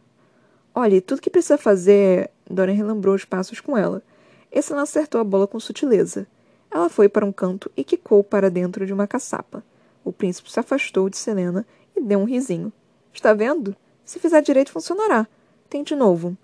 Olhe, 0.73 1.01
tudo 1.01 1.21
que 1.21 1.29
precisa 1.29 1.57
fazer. 1.57 2.29
Dorian 2.49 2.75
relembrou 2.75 3.15
os 3.15 3.25
passos 3.25 3.59
com 3.59 3.75
ela. 3.75 4.03
Esse 4.51 4.71
não 4.71 4.79
acertou 4.79 5.19
a 5.19 5.23
bola 5.23 5.47
com 5.47 5.59
sutileza. 5.59 6.27
Ela 6.69 6.89
foi 6.89 7.09
para 7.09 7.25
um 7.25 7.31
canto 7.31 7.71
e 7.75 7.83
quicou 7.83 8.23
para 8.23 8.51
dentro 8.51 8.85
de 8.85 8.93
uma 8.93 9.07
caçapa. 9.07 9.63
O 10.05 10.13
príncipe 10.13 10.51
se 10.51 10.59
afastou 10.59 11.09
de 11.09 11.17
Selena 11.17 11.65
e 11.95 12.01
deu 12.01 12.19
um 12.19 12.25
risinho. 12.25 12.71
Está 13.11 13.33
vendo? 13.33 13.75
Se 14.05 14.19
fizer 14.19 14.41
direito, 14.41 14.71
funcionará. 14.71 15.27
Tente 15.69 15.93
de 15.93 15.99
novo. 15.99 16.37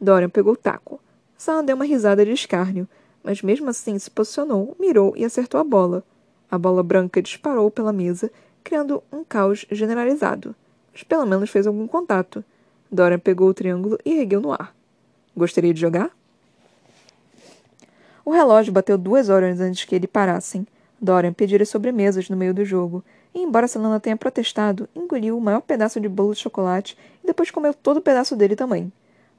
Dorian 0.00 0.28
pegou 0.28 0.52
o 0.52 0.56
taco. 0.56 1.00
Selena 1.36 1.64
deu 1.64 1.76
uma 1.76 1.84
risada 1.84 2.24
de 2.24 2.32
escárnio, 2.32 2.88
mas 3.24 3.42
mesmo 3.42 3.70
assim 3.70 3.98
se 3.98 4.10
posicionou, 4.10 4.76
mirou 4.78 5.14
e 5.16 5.24
acertou 5.24 5.60
a 5.60 5.64
bola. 5.64 6.04
A 6.52 6.58
bola 6.58 6.82
branca 6.82 7.22
disparou 7.22 7.70
pela 7.70 7.94
mesa, 7.94 8.30
criando 8.62 9.02
um 9.10 9.24
caos 9.24 9.64
generalizado. 9.70 10.54
Mas 10.92 11.02
pelo 11.02 11.24
menos 11.24 11.48
fez 11.48 11.66
algum 11.66 11.86
contato. 11.86 12.44
Dorian 12.90 13.18
pegou 13.18 13.48
o 13.48 13.54
triângulo 13.54 13.98
e 14.04 14.18
ergueu 14.18 14.38
no 14.38 14.52
ar. 14.52 14.76
Gostaria 15.34 15.72
de 15.72 15.80
jogar? 15.80 16.10
O 18.22 18.30
relógio 18.30 18.70
bateu 18.70 18.98
duas 18.98 19.30
horas 19.30 19.60
antes 19.60 19.86
que 19.86 19.94
ele 19.94 20.06
parassem. 20.06 20.66
Dorian 21.00 21.32
pedira 21.32 21.64
sobremesas 21.64 22.28
no 22.28 22.36
meio 22.36 22.52
do 22.52 22.66
jogo, 22.66 23.02
e 23.34 23.40
embora 23.40 23.66
Selena 23.66 23.98
tenha 23.98 24.14
protestado, 24.14 24.86
engoliu 24.94 25.38
o 25.38 25.40
maior 25.40 25.62
pedaço 25.62 25.98
de 25.98 26.06
bolo 26.06 26.34
de 26.34 26.40
chocolate 26.40 26.98
e 27.24 27.26
depois 27.26 27.50
comeu 27.50 27.72
todo 27.72 27.96
o 27.96 28.02
pedaço 28.02 28.36
dele 28.36 28.54
também. 28.54 28.92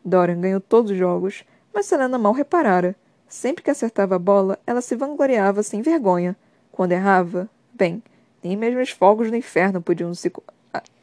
Dorian 0.03 0.41
ganhou 0.41 0.59
todos 0.59 0.89
os 0.89 0.97
jogos, 0.97 1.43
mas 1.71 1.85
Selena 1.85 2.17
mal 2.17 2.33
reparara. 2.33 2.95
Sempre 3.29 3.63
que 3.63 3.69
acertava 3.69 4.15
a 4.15 4.19
bola, 4.19 4.57
ela 4.65 4.81
se 4.81 4.95
vangloriava 4.95 5.61
sem 5.61 5.83
vergonha. 5.83 6.35
Quando 6.73 6.91
errava, 6.91 7.47
bem, 7.71 8.01
nem 8.43 8.57
mesmo 8.57 8.81
os 8.81 8.89
fogos 8.89 9.29
do 9.29 9.37
inferno 9.37 9.79
podiam 9.79 10.11
se, 10.15 10.33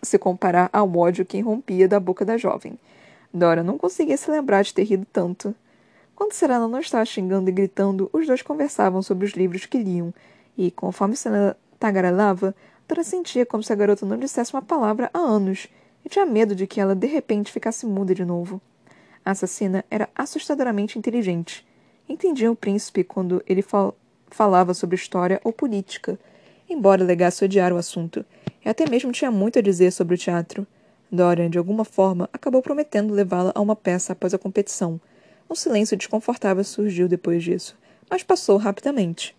se 0.03 0.19
comparar 0.19 0.69
ao 0.73 0.93
ódio 0.99 1.25
que 1.25 1.39
irrompia 1.39 1.87
da 1.87 2.01
boca 2.01 2.25
da 2.25 2.37
jovem. 2.37 2.77
Dora 3.33 3.63
não 3.63 3.79
conseguia 3.79 4.17
se 4.17 4.29
lembrar 4.29 4.63
de 4.63 4.75
ter 4.75 4.83
rido 4.83 5.07
tanto. 5.13 5.55
Quando 6.17 6.33
Serena 6.33 6.67
não 6.67 6.81
estava 6.81 7.05
xingando 7.05 7.49
e 7.49 7.53
gritando, 7.53 8.11
os 8.13 8.27
dois 8.27 8.43
conversavam 8.43 9.01
sobre 9.01 9.25
os 9.25 9.31
livros 9.31 9.65
que 9.65 9.79
liam, 9.79 10.13
e, 10.59 10.73
conforme 10.73 11.15
Serena 11.15 11.57
tagarelava, 11.79 12.53
Dora 12.89 13.05
sentia 13.05 13.47
como 13.47 13.63
se 13.63 13.73
a 13.73 13.77
garota 13.77 14.05
não 14.05 14.19
dissesse 14.19 14.53
uma 14.53 14.61
palavra 14.61 15.09
há 15.15 15.19
anos, 15.21 15.69
e 16.05 16.09
tinha 16.09 16.27
medo 16.27 16.53
de 16.53 16.67
que 16.67 16.81
ela 16.81 16.97
de 16.97 17.07
repente 17.07 17.53
ficasse 17.53 17.87
muda 17.87 18.13
de 18.13 18.25
novo. 18.25 18.61
A 19.25 19.31
assassina 19.31 19.85
era 19.89 20.09
assustadoramente 20.17 20.99
inteligente. 20.99 21.65
Entendia 22.09 22.51
o 22.51 22.57
príncipe 22.57 23.05
quando 23.05 23.41
ele 23.47 23.63
fal 23.63 23.95
falava 24.31 24.75
sobre 24.75 24.97
história 24.97 25.41
ou 25.45 25.53
política, 25.53 26.19
embora 26.69 27.03
alegasse 27.03 27.45
odiar 27.45 27.73
o 27.73 27.77
assunto, 27.77 28.25
e 28.65 28.69
até 28.69 28.89
mesmo 28.89 29.13
tinha 29.13 29.31
muito 29.31 29.59
a 29.59 29.63
dizer 29.63 29.91
sobre 29.91 30.15
o 30.15 30.19
teatro. 30.19 30.67
Dorian, 31.11 31.51
de 31.51 31.59
alguma 31.59 31.85
forma, 31.85 32.29
acabou 32.33 32.63
prometendo 32.63 33.13
levá-la 33.13 33.53
a 33.55 33.61
uma 33.61 33.75
peça 33.75 34.13
após 34.13 34.33
a 34.33 34.39
competição. 34.39 35.01
Um 35.49 35.55
silêncio 35.55 35.97
desconfortável 35.97 36.63
surgiu 36.63 37.09
depois 37.09 37.43
disso, 37.43 37.77
mas 38.09 38.23
passou 38.23 38.57
rapidamente. 38.57 39.35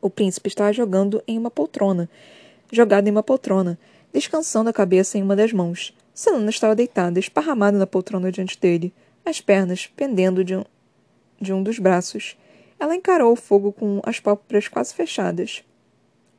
O 0.00 0.08
príncipe 0.08 0.48
estava 0.48 0.72
jogando 0.72 1.22
em 1.28 1.36
uma 1.36 1.50
poltrona, 1.50 2.08
jogado 2.72 3.06
em 3.06 3.10
uma 3.10 3.22
poltrona, 3.22 3.78
descansando 4.12 4.70
a 4.70 4.72
cabeça 4.72 5.18
em 5.18 5.22
uma 5.22 5.36
das 5.36 5.52
mãos. 5.52 5.94
Selena 6.14 6.48
estava 6.48 6.74
deitada, 6.74 7.18
esparramada 7.18 7.76
na 7.76 7.86
poltrona 7.86 8.32
diante 8.32 8.58
dele, 8.58 8.92
as 9.24 9.40
pernas 9.40 9.86
pendendo 9.94 10.42
de 10.42 10.56
um, 10.56 10.64
de 11.40 11.52
um 11.52 11.62
dos 11.62 11.78
braços. 11.78 12.36
Ela 12.80 12.96
encarou 12.96 13.30
o 13.30 13.36
fogo 13.36 13.72
com 13.72 14.00
as 14.04 14.18
pálpebras 14.20 14.66
quase 14.66 14.94
fechadas. 14.94 15.62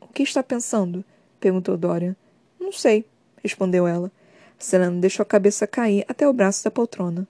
O 0.01 0.07
que 0.07 0.23
está 0.23 0.41
pensando? 0.41 1.05
perguntou 1.39 1.77
Dorian. 1.77 2.15
Não 2.59 2.71
sei, 2.71 3.05
respondeu 3.43 3.87
ela. 3.87 4.11
Selena 4.57 4.99
deixou 4.99 5.21
a 5.21 5.25
cabeça 5.25 5.67
cair 5.67 6.03
até 6.07 6.27
o 6.27 6.33
braço 6.33 6.63
da 6.63 6.71
poltrona. 6.71 7.27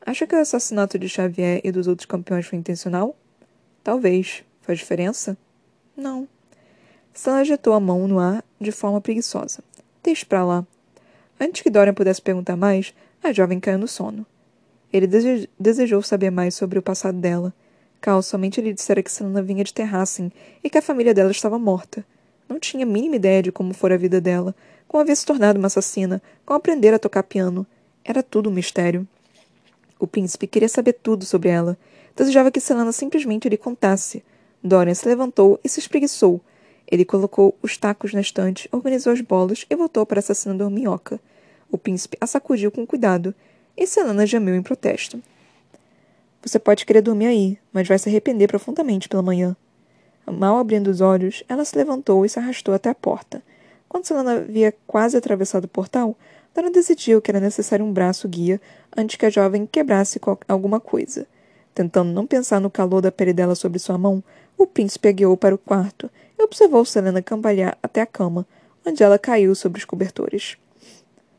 Acha 0.00 0.26
que 0.26 0.34
o 0.34 0.38
assassinato 0.38 0.98
de 0.98 1.06
Xavier 1.06 1.60
e 1.62 1.70
dos 1.70 1.86
outros 1.86 2.06
campeões 2.06 2.46
foi 2.46 2.58
intencional? 2.58 3.14
Talvez. 3.84 4.42
Faz 4.62 4.78
diferença? 4.78 5.36
Não. 5.94 6.26
Selena 7.12 7.42
agitou 7.42 7.74
a 7.74 7.80
mão 7.80 8.08
no 8.08 8.18
ar 8.18 8.42
de 8.58 8.72
forma 8.72 9.02
preguiçosa. 9.02 9.62
Deixe 10.02 10.24
para 10.24 10.44
lá. 10.44 10.66
Antes 11.38 11.60
que 11.60 11.70
Dorian 11.70 11.92
pudesse 11.92 12.22
perguntar 12.22 12.56
mais, 12.56 12.94
a 13.22 13.32
jovem 13.32 13.60
caiu 13.60 13.78
no 13.78 13.86
sono. 13.86 14.24
Ele 14.90 15.06
desejou 15.58 16.00
saber 16.00 16.30
mais 16.30 16.54
sobre 16.54 16.78
o 16.78 16.82
passado 16.82 17.18
dela 17.18 17.52
Somente 18.22 18.60
lhe 18.60 18.72
dissera 18.72 19.02
que 19.02 19.10
Selena 19.10 19.42
vinha 19.42 19.64
de 19.64 19.74
Terracem 19.74 20.30
e 20.62 20.70
que 20.70 20.78
a 20.78 20.82
família 20.82 21.12
dela 21.12 21.32
estava 21.32 21.58
morta. 21.58 22.04
Não 22.48 22.60
tinha 22.60 22.84
a 22.84 22.88
mínima 22.88 23.16
ideia 23.16 23.42
de 23.42 23.50
como 23.50 23.74
fora 23.74 23.94
a 23.94 23.98
vida 23.98 24.20
dela, 24.20 24.54
como 24.86 25.02
havia 25.02 25.16
se 25.16 25.26
tornado 25.26 25.58
uma 25.58 25.66
assassina, 25.66 26.22
como 26.44 26.56
aprender 26.56 26.94
a 26.94 26.98
tocar 27.00 27.24
piano. 27.24 27.66
Era 28.04 28.22
tudo 28.22 28.48
um 28.48 28.52
mistério. 28.52 29.06
O 29.98 30.06
príncipe 30.06 30.46
queria 30.46 30.68
saber 30.68 30.92
tudo 30.92 31.24
sobre 31.24 31.48
ela. 31.48 31.76
Desejava 32.14 32.52
que 32.52 32.60
Selena 32.60 32.92
simplesmente 32.92 33.48
lhe 33.48 33.56
contasse. 33.56 34.22
Dorian 34.62 34.94
se 34.94 35.08
levantou 35.08 35.58
e 35.64 35.68
se 35.68 35.80
espreguiçou. 35.80 36.40
Ele 36.86 37.04
colocou 37.04 37.56
os 37.60 37.76
tacos 37.76 38.14
na 38.14 38.20
estante, 38.20 38.68
organizou 38.70 39.12
as 39.12 39.20
bolas 39.20 39.66
e 39.68 39.74
voltou 39.74 40.06
para 40.06 40.18
a 40.18 40.20
assassina 40.20 40.54
dorminhoca. 40.54 41.20
O 41.68 41.76
príncipe 41.76 42.16
a 42.20 42.26
sacudiu 42.26 42.70
com 42.70 42.86
cuidado, 42.86 43.34
e 43.76 43.84
Selena 43.84 44.24
gemeu 44.24 44.54
em 44.54 44.62
protesto. 44.62 45.20
Você 46.46 46.60
pode 46.60 46.86
querer 46.86 47.00
dormir 47.02 47.26
aí, 47.26 47.58
mas 47.72 47.88
vai 47.88 47.98
se 47.98 48.08
arrepender 48.08 48.46
profundamente 48.46 49.08
pela 49.08 49.20
manhã. 49.20 49.56
Mal 50.30 50.58
abrindo 50.58 50.86
os 50.86 51.00
olhos, 51.00 51.42
ela 51.48 51.64
se 51.64 51.76
levantou 51.76 52.24
e 52.24 52.28
se 52.28 52.38
arrastou 52.38 52.72
até 52.72 52.88
a 52.88 52.94
porta. 52.94 53.42
Quando 53.88 54.06
Selena 54.06 54.36
havia 54.36 54.72
quase 54.86 55.16
atravessado 55.16 55.64
o 55.64 55.68
portal, 55.68 56.16
Dora 56.54 56.70
decidiu 56.70 57.20
que 57.20 57.32
era 57.32 57.40
necessário 57.40 57.84
um 57.84 57.92
braço 57.92 58.28
guia 58.28 58.60
antes 58.96 59.16
que 59.16 59.26
a 59.26 59.30
jovem 59.30 59.66
quebrasse 59.66 60.20
alguma 60.46 60.78
coisa. 60.78 61.26
Tentando 61.74 62.12
não 62.12 62.24
pensar 62.24 62.60
no 62.60 62.70
calor 62.70 63.02
da 63.02 63.10
pele 63.10 63.32
dela 63.32 63.56
sobre 63.56 63.80
sua 63.80 63.98
mão, 63.98 64.22
o 64.56 64.68
príncipe 64.68 65.08
a 65.08 65.12
guiou 65.12 65.36
para 65.36 65.54
o 65.54 65.58
quarto 65.58 66.08
e 66.38 66.44
observou 66.44 66.84
Selena 66.84 67.20
cambalhar 67.20 67.76
até 67.82 68.02
a 68.02 68.06
cama, 68.06 68.46
onde 68.86 69.02
ela 69.02 69.18
caiu 69.18 69.52
sobre 69.56 69.80
os 69.80 69.84
cobertores. 69.84 70.56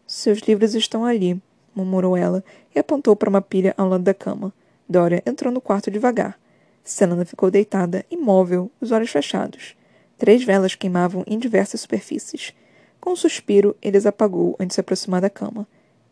Seus 0.05 0.39
livros 0.39 0.76
estão 0.76 1.05
ali, 1.05 1.41
murmurou 1.74 2.18
ela 2.18 2.43
e 2.76 2.80
apontou 2.80 3.16
para 3.16 3.30
uma 3.30 3.41
pilha 3.41 3.74
ao 3.78 3.88
lado 3.88 4.03
da 4.03 4.14
cama. 4.14 4.51
Dória 4.90 5.22
entrou 5.26 5.52
no 5.52 5.60
quarto 5.60 5.92
devagar. 5.92 6.40
Selena 6.84 7.26
ficou 7.26 7.52
deitada, 7.52 8.06
imóvel, 8.10 8.72
os 8.80 8.92
olhos 8.92 9.10
fechados. 9.10 9.76
Três 10.18 10.44
velas 10.44 10.76
queimavam 10.76 11.24
em 11.28 11.38
diversas 11.38 11.82
superfícies. 11.82 12.54
Com 13.00 13.12
um 13.12 13.16
suspiro, 13.16 13.76
ele 13.82 13.98
as 13.98 14.06
apagou 14.06 14.56
antes 14.60 14.70
de 14.70 14.74
se 14.76 14.82
aproximar 14.82 15.22
da 15.22 15.30
cama. 15.30 15.68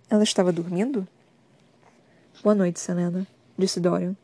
Ela 0.09 0.23
estava 0.23 0.51
dormindo? 0.51 1.07
Boa 2.43 2.53
noite, 2.53 2.80
Selena, 2.80 3.26
disse 3.57 3.80
Dorian. 3.80 4.15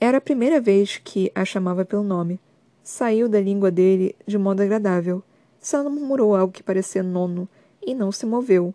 Era 0.00 0.18
a 0.18 0.20
primeira 0.20 0.60
vez 0.60 0.98
que 0.98 1.30
a 1.34 1.44
chamava 1.44 1.84
pelo 1.84 2.02
nome. 2.02 2.40
Saiu 2.82 3.28
da 3.28 3.40
língua 3.40 3.70
dele 3.70 4.14
de 4.26 4.36
modo 4.36 4.60
agradável. 4.60 5.22
Selena 5.60 5.88
murmurou 5.88 6.34
algo 6.34 6.52
que 6.52 6.62
parecia 6.62 7.02
nono 7.02 7.48
e 7.80 7.94
não 7.94 8.10
se 8.10 8.26
moveu. 8.26 8.74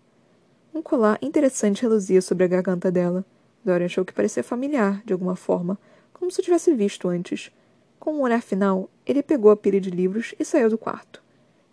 Um 0.74 0.82
colar 0.82 1.20
interessante 1.22 1.82
reluzia 1.82 2.22
sobre 2.22 2.46
a 2.46 2.48
garganta 2.48 2.90
dela. 2.90 3.26
Dorian 3.64 3.86
achou 3.86 4.06
que 4.06 4.14
parecia 4.14 4.44
familiar, 4.44 5.02
de 5.06 5.14
alguma 5.14 5.36
forma, 5.36 5.78
como 6.14 6.32
se 6.32 6.42
tivesse 6.42 6.74
visto 6.74 7.08
antes. 7.08 7.52
Com 8.00 8.14
um 8.14 8.22
olhar 8.22 8.42
final, 8.42 8.90
ele 9.06 9.22
pegou 9.22 9.52
a 9.52 9.58
pilha 9.58 9.80
de 9.80 9.90
livros 9.90 10.34
e 10.40 10.46
saiu 10.46 10.70
do 10.70 10.78
quarto. 10.78 11.22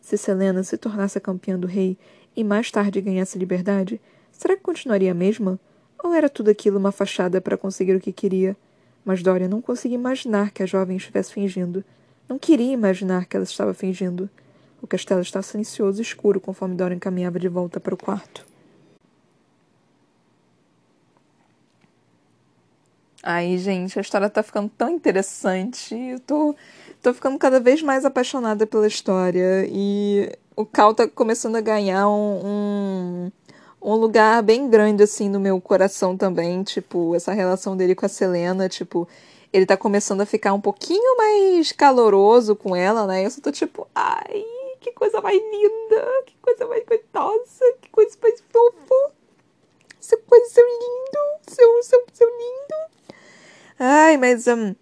Se 0.01 0.17
Selena 0.17 0.63
se 0.63 0.77
tornasse 0.77 1.19
a 1.19 1.21
campeã 1.21 1.59
do 1.59 1.67
rei 1.67 1.99
e 2.37 2.45
mais 2.45 2.71
tarde 2.71 3.01
ganhasse 3.01 3.39
liberdade, 3.39 4.01
será 4.31 4.57
que 4.57 4.63
continuaria 4.63 5.11
a 5.11 5.15
mesma? 5.15 5.59
Ou 6.03 6.13
era 6.13 6.29
tudo 6.29 6.51
aquilo 6.51 6.79
uma 6.79 6.93
fachada 6.93 7.41
para 7.41 7.57
conseguir 7.57 7.95
o 7.95 8.01
que 8.01 8.13
queria? 8.13 8.57
Mas 9.05 9.23
Dorian 9.23 9.49
não 9.49 9.61
conseguia 9.61 9.97
imaginar 9.97 10.51
que 10.51 10.63
a 10.63 10.67
jovem 10.67 10.97
estivesse 10.97 11.33
fingindo. 11.33 11.85
Não 12.29 12.39
queria 12.39 12.73
imaginar 12.73 13.27
que 13.27 13.37
ela 13.37 13.45
estava 13.45 13.73
fingindo. 13.73 14.29
O 14.83 14.87
castelo 14.87 15.21
estava 15.21 15.43
silencioso 15.43 16.01
e 16.01 16.03
escuro 16.03 16.41
conforme 16.41 16.75
Dorian 16.75 16.99
caminhava 16.99 17.39
de 17.39 17.49
volta 17.49 17.81
para 17.81 17.95
o 17.95 17.97
quarto. 17.97 18.47
Ai, 23.29 23.59
gente, 23.59 23.99
a 23.99 24.03
história 24.03 24.31
tá 24.31 24.41
ficando 24.41 24.71
tão 24.79 24.89
interessante. 24.89 25.97
Eu 25.97 26.21
tô, 26.21 26.55
tô 27.03 27.13
ficando 27.13 27.37
cada 27.37 27.59
vez 27.59 27.83
mais 27.83 28.05
apaixonada 28.05 28.69
pela 28.69 28.87
história. 28.87 29.67
E 29.69 30.31
o 30.55 30.65
Cal 30.65 30.95
tá 30.95 31.09
começando 31.09 31.57
a 31.57 31.61
ganhar 31.61 32.09
um, 32.09 32.47
um, 32.47 33.33
um, 33.83 33.95
lugar 33.97 34.45
bem 34.45 34.71
grande, 34.71 35.03
assim, 35.03 35.29
no 35.29 35.41
meu 35.41 35.61
coração 35.61 36.17
também. 36.17 36.63
Tipo, 36.63 37.17
essa 37.17 37.33
relação 37.33 37.77
dele 37.77 37.97
com 37.97 38.07
a 38.07 38.09
Selena, 38.09 38.69
tipo, 38.69 39.09
ele 39.53 39.67
tá 39.67 39.77
começando 39.77 40.21
a 40.21 40.27
ficar 40.27 40.53
um 40.53 40.61
pouquinho 40.61 41.17
mais 41.17 41.73
caloroso 41.73 42.55
com 42.55 42.77
ela, 42.77 43.09
né? 43.09 43.27
Eu 43.27 43.31
só 43.33 43.41
tô 43.41 43.51
tipo, 43.51 43.89
ai, 43.93 44.45
que 44.81 44.93
coisa 44.93 45.21
mais 45.21 45.37
linda, 45.37 46.23
que 46.27 46.37
coisa 46.41 46.65
mais 46.69 46.85
gostosa, 46.85 47.65
que 47.83 47.91
coisa 47.91 48.17
mais 48.23 48.41
fofa. 48.53 49.13
Essa 50.01 50.17
coisa 50.17 50.49
seu 50.49 50.65
lindo, 50.65 51.41
seu, 51.49 51.83
seu, 51.83 52.07
seu 52.13 52.29
lindo. 52.29 52.96
Ai, 53.79 54.17
mas. 54.17 54.47
Um, 54.47 54.75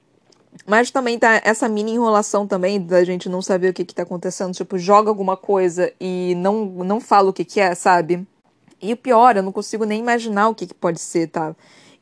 mas 0.67 0.91
também 0.91 1.19
tá 1.19 1.41
essa 1.45 1.69
mini 1.69 1.93
enrolação 1.93 2.47
também 2.47 2.81
da 2.81 3.05
gente 3.05 3.29
não 3.29 3.43
saber 3.43 3.71
o 3.71 3.75
que, 3.75 3.85
que 3.85 3.95
tá 3.95 4.03
acontecendo. 4.05 4.55
Tipo, 4.55 4.79
joga 4.79 5.11
alguma 5.11 5.37
coisa 5.37 5.93
e 6.01 6.35
não, 6.37 6.65
não 6.67 7.01
fala 7.01 7.31
o 7.31 7.33
que, 7.33 7.45
que 7.45 7.61
é, 7.61 7.75
sabe? 7.75 8.27
E 8.81 8.93
o 8.93 8.97
pior, 8.97 9.37
eu 9.37 9.43
não 9.43 9.53
consigo 9.53 9.85
nem 9.85 10.01
imaginar 10.01 10.49
o 10.49 10.55
que, 10.55 10.67
que 10.67 10.75
pode 10.75 11.01
ser, 11.01 11.29
tá? 11.29 11.57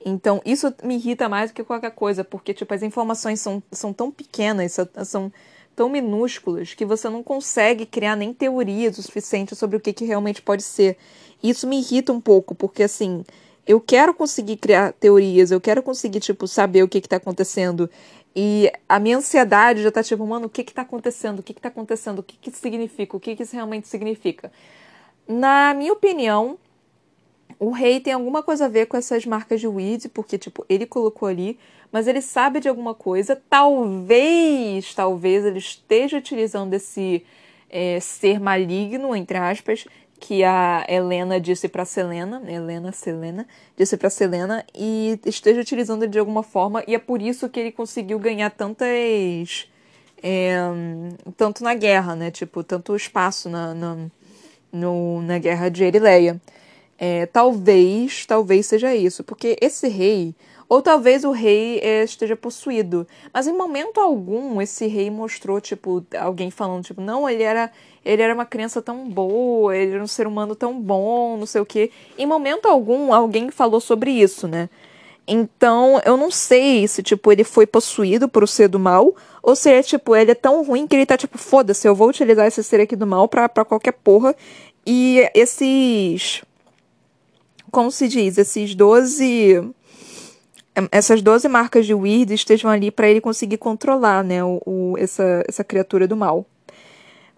Então, 0.04 0.42
isso 0.44 0.72
me 0.82 0.96
irrita 0.96 1.28
mais 1.28 1.50
do 1.50 1.54
que 1.54 1.64
qualquer 1.64 1.92
coisa, 1.92 2.24
porque, 2.24 2.52
tipo, 2.52 2.74
as 2.74 2.82
informações 2.82 3.40
são, 3.40 3.62
são 3.70 3.92
tão 3.92 4.10
pequenas, 4.10 4.76
são 5.04 5.32
tão 5.74 5.88
minúsculas, 5.88 6.74
que 6.74 6.84
você 6.84 7.08
não 7.08 7.22
consegue 7.22 7.86
criar 7.86 8.16
nem 8.16 8.34
teorias 8.34 8.98
o 8.98 9.02
suficiente 9.02 9.54
sobre 9.54 9.76
o 9.76 9.80
que, 9.80 9.92
que 9.92 10.04
realmente 10.04 10.42
pode 10.42 10.62
ser. 10.62 10.98
Isso 11.42 11.66
me 11.66 11.78
irrita 11.78 12.12
um 12.12 12.20
pouco, 12.20 12.54
porque, 12.54 12.82
assim, 12.82 13.24
eu 13.66 13.80
quero 13.80 14.12
conseguir 14.14 14.56
criar 14.56 14.92
teorias, 14.92 15.50
eu 15.50 15.60
quero 15.60 15.82
conseguir, 15.82 16.20
tipo, 16.20 16.46
saber 16.48 16.82
o 16.82 16.88
que 16.88 17.00
que 17.00 17.08
tá 17.08 17.16
acontecendo. 17.16 17.88
E 18.34 18.72
a 18.88 18.98
minha 18.98 19.18
ansiedade 19.18 19.82
já 19.82 19.90
tá 19.90 20.02
tipo, 20.02 20.26
mano, 20.26 20.46
o 20.46 20.50
que 20.50 20.64
que 20.64 20.72
tá 20.72 20.82
acontecendo? 20.82 21.40
O 21.40 21.42
que 21.42 21.54
que 21.54 21.60
tá 21.60 21.68
acontecendo? 21.68 22.20
O 22.20 22.22
que 22.22 22.36
que 22.36 22.50
isso 22.50 22.60
significa? 22.60 23.16
O 23.16 23.20
que 23.20 23.36
que 23.36 23.42
isso 23.42 23.54
realmente 23.54 23.88
significa? 23.88 24.50
Na 25.28 25.74
minha 25.74 25.92
opinião, 25.92 26.58
o 27.58 27.70
rei 27.70 28.00
tem 28.00 28.12
alguma 28.12 28.42
coisa 28.42 28.64
a 28.64 28.68
ver 28.68 28.86
com 28.86 28.96
essas 28.96 29.24
marcas 29.26 29.60
de 29.60 29.68
weed, 29.68 30.08
porque, 30.08 30.38
tipo, 30.38 30.64
ele 30.68 30.86
colocou 30.86 31.28
ali, 31.28 31.58
mas 31.92 32.08
ele 32.08 32.22
sabe 32.22 32.58
de 32.58 32.68
alguma 32.68 32.94
coisa. 32.94 33.40
Talvez, 33.48 34.94
talvez 34.94 35.44
ele 35.44 35.58
esteja 35.58 36.16
utilizando 36.16 36.72
esse 36.74 37.24
é, 37.70 38.00
ser 38.00 38.40
maligno, 38.40 39.14
entre 39.14 39.38
aspas, 39.38 39.86
que 40.22 40.44
a 40.44 40.86
Helena 40.88 41.40
disse 41.40 41.68
para 41.68 41.84
Selena, 41.84 42.40
Helena, 42.46 42.92
Selena, 42.92 43.44
disse 43.76 43.96
para 43.96 44.08
Selena 44.08 44.64
e 44.72 45.18
esteja 45.26 45.60
utilizando 45.60 46.06
de 46.06 46.16
alguma 46.16 46.44
forma 46.44 46.84
e 46.86 46.94
é 46.94 46.98
por 46.98 47.20
isso 47.20 47.48
que 47.48 47.58
ele 47.58 47.72
conseguiu 47.72 48.20
ganhar 48.20 48.48
tantas 48.50 49.68
é, 50.22 50.56
tanto 51.36 51.64
na 51.64 51.74
guerra, 51.74 52.14
né? 52.14 52.30
Tipo, 52.30 52.62
tanto 52.62 52.94
espaço 52.94 53.48
na, 53.50 53.74
na, 53.74 53.96
no, 54.72 55.20
na 55.22 55.38
guerra 55.40 55.68
de 55.68 55.82
Erileia. 55.82 56.40
É, 56.96 57.26
talvez, 57.26 58.24
talvez 58.24 58.66
seja 58.66 58.94
isso, 58.94 59.24
porque 59.24 59.58
esse 59.60 59.88
rei, 59.88 60.36
ou 60.72 60.80
talvez 60.80 61.22
o 61.22 61.32
rei 61.32 61.80
é, 61.80 62.02
esteja 62.02 62.34
possuído, 62.34 63.06
mas 63.30 63.46
em 63.46 63.52
momento 63.52 64.00
algum 64.00 64.58
esse 64.58 64.86
rei 64.86 65.10
mostrou, 65.10 65.60
tipo, 65.60 66.02
alguém 66.18 66.50
falando, 66.50 66.82
tipo, 66.82 66.98
não, 66.98 67.28
ele 67.28 67.42
era 67.42 67.70
ele 68.02 68.22
era 68.22 68.32
uma 68.32 68.46
criança 68.46 68.80
tão 68.80 69.06
boa, 69.06 69.76
ele 69.76 69.92
era 69.92 70.02
um 70.02 70.06
ser 70.06 70.26
humano 70.26 70.56
tão 70.56 70.80
bom, 70.80 71.36
não 71.36 71.44
sei 71.44 71.60
o 71.60 71.66
quê. 71.66 71.90
Em 72.16 72.24
momento 72.24 72.64
algum, 72.64 73.12
alguém 73.12 73.50
falou 73.50 73.82
sobre 73.82 74.12
isso, 74.12 74.48
né? 74.48 74.70
Então, 75.28 76.00
eu 76.06 76.16
não 76.16 76.30
sei 76.30 76.88
se, 76.88 77.02
tipo, 77.02 77.30
ele 77.30 77.44
foi 77.44 77.66
possuído 77.66 78.26
por 78.26 78.42
o 78.42 78.46
ser 78.46 78.68
do 78.68 78.78
mal, 78.78 79.14
ou 79.42 79.54
se 79.54 79.70
é, 79.70 79.82
tipo, 79.82 80.16
ele 80.16 80.30
é 80.30 80.34
tão 80.34 80.64
ruim 80.64 80.86
que 80.86 80.96
ele 80.96 81.04
tá, 81.04 81.18
tipo, 81.18 81.36
foda-se, 81.36 81.86
eu 81.86 81.94
vou 81.94 82.08
utilizar 82.08 82.46
esse 82.46 82.64
ser 82.64 82.80
aqui 82.80 82.96
do 82.96 83.06
mal 83.06 83.28
pra, 83.28 83.46
pra 83.46 83.62
qualquer 83.62 83.92
porra. 83.92 84.34
E 84.86 85.28
esses. 85.34 86.42
Como 87.70 87.90
se 87.90 88.08
diz? 88.08 88.38
Esses 88.38 88.74
12. 88.74 89.74
Essas 90.90 91.20
12 91.20 91.48
marcas 91.48 91.86
de 91.86 91.92
Weird 91.92 92.32
estejam 92.32 92.70
ali 92.70 92.90
para 92.90 93.08
ele 93.08 93.20
conseguir 93.20 93.58
controlar, 93.58 94.24
né, 94.24 94.42
o, 94.42 94.60
o, 94.64 94.94
essa, 94.98 95.44
essa 95.46 95.62
criatura 95.62 96.08
do 96.08 96.16
mal. 96.16 96.46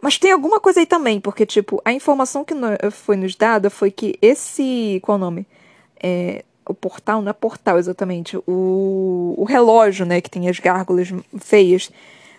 Mas 0.00 0.18
tem 0.18 0.30
alguma 0.30 0.60
coisa 0.60 0.80
aí 0.80 0.86
também, 0.86 1.18
porque, 1.18 1.46
tipo, 1.46 1.80
a 1.84 1.92
informação 1.92 2.44
que 2.44 2.54
foi 2.92 3.16
nos 3.16 3.34
dada 3.34 3.70
foi 3.70 3.90
que 3.90 4.18
esse. 4.20 5.00
Qual 5.02 5.16
o 5.16 5.18
nome? 5.18 5.46
É, 6.00 6.44
o 6.68 6.74
portal, 6.74 7.22
não 7.22 7.30
é 7.30 7.32
portal 7.32 7.78
exatamente, 7.78 8.36
o, 8.46 9.34
o 9.36 9.44
relógio, 9.44 10.06
né, 10.06 10.20
que 10.20 10.30
tem 10.30 10.48
as 10.48 10.58
gárgulas 10.58 11.12
feias, 11.38 11.90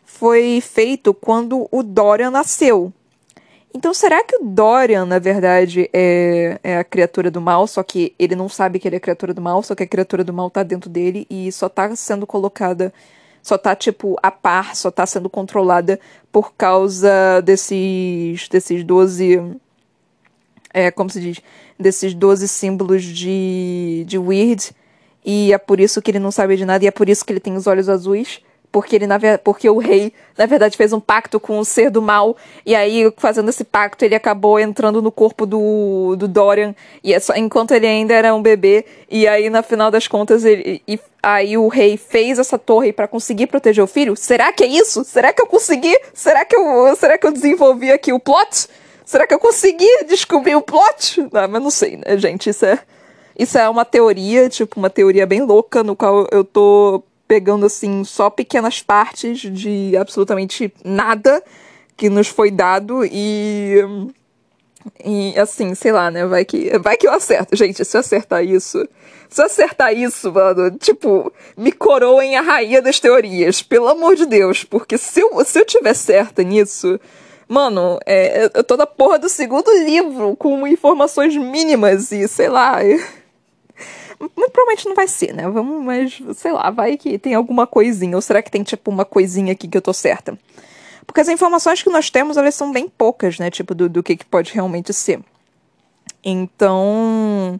foi 0.03 0.61
feito 0.61 1.13
quando 1.13 1.67
o 1.71 1.83
Dorian 1.83 2.31
nasceu. 2.31 2.93
Então, 3.75 3.93
será 3.93 4.23
que 4.23 4.37
o 4.37 4.39
Dorian, 4.41 5.05
na 5.05 5.19
verdade, 5.19 5.89
é, 5.91 6.57
é, 6.63 6.77
a 6.77 6.83
criatura 6.85 7.29
do 7.29 7.41
mal, 7.41 7.67
só 7.67 7.83
que 7.83 8.15
ele 8.17 8.33
não 8.33 8.47
sabe 8.47 8.79
que 8.79 8.87
ele 8.87 8.95
é 8.95 9.01
criatura 9.01 9.33
do 9.33 9.41
mal, 9.41 9.61
só 9.61 9.75
que 9.75 9.83
a 9.83 9.87
criatura 9.87 10.23
do 10.23 10.31
mal 10.31 10.49
tá 10.49 10.63
dentro 10.63 10.89
dele 10.89 11.27
e 11.29 11.51
só 11.51 11.67
tá 11.67 11.93
sendo 11.93 12.25
colocada 12.25 12.93
só 13.43 13.57
tá, 13.57 13.75
tipo, 13.75 14.17
a 14.23 14.31
par, 14.31 14.77
só 14.77 14.89
tá 14.89 15.05
sendo 15.05 15.29
controlada 15.29 15.99
por 16.31 16.53
causa 16.53 17.41
desses, 17.43 18.47
desses 18.47 18.81
12. 18.83 19.57
É, 20.73 20.89
como 20.89 21.09
se 21.09 21.19
diz? 21.19 21.41
Desses 21.77 22.13
12 22.13 22.47
símbolos 22.47 23.03
de, 23.03 24.05
de 24.07 24.17
Weird. 24.17 24.71
E 25.23 25.51
é 25.51 25.57
por 25.57 25.81
isso 25.81 26.01
que 26.01 26.11
ele 26.11 26.19
não 26.19 26.31
sabe 26.31 26.55
de 26.55 26.63
nada, 26.65 26.85
e 26.85 26.87
é 26.87 26.91
por 26.91 27.09
isso 27.09 27.25
que 27.25 27.33
ele 27.33 27.41
tem 27.41 27.57
os 27.57 27.67
olhos 27.67 27.89
azuis 27.89 28.41
porque 28.75 28.97
ele 28.97 29.05
porque 29.41 29.69
o 29.69 29.77
rei 29.77 30.11
na 30.37 30.45
verdade 30.45 30.75
fez 30.75 30.91
um 30.91 30.99
pacto 30.99 31.39
com 31.39 31.59
o 31.59 31.63
ser 31.63 31.89
do 31.89 32.01
mal 32.01 32.35
e 32.65 32.75
aí 32.75 33.09
fazendo 33.15 33.47
esse 33.47 33.63
pacto 33.63 34.03
ele 34.03 34.13
acabou 34.13 34.59
entrando 34.59 35.01
no 35.01 35.13
corpo 35.13 35.45
do, 35.45 36.17
do 36.17 36.27
Dorian 36.27 36.75
e 37.01 37.13
é 37.13 37.19
só 37.21 37.33
enquanto 37.37 37.71
ele 37.71 37.87
ainda 37.87 38.13
era 38.13 38.35
um 38.35 38.41
bebê 38.41 38.83
e 39.09 39.29
aí 39.29 39.49
na 39.49 39.63
final 39.63 39.89
das 39.89 40.09
contas 40.09 40.43
ele 40.43 40.81
e 40.85 40.99
aí 41.23 41.57
o 41.57 41.69
rei 41.69 41.95
fez 41.95 42.37
essa 42.37 42.59
torre 42.59 42.91
para 42.91 43.07
conseguir 43.07 43.47
proteger 43.47 43.81
o 43.81 43.87
filho? 43.87 44.13
Será 44.17 44.51
que 44.51 44.65
é 44.65 44.67
isso? 44.67 45.05
Será 45.05 45.31
que 45.31 45.41
eu 45.41 45.47
consegui? 45.47 45.97
Será 46.13 46.43
que 46.43 46.57
eu 46.57 46.93
será 46.97 47.17
que 47.17 47.25
eu 47.25 47.31
desenvolvi 47.31 47.93
aqui 47.93 48.11
o 48.11 48.19
plot? 48.19 48.67
Será 49.05 49.25
que 49.25 49.33
eu 49.33 49.39
consegui 49.39 50.03
descobrir 50.05 50.57
o 50.57 50.61
plot? 50.61 51.21
Não, 51.31 51.47
mas 51.47 51.63
não 51.63 51.69
sei 51.69 51.95
né 52.05 52.17
gente? 52.17 52.49
Isso 52.49 52.65
é 52.65 52.77
isso 53.39 53.57
é 53.57 53.69
uma 53.69 53.85
teoria 53.85 54.49
tipo 54.49 54.77
uma 54.77 54.89
teoria 54.89 55.25
bem 55.25 55.43
louca 55.43 55.81
no 55.81 55.95
qual 55.95 56.27
eu 56.29 56.43
tô 56.43 57.01
pegando 57.27 57.65
assim 57.65 58.03
só 58.03 58.29
pequenas 58.29 58.81
partes 58.81 59.39
de 59.39 59.95
absolutamente 59.97 60.73
nada 60.83 61.43
que 61.97 62.09
nos 62.09 62.27
foi 62.27 62.51
dado 62.51 63.05
e 63.05 63.79
e 65.03 65.37
assim, 65.37 65.73
sei 65.73 65.91
lá, 65.91 66.11
né? 66.11 66.25
Vai 66.25 66.45
que 66.45 66.77
vai 66.77 66.95
que 66.95 67.07
eu 67.07 67.11
acerto. 67.11 67.55
Gente, 67.55 67.83
se 67.83 67.97
eu 67.97 68.01
acertar 68.01 68.43
isso, 68.43 68.87
se 69.29 69.41
eu 69.41 69.45
acertar 69.45 69.93
isso, 69.93 70.31
mano, 70.31 70.71
tipo, 70.77 71.31
me 71.57 71.71
coroem 71.71 72.35
a 72.35 72.41
rainha 72.41 72.81
das 72.81 72.99
teorias, 72.99 73.61
pelo 73.61 73.87
amor 73.87 74.15
de 74.15 74.25
Deus, 74.25 74.63
porque 74.63 74.97
se 74.97 75.21
eu, 75.21 75.43
se 75.43 75.59
eu 75.59 75.65
tiver 75.65 75.93
certa 75.95 76.43
nisso, 76.43 76.99
mano, 77.47 77.97
é, 78.05 78.49
eu 78.53 78.63
tô 78.63 78.77
na 78.77 78.85
porra 78.85 79.17
do 79.17 79.29
segundo 79.29 79.71
livro 79.83 80.35
com 80.35 80.67
informações 80.67 81.35
mínimas 81.35 82.11
e 82.11 82.27
sei 82.27 82.49
lá. 82.49 82.77
Muito 84.19 84.51
provavelmente 84.51 84.85
não 84.87 84.95
vai 84.95 85.07
ser, 85.07 85.33
né? 85.33 85.47
Vamos, 85.49 85.83
mas 85.83 86.21
sei 86.35 86.51
lá, 86.51 86.69
vai 86.69 86.97
que 86.97 87.17
tem 87.17 87.33
alguma 87.33 87.67
coisinha. 87.67 88.15
Ou 88.15 88.21
será 88.21 88.41
que 88.41 88.51
tem 88.51 88.63
tipo 88.63 88.89
uma 88.89 89.05
coisinha 89.05 89.51
aqui 89.51 89.67
que 89.67 89.77
eu 89.77 89.81
tô 89.81 89.93
certa? 89.93 90.37
Porque 91.05 91.21
as 91.21 91.29
informações 91.29 91.83
que 91.83 91.89
nós 91.89 92.09
temos, 92.09 92.37
elas 92.37 92.55
são 92.55 92.71
bem 92.71 92.89
poucas, 92.89 93.37
né? 93.37 93.51
Tipo, 93.51 93.75
do, 93.75 93.87
do 93.87 94.01
que, 94.01 94.15
que 94.15 94.25
pode 94.25 94.53
realmente 94.53 94.93
ser. 94.93 95.19
Então, 96.23 97.59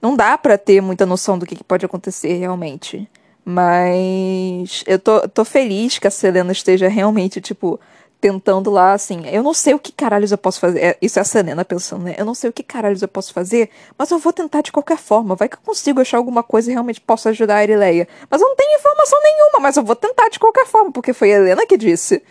não 0.00 0.16
dá 0.16 0.38
para 0.38 0.56
ter 0.56 0.80
muita 0.80 1.04
noção 1.04 1.38
do 1.38 1.44
que, 1.44 1.56
que 1.56 1.64
pode 1.64 1.84
acontecer 1.84 2.34
realmente. 2.38 3.08
Mas 3.44 4.82
eu 4.86 4.98
tô, 4.98 5.28
tô 5.28 5.44
feliz 5.44 5.98
que 5.98 6.06
a 6.06 6.10
Selena 6.10 6.52
esteja 6.52 6.88
realmente, 6.88 7.40
tipo, 7.40 7.78
tentando 8.24 8.70
lá, 8.70 8.94
assim, 8.94 9.20
eu 9.26 9.42
não 9.42 9.52
sei 9.52 9.74
o 9.74 9.78
que 9.78 9.92
caralhos 9.92 10.32
eu 10.32 10.38
posso 10.38 10.58
fazer. 10.58 10.80
É, 10.80 10.96
isso 11.02 11.18
é 11.18 11.22
a 11.22 11.24
Selena 11.26 11.62
pensando, 11.62 12.04
né? 12.04 12.14
Eu 12.16 12.24
não 12.24 12.34
sei 12.34 12.48
o 12.48 12.52
que 12.54 12.62
caralhos 12.62 13.02
eu 13.02 13.08
posso 13.08 13.34
fazer, 13.34 13.68
mas 13.98 14.10
eu 14.10 14.18
vou 14.18 14.32
tentar 14.32 14.62
de 14.62 14.72
qualquer 14.72 14.96
forma. 14.96 15.34
Vai 15.34 15.46
que 15.46 15.56
eu 15.56 15.60
consigo 15.62 16.00
achar 16.00 16.16
alguma 16.16 16.42
coisa 16.42 16.70
e 16.70 16.72
realmente 16.72 17.02
posso 17.02 17.28
ajudar 17.28 17.56
a 17.56 17.62
Erileia. 17.62 18.08
Mas 18.30 18.40
eu 18.40 18.48
não 18.48 18.56
tenho 18.56 18.78
informação 18.78 19.18
nenhuma, 19.22 19.60
mas 19.60 19.76
eu 19.76 19.84
vou 19.84 19.94
tentar 19.94 20.30
de 20.30 20.38
qualquer 20.38 20.64
forma, 20.64 20.90
porque 20.90 21.12
foi 21.12 21.34
a 21.34 21.36
Helena 21.36 21.66
que 21.66 21.76
disse. 21.76 22.22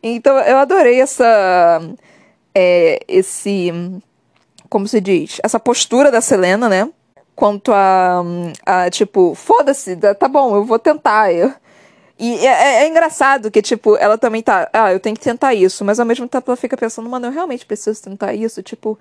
Então 0.00 0.38
eu 0.38 0.58
adorei 0.58 1.00
essa. 1.00 1.80
É, 2.54 3.00
esse. 3.08 3.72
Como 4.68 4.86
se 4.86 5.00
diz? 5.00 5.40
Essa 5.42 5.58
postura 5.58 6.12
da 6.12 6.20
Selena, 6.20 6.68
né? 6.68 6.88
Quanto 7.34 7.72
a. 7.72 8.22
a 8.64 8.90
tipo, 8.90 9.34
foda-se, 9.34 9.96
tá 9.96 10.28
bom, 10.28 10.54
eu 10.54 10.64
vou 10.64 10.78
tentar. 10.78 11.32
Eu, 11.32 11.52
e 12.24 12.46
é, 12.46 12.50
é, 12.50 12.84
é, 12.84 12.88
engraçado 12.88 13.50
que, 13.50 13.60
tipo, 13.60 13.96
ela 13.96 14.16
também 14.16 14.40
tá. 14.40 14.70
Ah, 14.72 14.92
eu 14.92 15.00
tenho 15.00 15.16
que 15.16 15.24
tentar 15.24 15.54
isso, 15.54 15.84
mas 15.84 15.98
ao 15.98 16.06
mesmo 16.06 16.28
tempo 16.28 16.48
ela 16.48 16.56
fica 16.56 16.76
pensando, 16.76 17.08
mano, 17.08 17.26
eu 17.26 17.32
realmente 17.32 17.66
preciso 17.66 18.00
tentar 18.00 18.32
isso. 18.32 18.62
Tipo, 18.62 18.96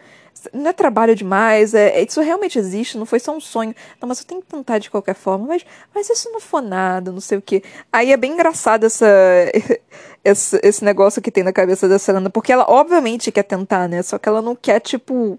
não 0.51 0.71
é 0.71 0.73
trabalho 0.73 1.15
demais, 1.15 1.75
é, 1.75 1.99
é, 1.99 2.03
isso 2.03 2.19
realmente 2.19 2.57
existe, 2.57 2.97
não 2.97 3.05
foi 3.05 3.19
só 3.19 3.31
um 3.37 3.39
sonho. 3.39 3.75
Não, 4.01 4.09
mas 4.09 4.21
eu 4.21 4.25
tenho 4.25 4.41
que 4.41 4.47
tentar 4.47 4.79
de 4.79 4.89
qualquer 4.89 5.13
forma, 5.13 5.45
mas, 5.45 5.63
mas 5.93 6.09
isso 6.09 6.31
não 6.31 6.39
for 6.39 6.63
nada, 6.63 7.11
não 7.11 7.21
sei 7.21 7.37
o 7.37 7.41
quê. 7.43 7.61
Aí 7.93 8.11
é 8.11 8.17
bem 8.17 8.31
engraçado 8.31 8.85
essa, 8.87 9.05
esse, 10.25 10.59
esse 10.63 10.83
negócio 10.83 11.21
que 11.21 11.29
tem 11.29 11.43
na 11.43 11.53
cabeça 11.53 11.87
da 11.87 11.99
Selena, 11.99 12.27
porque 12.27 12.51
ela 12.51 12.65
obviamente 12.67 13.31
quer 13.31 13.43
tentar, 13.43 13.87
né? 13.87 14.01
Só 14.01 14.17
que 14.17 14.27
ela 14.27 14.41
não 14.41 14.55
quer, 14.55 14.79
tipo. 14.79 15.37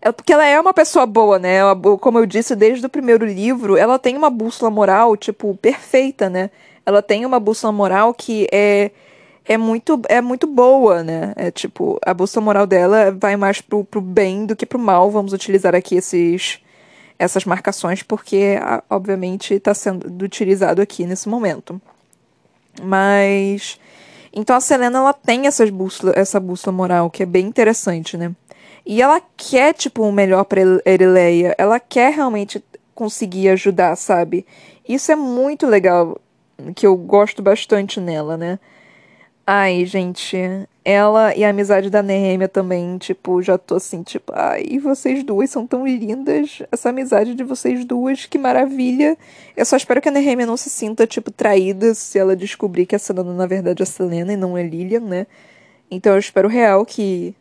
É 0.00 0.10
porque 0.10 0.32
ela 0.32 0.46
é 0.46 0.58
uma 0.58 0.72
pessoa 0.72 1.04
boa, 1.04 1.38
né? 1.38 1.58
Como 2.00 2.18
eu 2.18 2.24
disse 2.24 2.56
desde 2.56 2.86
o 2.86 2.90
primeiro 2.90 3.26
livro, 3.26 3.76
ela 3.76 3.98
tem 3.98 4.16
uma 4.16 4.30
bússola 4.30 4.70
moral, 4.70 5.18
tipo, 5.18 5.54
perfeita, 5.56 6.30
né? 6.30 6.50
Ela 6.86 7.02
tem 7.02 7.24
uma 7.24 7.40
bússola 7.40 7.72
moral 7.72 8.14
que 8.14 8.46
é 8.52 8.90
é 9.44 9.58
muito, 9.58 10.00
é 10.08 10.20
muito 10.20 10.46
boa, 10.46 11.02
né? 11.02 11.34
É 11.36 11.50
tipo, 11.50 11.98
a 12.04 12.14
bússola 12.14 12.44
moral 12.44 12.66
dela 12.66 13.12
vai 13.12 13.36
mais 13.36 13.60
pro, 13.60 13.84
pro 13.84 14.00
bem 14.00 14.46
do 14.46 14.56
que 14.56 14.64
pro 14.64 14.78
mal. 14.78 15.10
Vamos 15.10 15.32
utilizar 15.34 15.74
aqui 15.74 15.96
esses, 15.96 16.60
essas 17.18 17.44
marcações, 17.44 18.02
porque, 18.02 18.56
obviamente, 18.88 19.54
está 19.54 19.74
sendo 19.74 20.24
utilizado 20.24 20.80
aqui 20.80 21.04
nesse 21.04 21.28
momento. 21.28 21.80
Mas. 22.82 23.78
Então 24.32 24.56
a 24.56 24.60
Selena 24.60 24.98
ela 24.98 25.12
tem 25.12 25.46
essas 25.46 25.70
bússola, 25.70 26.12
essa 26.16 26.40
bússola 26.40 26.74
moral, 26.76 27.10
que 27.10 27.22
é 27.22 27.26
bem 27.26 27.46
interessante, 27.46 28.16
né? 28.16 28.32
E 28.84 29.00
ela 29.00 29.20
quer, 29.36 29.74
tipo, 29.74 30.02
o 30.02 30.12
melhor 30.12 30.44
pra 30.44 30.60
Erileia. 30.84 31.54
Ela 31.56 31.78
quer 31.78 32.12
realmente 32.12 32.64
conseguir 32.94 33.50
ajudar, 33.50 33.94
sabe? 33.96 34.44
Isso 34.88 35.12
é 35.12 35.16
muito 35.16 35.66
legal 35.66 36.18
que 36.74 36.86
eu 36.86 36.96
gosto 36.96 37.42
bastante 37.42 38.00
nela, 38.00 38.36
né? 38.36 38.58
Ai, 39.46 39.84
gente, 39.84 40.38
ela 40.84 41.34
e 41.36 41.44
a 41.44 41.50
amizade 41.50 41.90
da 41.90 42.02
Nehemia 42.02 42.48
também, 42.48 42.96
tipo, 42.96 43.42
já 43.42 43.58
tô 43.58 43.74
assim, 43.76 44.02
tipo, 44.02 44.32
ai, 44.34 44.78
vocês 44.78 45.22
duas 45.22 45.50
são 45.50 45.66
tão 45.66 45.86
lindas, 45.86 46.62
essa 46.72 46.88
amizade 46.88 47.34
de 47.34 47.44
vocês 47.44 47.84
duas, 47.84 48.24
que 48.26 48.38
maravilha. 48.38 49.18
Eu 49.56 49.66
só 49.66 49.76
espero 49.76 50.00
que 50.00 50.08
a 50.08 50.12
Nehemia 50.12 50.46
não 50.46 50.56
se 50.56 50.70
sinta, 50.70 51.06
tipo, 51.06 51.30
traída 51.30 51.94
se 51.94 52.18
ela 52.18 52.34
descobrir 52.34 52.86
que 52.86 52.96
a 52.96 52.98
Selena, 52.98 53.34
na 53.34 53.46
verdade, 53.46 53.82
é 53.82 53.86
Selena 53.86 54.32
e 54.32 54.36
não 54.36 54.56
é 54.56 54.62
Lilian, 54.62 55.00
né? 55.00 55.26
Então 55.90 56.12
eu 56.14 56.18
espero 56.18 56.48
real 56.48 56.84
que 56.86 57.34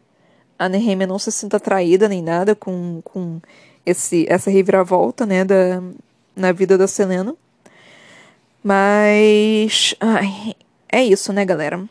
a 0.60 0.70
Nehemia 0.70 1.08
não 1.08 1.20
se 1.20 1.32
sinta 1.32 1.60
traída 1.60 2.10
nem 2.10 2.22
nada 2.22 2.56
com, 2.56 3.02
com 3.04 3.40
esse, 3.86 4.26
essa 4.30 4.50
reviravolta, 4.52 5.26
né, 5.26 5.44
da, 5.46 5.82
na 6.36 6.52
vida 6.52 6.78
da 6.78 6.88
Selena. 6.88 7.36
Mas. 8.64 9.94
Ai, 10.00 10.56
é 10.92 11.04
isso, 11.04 11.34
né, 11.34 11.46
galera? 11.46 11.84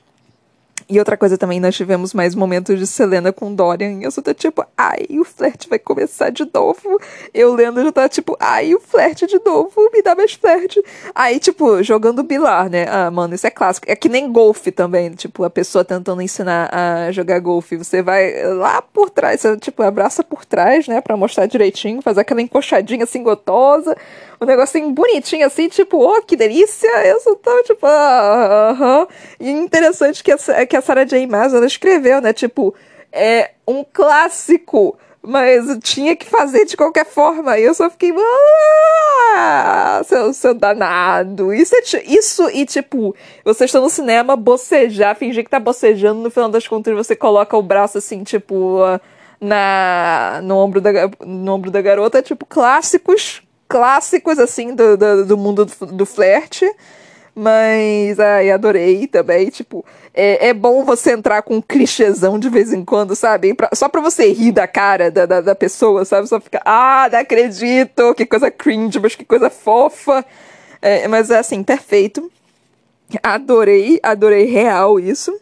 E 0.88 0.98
outra 0.98 1.16
coisa 1.16 1.38
também, 1.38 1.60
nós 1.60 1.74
tivemos 1.74 2.12
mais 2.12 2.34
momentos 2.34 2.78
de 2.78 2.86
Selena 2.86 3.32
com 3.32 3.54
Dorian. 3.54 4.00
E 4.00 4.04
eu 4.04 4.10
só 4.10 4.22
tô 4.22 4.34
tipo, 4.34 4.64
ai, 4.76 5.06
o 5.10 5.24
flerte 5.24 5.68
vai 5.68 5.78
começar 5.78 6.30
de 6.30 6.48
novo. 6.52 7.00
Eu 7.32 7.54
lendo 7.54 7.82
já 7.82 7.92
tá 7.92 8.08
tipo, 8.08 8.36
ai, 8.38 8.74
o 8.74 8.80
flerte 8.80 9.26
de 9.26 9.40
novo, 9.44 9.90
me 9.92 10.02
dá 10.02 10.14
mais 10.14 10.32
flerte. 10.32 10.82
Aí, 11.14 11.38
tipo, 11.38 11.82
jogando 11.82 12.22
bilar, 12.22 12.68
né? 12.68 12.86
Ah, 12.88 13.10
mano, 13.10 13.34
isso 13.34 13.46
é 13.46 13.50
clássico. 13.50 13.86
É 13.90 13.96
que 13.96 14.08
nem 14.08 14.30
golfe 14.30 14.70
também. 14.70 15.10
Tipo, 15.10 15.44
a 15.44 15.50
pessoa 15.50 15.84
tentando 15.84 16.22
ensinar 16.22 16.70
a 16.72 17.12
jogar 17.12 17.38
golfe. 17.40 17.76
Você 17.76 18.02
vai 18.02 18.42
lá 18.54 18.82
por 18.82 19.10
trás, 19.10 19.40
você, 19.40 19.56
tipo, 19.56 19.82
abraça 19.82 20.22
por 20.22 20.44
trás, 20.44 20.88
né? 20.88 21.00
Pra 21.00 21.16
mostrar 21.16 21.46
direitinho, 21.46 22.02
faz 22.02 22.18
aquela 22.18 22.42
encoxadinha 22.42 23.04
assim 23.04 23.22
gotosa 23.22 23.96
um 24.42 24.46
negocinho 24.46 24.90
bonitinho 24.90 25.46
assim, 25.46 25.68
tipo, 25.68 25.98
oh, 25.98 26.20
que 26.22 26.36
delícia! 26.36 26.88
Eu 27.06 27.20
só 27.20 27.34
tava 27.36 27.62
tipo, 27.62 27.86
ah, 27.86 28.70
aham. 28.70 29.06
E 29.38 29.50
interessante 29.50 30.22
que 30.22 30.32
a, 30.32 30.36
que 30.72 30.76
a 30.76 30.80
Sarah 30.80 31.04
J. 31.04 31.26
Maas, 31.26 31.52
ela 31.52 31.66
escreveu, 31.66 32.18
né? 32.22 32.32
Tipo, 32.32 32.74
é 33.12 33.50
um 33.68 33.84
clássico, 33.84 34.98
mas 35.20 35.66
tinha 35.82 36.16
que 36.16 36.24
fazer 36.24 36.64
de 36.64 36.78
qualquer 36.78 37.04
forma. 37.04 37.58
E 37.58 37.64
eu 37.64 37.74
só 37.74 37.90
fiquei, 37.90 38.10
ah, 39.36 40.00
seu, 40.06 40.32
seu 40.32 40.54
danado. 40.54 41.52
Isso, 41.52 41.74
é, 41.76 42.02
isso 42.06 42.48
e, 42.48 42.64
tipo, 42.64 43.14
você 43.44 43.66
está 43.66 43.80
no 43.80 43.90
cinema, 43.90 44.34
bocejar, 44.34 45.14
fingir 45.14 45.44
que 45.44 45.50
tá 45.50 45.60
bocejando, 45.60 46.22
no 46.22 46.30
final 46.30 46.48
das 46.48 46.66
contas 46.66 46.94
você 46.94 47.14
coloca 47.14 47.54
o 47.54 47.62
braço 47.62 47.98
assim, 47.98 48.24
tipo, 48.24 48.78
na, 49.38 50.40
no, 50.42 50.56
ombro 50.56 50.80
da, 50.80 50.90
no 51.20 51.52
ombro 51.52 51.70
da 51.70 51.82
garota, 51.82 52.22
tipo, 52.22 52.46
clássicos 52.46 53.42
clássicos, 53.68 54.38
assim, 54.38 54.74
do, 54.74 54.98
do, 54.98 55.26
do 55.26 55.36
mundo 55.36 55.64
do, 55.64 55.86
do 55.86 56.06
flerte. 56.06 56.70
Mas, 57.34 58.20
ai, 58.20 58.50
adorei 58.50 59.06
também. 59.06 59.48
Tipo, 59.48 59.84
é, 60.12 60.48
é 60.48 60.54
bom 60.54 60.84
você 60.84 61.12
entrar 61.12 61.42
com 61.42 61.56
um 61.56 61.62
clichêzão 61.62 62.38
de 62.38 62.48
vez 62.48 62.72
em 62.72 62.84
quando, 62.84 63.16
sabe? 63.16 63.54
Pra, 63.54 63.70
só 63.74 63.88
pra 63.88 64.00
você 64.00 64.32
rir 64.32 64.52
da 64.52 64.66
cara 64.66 65.10
da, 65.10 65.24
da, 65.26 65.40
da, 65.40 65.54
pessoa, 65.54 66.04
sabe? 66.04 66.28
Só 66.28 66.40
ficar, 66.40 66.62
ah, 66.64 67.08
não 67.10 67.18
acredito, 67.20 68.14
que 68.14 68.26
coisa 68.26 68.50
cringe, 68.50 68.98
mas 69.00 69.14
que 69.14 69.24
coisa 69.24 69.48
fofa. 69.48 70.24
É, 70.80 71.08
mas 71.08 71.30
é 71.30 71.38
assim, 71.38 71.62
perfeito. 71.62 72.30
Adorei, 73.22 73.98
adorei 74.02 74.46
real 74.46 75.00
isso. 75.00 75.38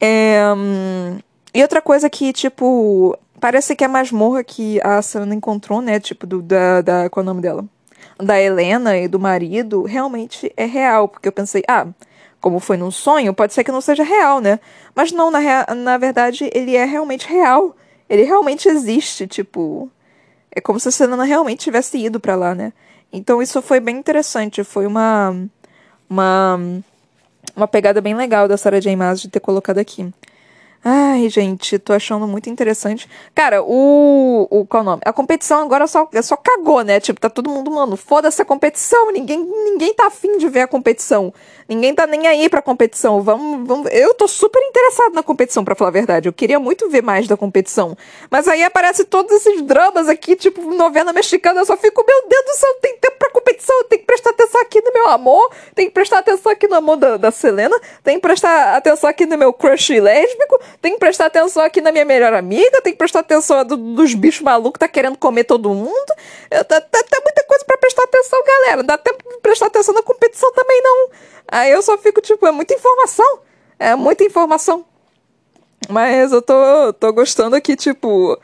É, 0.00 0.40
hum, 0.56 1.18
e 1.54 1.62
outra 1.62 1.80
coisa 1.82 2.08
que, 2.08 2.32
tipo, 2.32 3.18
Parece 3.40 3.76
que 3.76 3.84
a 3.84 3.88
masmorra 3.88 4.42
que 4.42 4.80
a 4.82 5.00
Selena 5.00 5.34
encontrou, 5.34 5.80
né? 5.80 6.00
Tipo, 6.00 6.26
do, 6.26 6.42
da, 6.42 6.80
da. 6.80 7.10
Qual 7.10 7.22
é 7.22 7.24
o 7.24 7.26
nome 7.26 7.40
dela? 7.40 7.64
Da 8.18 8.40
Helena 8.40 8.98
e 8.98 9.06
do 9.06 9.18
marido, 9.18 9.82
realmente 9.82 10.52
é 10.56 10.64
real. 10.64 11.08
Porque 11.08 11.28
eu 11.28 11.32
pensei, 11.32 11.62
ah, 11.68 11.86
como 12.40 12.60
foi 12.60 12.76
num 12.76 12.90
sonho, 12.90 13.34
pode 13.34 13.52
ser 13.52 13.64
que 13.64 13.72
não 13.72 13.80
seja 13.80 14.02
real, 14.02 14.40
né? 14.40 14.60
Mas 14.94 15.12
não, 15.12 15.30
na, 15.30 15.38
rea 15.38 15.66
na 15.76 15.96
verdade, 15.96 16.50
ele 16.52 16.76
é 16.76 16.84
realmente 16.84 17.28
real. 17.28 17.76
Ele 18.08 18.22
realmente 18.22 18.68
existe, 18.68 19.26
tipo. 19.26 19.90
É 20.50 20.60
como 20.60 20.80
se 20.80 20.88
a 20.88 20.92
Selena 20.92 21.24
realmente 21.24 21.60
tivesse 21.60 21.98
ido 21.98 22.18
para 22.18 22.34
lá, 22.34 22.54
né? 22.54 22.72
Então 23.12 23.42
isso 23.42 23.60
foi 23.62 23.80
bem 23.80 23.96
interessante. 23.96 24.64
Foi 24.64 24.86
uma. 24.86 25.36
Uma. 26.08 26.60
Uma 27.56 27.68
pegada 27.68 28.00
bem 28.00 28.14
legal 28.14 28.46
da 28.46 28.56
Sarah 28.56 28.80
J. 28.80 28.94
Maas 28.94 29.20
de 29.20 29.28
ter 29.28 29.40
colocado 29.40 29.78
aqui. 29.78 30.12
Ai, 30.84 31.28
gente, 31.28 31.76
tô 31.76 31.92
achando 31.92 32.26
muito 32.26 32.48
interessante. 32.48 33.08
Cara, 33.34 33.62
o. 33.62 34.46
o 34.48 34.64
qual 34.64 34.80
é 34.80 34.82
o 34.82 34.84
nome? 34.84 35.02
A 35.04 35.12
competição 35.12 35.60
agora 35.60 35.88
só, 35.88 36.08
só 36.22 36.36
cagou, 36.36 36.82
né? 36.82 37.00
Tipo, 37.00 37.20
tá 37.20 37.28
todo 37.28 37.50
mundo, 37.50 37.68
mano, 37.68 37.96
foda-se 37.96 38.40
a 38.40 38.44
competição. 38.44 39.10
Ninguém, 39.10 39.44
ninguém 39.44 39.92
tá 39.92 40.06
afim 40.06 40.38
de 40.38 40.48
ver 40.48 40.60
a 40.60 40.68
competição. 40.68 41.34
Ninguém 41.68 41.94
tá 41.94 42.06
nem 42.06 42.28
aí 42.28 42.48
pra 42.48 42.62
competição. 42.62 43.20
Vamos, 43.20 43.66
vamos. 43.66 43.90
Eu 43.92 44.14
tô 44.14 44.28
super 44.28 44.62
interessado 44.62 45.14
na 45.14 45.22
competição, 45.22 45.64
para 45.64 45.74
falar 45.74 45.90
a 45.90 45.92
verdade. 45.92 46.28
Eu 46.28 46.32
queria 46.32 46.60
muito 46.60 46.88
ver 46.88 47.02
mais 47.02 47.26
da 47.26 47.36
competição. 47.36 47.96
Mas 48.30 48.46
aí 48.46 48.62
aparece 48.62 49.04
todos 49.04 49.32
esses 49.32 49.60
dramas 49.62 50.08
aqui, 50.08 50.36
tipo, 50.36 50.62
novela 50.72 51.12
mexicana. 51.12 51.60
Eu 51.60 51.66
só 51.66 51.76
fico, 51.76 52.04
meu 52.06 52.28
Deus 52.28 52.44
do 52.44 52.54
céu, 52.54 52.74
tem 52.80 52.96
tempo 52.98 53.16
pra 53.18 53.30
competição. 53.30 53.76
Eu 53.78 53.84
tenho 53.84 54.00
que 54.00 54.06
prestar 54.06 54.30
atenção 54.30 54.60
aqui 54.60 54.80
no 54.80 54.92
meu 54.92 55.08
amor. 55.08 55.50
Tem 55.74 55.86
que 55.86 55.92
prestar 55.92 56.20
atenção 56.20 56.52
aqui 56.52 56.68
no 56.68 56.76
amor 56.76 56.96
da, 56.96 57.16
da 57.16 57.30
Selena. 57.32 57.78
Tem 58.04 58.14
que 58.14 58.22
prestar 58.22 58.76
atenção 58.76 59.10
aqui 59.10 59.26
no 59.26 59.36
meu 59.36 59.52
crush 59.52 59.98
lésbico 59.98 60.67
tem 60.80 60.92
que 60.94 60.98
prestar 60.98 61.26
atenção 61.26 61.62
aqui 61.62 61.80
na 61.80 61.90
minha 61.90 62.04
melhor 62.04 62.32
amiga, 62.32 62.80
tem 62.82 62.92
que 62.92 62.98
prestar 62.98 63.20
atenção 63.20 63.64
do, 63.64 63.76
dos 63.76 64.14
bichos 64.14 64.42
malucos 64.42 64.74
que 64.74 64.78
tá 64.80 64.88
querendo 64.88 65.16
comer 65.16 65.44
todo 65.44 65.68
mundo. 65.74 66.14
Tá, 66.50 66.64
tá, 66.64 66.80
tá 66.80 67.20
muita 67.24 67.44
coisa 67.44 67.64
para 67.64 67.78
prestar 67.78 68.04
atenção, 68.04 68.44
galera. 68.44 68.76
Não 68.78 68.84
dá 68.84 68.98
tempo 68.98 69.18
de 69.28 69.38
prestar 69.40 69.66
atenção 69.66 69.94
na 69.94 70.02
competição 70.02 70.52
também, 70.52 70.80
não. 70.82 71.10
Aí 71.48 71.72
eu 71.72 71.82
só 71.82 71.96
fico, 71.98 72.20
tipo, 72.20 72.46
é 72.46 72.52
muita 72.52 72.74
informação. 72.74 73.40
É 73.78 73.94
muita 73.94 74.24
informação. 74.24 74.84
Mas 75.88 76.32
eu 76.32 76.42
tô, 76.42 76.92
tô 76.92 77.12
gostando 77.12 77.56
aqui, 77.56 77.76
tipo. 77.76 78.38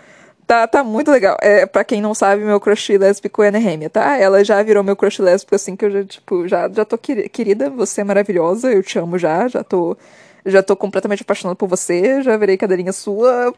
Tá, 0.46 0.66
tá 0.66 0.84
muito 0.84 1.10
legal. 1.10 1.36
É, 1.40 1.64
pra 1.64 1.84
quem 1.84 2.02
não 2.02 2.14
sabe, 2.14 2.44
meu 2.44 2.60
crush 2.60 2.98
lésbico 2.98 3.42
é 3.42 3.50
Nehemia, 3.50 3.88
tá? 3.88 4.18
Ela 4.18 4.44
já 4.44 4.62
virou 4.62 4.84
meu 4.84 4.94
crush 4.94 5.20
lésbico, 5.20 5.54
assim, 5.54 5.74
que 5.74 5.84
eu 5.86 5.90
já, 5.90 6.04
tipo, 6.04 6.46
já, 6.46 6.68
já 6.68 6.84
tô 6.84 6.98
querida, 6.98 7.70
você 7.70 8.02
é 8.02 8.04
maravilhosa, 8.04 8.70
eu 8.70 8.82
te 8.82 8.98
amo 8.98 9.18
já, 9.18 9.48
já 9.48 9.64
tô 9.64 9.96
já 10.44 10.62
tô 10.62 10.76
completamente 10.76 11.22
apaixonado 11.22 11.56
por 11.56 11.68
você, 11.68 12.22
já 12.22 12.36
virei 12.36 12.56
cadeirinha 12.56 12.92
sua. 12.92 13.54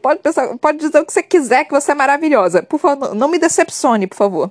Pode, 0.00 0.20
pensar, 0.20 0.56
pode 0.58 0.78
dizer 0.78 0.98
o 0.98 1.04
que 1.04 1.12
você 1.12 1.22
quiser, 1.22 1.64
que 1.64 1.72
você 1.72 1.92
é 1.92 1.94
maravilhosa. 1.94 2.62
Por 2.62 2.78
favor, 2.78 3.14
não 3.14 3.28
me 3.28 3.38
decepcione, 3.38 4.06
por 4.06 4.16
favor. 4.16 4.50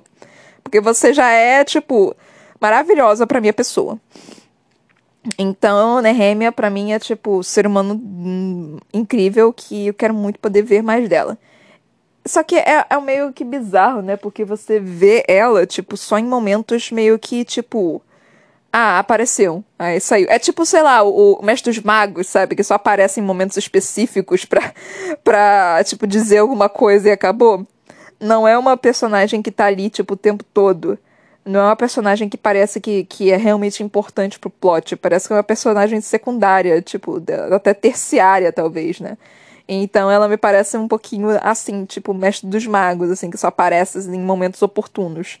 Porque 0.62 0.80
você 0.80 1.12
já 1.12 1.30
é, 1.30 1.64
tipo, 1.64 2.14
maravilhosa 2.60 3.26
pra 3.26 3.40
minha 3.40 3.52
pessoa. 3.52 3.98
Então, 5.38 6.00
Nehemia, 6.00 6.52
pra 6.52 6.70
mim, 6.70 6.92
é, 6.92 6.98
tipo, 6.98 7.42
ser 7.42 7.66
humano 7.66 7.94
hum, 7.94 8.78
incrível 8.92 9.52
que 9.52 9.88
eu 9.88 9.94
quero 9.94 10.14
muito 10.14 10.38
poder 10.38 10.62
ver 10.62 10.82
mais 10.82 11.08
dela. 11.08 11.36
Só 12.24 12.44
que 12.44 12.56
é, 12.56 12.86
é 12.88 13.00
meio 13.00 13.32
que 13.32 13.44
bizarro, 13.44 14.02
né? 14.02 14.16
Porque 14.16 14.44
você 14.44 14.78
vê 14.78 15.24
ela, 15.26 15.66
tipo, 15.66 15.96
só 15.96 16.18
em 16.18 16.24
momentos 16.24 16.92
meio 16.92 17.18
que, 17.18 17.44
tipo 17.44 18.00
ah, 18.72 18.98
apareceu. 18.98 19.62
Aí 19.78 20.00
saiu. 20.00 20.26
É 20.30 20.38
tipo, 20.38 20.64
sei 20.64 20.82
lá, 20.82 21.02
o, 21.02 21.40
Mestre 21.42 21.70
dos 21.70 21.82
Magos, 21.82 22.26
sabe? 22.26 22.56
Que 22.56 22.64
só 22.64 22.74
aparece 22.74 23.20
em 23.20 23.22
momentos 23.22 23.56
específicos 23.58 24.46
pra, 24.46 24.72
pra, 25.22 25.84
tipo, 25.84 26.06
dizer 26.06 26.38
alguma 26.38 26.68
coisa 26.70 27.08
e 27.10 27.12
acabou. 27.12 27.66
Não 28.18 28.48
é 28.48 28.56
uma 28.56 28.76
personagem 28.76 29.42
que 29.42 29.50
tá 29.50 29.66
ali, 29.66 29.90
tipo, 29.90 30.14
o 30.14 30.16
tempo 30.16 30.42
todo. 30.54 30.98
Não 31.44 31.60
é 31.60 31.64
uma 31.64 31.76
personagem 31.76 32.28
que 32.28 32.38
parece 32.38 32.80
que, 32.80 33.04
que 33.04 33.30
é 33.30 33.36
realmente 33.36 33.82
importante 33.82 34.38
pro 34.38 34.48
plot. 34.48 34.96
Parece 34.96 35.26
que 35.26 35.34
é 35.34 35.36
uma 35.36 35.42
personagem 35.42 36.00
secundária, 36.00 36.80
tipo, 36.80 37.22
até 37.52 37.74
terciária, 37.74 38.52
talvez, 38.52 39.00
né? 39.00 39.18
Então 39.68 40.10
ela 40.10 40.28
me 40.28 40.36
parece 40.36 40.76
um 40.76 40.88
pouquinho 40.88 41.28
assim, 41.42 41.84
tipo, 41.84 42.14
Mestre 42.14 42.48
dos 42.48 42.66
Magos, 42.66 43.10
assim, 43.10 43.30
que 43.30 43.36
só 43.36 43.48
aparece 43.48 43.98
assim, 43.98 44.16
em 44.16 44.20
momentos 44.20 44.62
oportunos. 44.62 45.38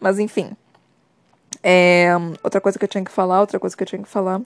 Mas 0.00 0.18
enfim. 0.18 0.52
É, 1.62 2.10
outra 2.42 2.60
coisa 2.60 2.78
que 2.78 2.84
eu 2.84 2.88
tinha 2.88 3.04
que 3.04 3.10
falar, 3.10 3.40
outra 3.40 3.58
coisa 3.58 3.76
que 3.76 3.82
eu 3.82 3.86
tinha 3.86 4.02
que 4.02 4.08
falar. 4.08 4.40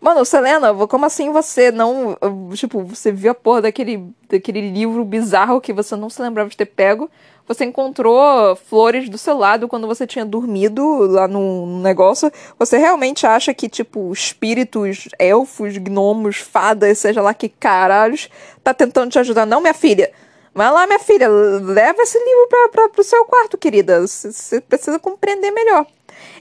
Mano, 0.00 0.24
Selena, 0.24 0.72
como 0.86 1.06
assim 1.06 1.32
você 1.32 1.72
não. 1.72 2.16
Tipo, 2.54 2.84
você 2.84 3.10
viu 3.10 3.32
a 3.32 3.34
porra 3.34 3.62
daquele, 3.62 4.14
daquele 4.28 4.70
livro 4.70 5.04
bizarro 5.04 5.60
que 5.60 5.72
você 5.72 5.96
não 5.96 6.08
se 6.08 6.22
lembrava 6.22 6.48
de 6.48 6.56
ter 6.56 6.66
pego. 6.66 7.10
Você 7.48 7.64
encontrou 7.64 8.54
flores 8.56 9.08
do 9.08 9.18
seu 9.18 9.36
lado 9.36 9.66
quando 9.66 9.86
você 9.86 10.06
tinha 10.06 10.24
dormido 10.24 10.82
lá 11.10 11.26
no 11.26 11.80
negócio. 11.80 12.30
Você 12.58 12.78
realmente 12.78 13.26
acha 13.26 13.52
que, 13.52 13.68
tipo, 13.68 14.12
espíritos, 14.12 15.08
elfos, 15.18 15.76
gnomos, 15.78 16.36
fadas, 16.36 16.98
seja 16.98 17.20
lá 17.20 17.34
que 17.34 17.48
caralhos, 17.48 18.28
tá 18.62 18.72
tentando 18.72 19.10
te 19.10 19.18
ajudar? 19.18 19.46
Não, 19.46 19.60
minha 19.60 19.74
filha. 19.74 20.12
Vai 20.54 20.70
lá, 20.70 20.86
minha 20.86 20.98
filha, 20.98 21.28
leva 21.28 22.02
esse 22.02 22.18
livro 22.18 22.48
pra, 22.48 22.68
pra, 22.68 22.88
pro 22.90 23.04
seu 23.04 23.24
quarto, 23.24 23.58
querida. 23.58 24.06
Você 24.06 24.60
precisa 24.60 24.98
compreender 24.98 25.50
melhor. 25.50 25.86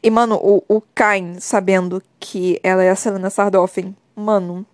E, 0.01 0.09
mano, 0.09 0.35
o, 0.35 0.63
o 0.67 0.81
Kain 0.93 1.39
sabendo 1.39 2.01
que 2.19 2.59
ela 2.63 2.83
é 2.83 2.89
a 2.89 2.95
Selena 2.95 3.29
Sardoffin, 3.29 3.95
mano. 4.15 4.65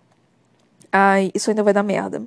Ai, 0.92 1.30
isso 1.34 1.50
ainda 1.50 1.62
vai 1.62 1.72
dar 1.72 1.82
merda. 1.82 2.22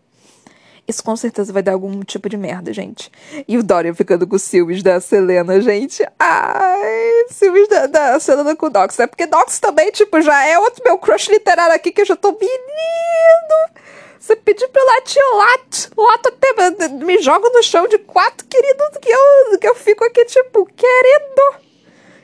Isso 0.88 1.04
com 1.04 1.16
certeza 1.18 1.52
vai 1.52 1.62
dar 1.62 1.74
algum 1.74 2.02
tipo 2.02 2.30
de 2.30 2.38
merda, 2.38 2.72
gente. 2.72 3.12
E 3.46 3.58
o 3.58 3.64
Dorian 3.64 3.94
ficando 3.94 4.26
com 4.26 4.38
Silves 4.38 4.82
da 4.82 5.02
Selena, 5.02 5.60
gente. 5.60 6.06
Ai, 6.18 7.26
Silves 7.30 7.68
da, 7.68 7.88
da 7.88 8.20
Selena 8.20 8.56
com 8.56 8.68
o 8.68 8.70
Dox. 8.70 8.98
É 9.00 9.06
porque 9.06 9.28
Dox 9.28 9.60
também, 9.60 9.92
tipo, 9.92 10.22
já 10.22 10.46
é 10.46 10.58
outro 10.58 10.82
meu 10.86 10.98
crush 10.98 11.30
literário 11.30 11.76
aqui 11.76 11.92
que 11.92 12.02
eu 12.02 12.06
já 12.06 12.16
tô 12.16 12.32
menino. 12.32 13.78
Você 14.18 14.36
pediu 14.38 14.70
pra 14.70 14.82
eu 14.82 14.88
latir, 14.88 15.22
eu 15.22 15.38
lato. 15.38 15.92
Lato 15.98 16.30
até 16.30 16.88
me 16.90 17.22
jogo 17.22 17.50
no 17.50 17.62
chão 17.62 17.86
de 17.88 17.98
quatro, 17.98 18.48
querido, 18.48 18.84
que 19.02 19.10
eu, 19.10 19.60
que 19.60 19.68
eu 19.68 19.76
fico 19.76 20.06
aqui, 20.06 20.24
tipo, 20.26 20.66
querido 20.66 21.67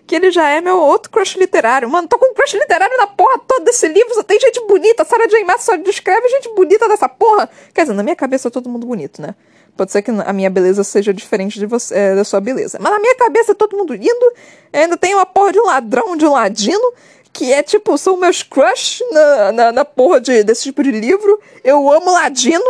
que 0.06 0.16
ele 0.16 0.32
já 0.32 0.50
é 0.50 0.62
meu 0.62 0.78
outro 0.78 1.12
crush 1.12 1.38
literário. 1.38 1.90
Mano, 1.90 2.08
tô 2.08 2.18
com 2.18 2.32
um 2.32 2.34
crush 2.34 2.54
literário 2.54 2.98
na 2.98 3.08
porra 3.08 3.40
toda 3.40 3.66
desse 3.66 3.88
livro, 3.88 4.14
só 4.14 4.24
tem 4.24 4.40
gente 4.40 4.60
bonita. 4.68 5.06
Sarah 5.06 5.28
J. 5.28 5.44
Maas 5.44 5.64
só 5.64 5.76
descreve 5.78 6.28
gente 6.30 6.54
bonita 6.54 6.88
dessa 6.88 7.08
porra. 7.08 7.50
Quer 7.74 7.84
dizer, 7.84 7.94
na 7.94 8.04
minha 8.04 8.16
cabeça 8.16 8.50
é 8.50 8.52
todo 8.52 8.70
mundo 8.70 8.86
bonito, 8.86 9.22
né? 9.22 9.36
Pode 9.76 9.92
ser 9.92 10.02
que 10.04 10.12
a 10.12 10.34
minha 10.34 10.50
beleza 10.50 10.84
seja 10.84 11.14
diferente 11.14 11.58
de 11.58 11.66
você, 11.66 11.96
é, 11.96 12.16
da 12.16 12.24
sua 12.24 12.40
beleza. 12.40 12.78
Mas 12.80 12.92
na 12.92 13.00
minha 13.00 13.16
cabeça 13.16 13.54
é 13.54 13.56
todo 13.56 13.76
mundo 13.76 13.94
lindo. 13.94 14.34
Ainda 14.72 14.96
tem 14.98 15.16
uma 15.16 15.26
porra 15.26 15.52
de 15.52 15.60
um 15.60 15.66
ladrão, 15.66 16.16
de 16.16 16.26
um 16.26 16.34
ladino, 16.34 16.94
que 17.32 17.52
é 17.52 17.64
tipo, 17.64 17.98
são 17.98 18.16
meus 18.16 18.44
crush 18.44 19.04
na, 19.12 19.52
na, 19.52 19.72
na 19.72 19.86
porra 19.86 20.22
de, 20.22 20.44
desse 20.44 20.64
tipo 20.64 20.84
de 20.84 20.92
livro. 20.92 21.40
Eu 21.64 21.92
amo 21.92 22.12
ladino. 22.12 22.64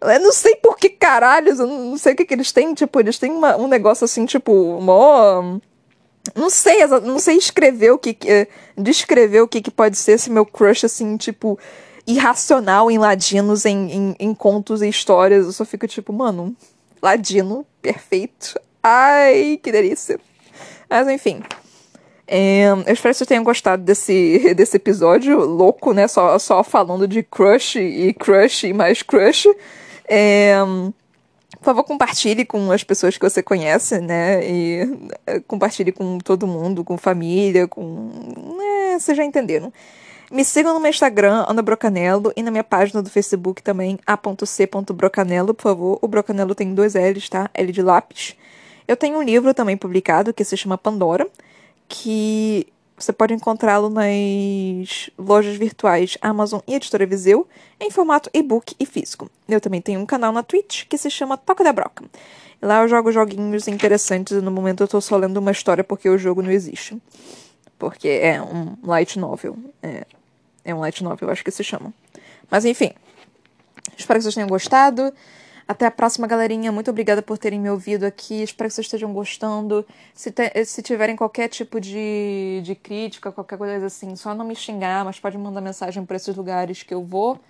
Eu 0.00 0.18
não 0.18 0.32
sei 0.32 0.56
por 0.56 0.76
que 0.76 0.88
caralhos, 0.88 1.60
eu 1.60 1.66
não 1.68 1.96
sei 1.96 2.14
o 2.14 2.16
que, 2.16 2.24
que 2.24 2.34
eles 2.34 2.50
têm. 2.50 2.74
Tipo, 2.74 2.98
eles 2.98 3.18
têm 3.18 3.30
uma, 3.30 3.56
um 3.56 3.68
negócio 3.68 4.04
assim, 4.04 4.26
tipo, 4.26 4.80
mó 4.80 5.60
não 6.34 6.48
sei, 6.48 6.86
não 6.86 7.18
sei 7.18 7.36
escrever 7.36 7.90
o 7.90 7.98
que. 7.98 8.16
Eh, 8.26 8.46
descrever 8.76 9.40
o 9.40 9.48
que, 9.48 9.60
que 9.60 9.70
pode 9.70 9.96
ser 9.96 10.12
esse 10.12 10.30
meu 10.30 10.46
crush, 10.46 10.84
assim, 10.84 11.16
tipo, 11.16 11.58
irracional 12.06 12.90
em 12.90 12.98
ladinos, 12.98 13.64
em, 13.64 13.90
em, 13.90 14.16
em 14.18 14.34
contos 14.34 14.82
e 14.82 14.88
histórias. 14.88 15.46
Eu 15.46 15.52
só 15.52 15.64
fico 15.64 15.86
tipo, 15.86 16.12
mano, 16.12 16.54
ladino, 17.02 17.66
perfeito. 17.80 18.58
Ai, 18.82 19.58
que 19.62 19.72
delícia. 19.72 20.18
Mas 20.88 21.08
enfim. 21.08 21.42
É, 22.26 22.66
eu 22.86 22.92
espero 22.92 23.12
que 23.12 23.18
vocês 23.18 23.28
tenham 23.28 23.44
gostado 23.44 23.82
desse, 23.82 24.54
desse 24.54 24.76
episódio 24.76 25.38
louco, 25.40 25.92
né? 25.92 26.06
Só, 26.08 26.38
só 26.38 26.62
falando 26.62 27.06
de 27.06 27.22
crush 27.22 27.76
e 27.76 28.14
crush 28.14 28.64
e 28.68 28.72
mais 28.72 29.02
crush. 29.02 29.48
É, 30.08 30.56
por 31.62 31.66
favor, 31.66 31.84
compartilhe 31.84 32.44
com 32.44 32.72
as 32.72 32.82
pessoas 32.82 33.16
que 33.16 33.22
você 33.22 33.40
conhece, 33.40 34.00
né? 34.00 34.44
E 34.44 34.80
eh, 35.24 35.38
compartilhe 35.46 35.92
com 35.92 36.18
todo 36.18 36.44
mundo, 36.44 36.82
com 36.82 36.98
família, 36.98 37.68
com. 37.68 38.10
É, 38.60 38.98
vocês 38.98 39.16
já 39.16 39.24
entenderam. 39.24 39.72
Me 40.28 40.44
sigam 40.44 40.74
no 40.74 40.80
meu 40.80 40.90
Instagram, 40.90 41.44
Ana 41.46 41.62
Brocanello, 41.62 42.32
e 42.36 42.42
na 42.42 42.50
minha 42.50 42.64
página 42.64 43.00
do 43.00 43.08
Facebook 43.08 43.62
também, 43.62 43.96
a.c.brocanello, 44.04 45.54
por 45.54 45.62
favor. 45.62 45.98
O 46.02 46.08
Brocanello 46.08 46.52
tem 46.52 46.74
dois 46.74 46.94
L's, 46.94 47.28
tá? 47.28 47.48
L 47.54 47.70
de 47.70 47.80
lápis. 47.80 48.34
Eu 48.88 48.96
tenho 48.96 49.18
um 49.18 49.22
livro 49.22 49.54
também 49.54 49.76
publicado 49.76 50.34
que 50.34 50.42
se 50.42 50.56
chama 50.56 50.76
Pandora, 50.76 51.28
que 51.86 52.66
você 53.02 53.12
pode 53.12 53.34
encontrá-lo 53.34 53.90
nas 53.90 55.10
lojas 55.18 55.56
virtuais 55.56 56.16
Amazon 56.20 56.60
e 56.66 56.74
Editora 56.74 57.04
Viseu 57.04 57.48
em 57.80 57.90
formato 57.90 58.30
e-book 58.32 58.74
e 58.78 58.86
físico. 58.86 59.30
Eu 59.48 59.60
também 59.60 59.80
tenho 59.80 60.00
um 60.00 60.06
canal 60.06 60.32
na 60.32 60.42
Twitch 60.42 60.86
que 60.86 60.96
se 60.96 61.10
chama 61.10 61.36
Toca 61.36 61.64
da 61.64 61.72
Broca. 61.72 62.04
Lá 62.60 62.82
eu 62.82 62.88
jogo 62.88 63.10
joguinhos 63.10 63.66
interessantes 63.66 64.36
e 64.36 64.40
no 64.40 64.52
momento 64.52 64.84
eu 64.84 64.88
tô 64.88 65.00
só 65.00 65.16
lendo 65.16 65.36
uma 65.38 65.50
história 65.50 65.82
porque 65.82 66.08
o 66.08 66.16
jogo 66.16 66.42
não 66.42 66.50
existe. 66.50 66.96
Porque 67.76 68.08
é 68.08 68.40
um 68.40 68.76
light 68.84 69.18
novel. 69.18 69.56
É, 69.82 70.06
é 70.64 70.72
um 70.72 70.78
light 70.78 71.02
novel, 71.02 71.28
acho 71.28 71.42
que 71.42 71.50
se 71.50 71.64
chama. 71.64 71.92
Mas 72.48 72.64
enfim. 72.64 72.92
Espero 73.98 74.20
que 74.20 74.22
vocês 74.22 74.34
tenham 74.34 74.48
gostado. 74.48 75.12
Até 75.72 75.86
a 75.86 75.90
próxima, 75.90 76.26
galerinha. 76.26 76.70
Muito 76.70 76.90
obrigada 76.90 77.22
por 77.22 77.38
terem 77.38 77.58
me 77.58 77.70
ouvido 77.70 78.04
aqui. 78.04 78.42
Espero 78.42 78.68
que 78.68 78.74
vocês 78.74 78.86
estejam 78.86 79.10
gostando. 79.10 79.86
Se, 80.12 80.30
te, 80.30 80.64
se 80.66 80.82
tiverem 80.82 81.16
qualquer 81.16 81.48
tipo 81.48 81.80
de, 81.80 82.60
de 82.62 82.74
crítica, 82.74 83.32
qualquer 83.32 83.56
coisa 83.56 83.86
assim, 83.86 84.14
só 84.14 84.34
não 84.34 84.44
me 84.44 84.54
xingar, 84.54 85.02
mas 85.02 85.18
pode 85.18 85.38
mandar 85.38 85.62
mensagem 85.62 86.04
para 86.04 86.16
esses 86.16 86.36
lugares 86.36 86.82
que 86.82 86.92
eu 86.92 87.02
vou 87.02 87.40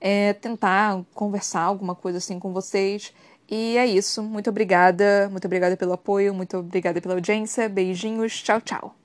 é, 0.00 0.32
tentar 0.32 1.02
conversar 1.12 1.60
alguma 1.60 1.94
coisa 1.94 2.16
assim 2.16 2.38
com 2.38 2.50
vocês. 2.50 3.12
E 3.46 3.76
é 3.76 3.84
isso. 3.86 4.22
Muito 4.22 4.48
obrigada. 4.48 5.28
Muito 5.30 5.44
obrigada 5.44 5.76
pelo 5.76 5.92
apoio. 5.92 6.32
Muito 6.32 6.56
obrigada 6.56 6.98
pela 6.98 7.12
audiência. 7.14 7.68
Beijinhos. 7.68 8.42
Tchau, 8.42 8.62
tchau. 8.62 8.99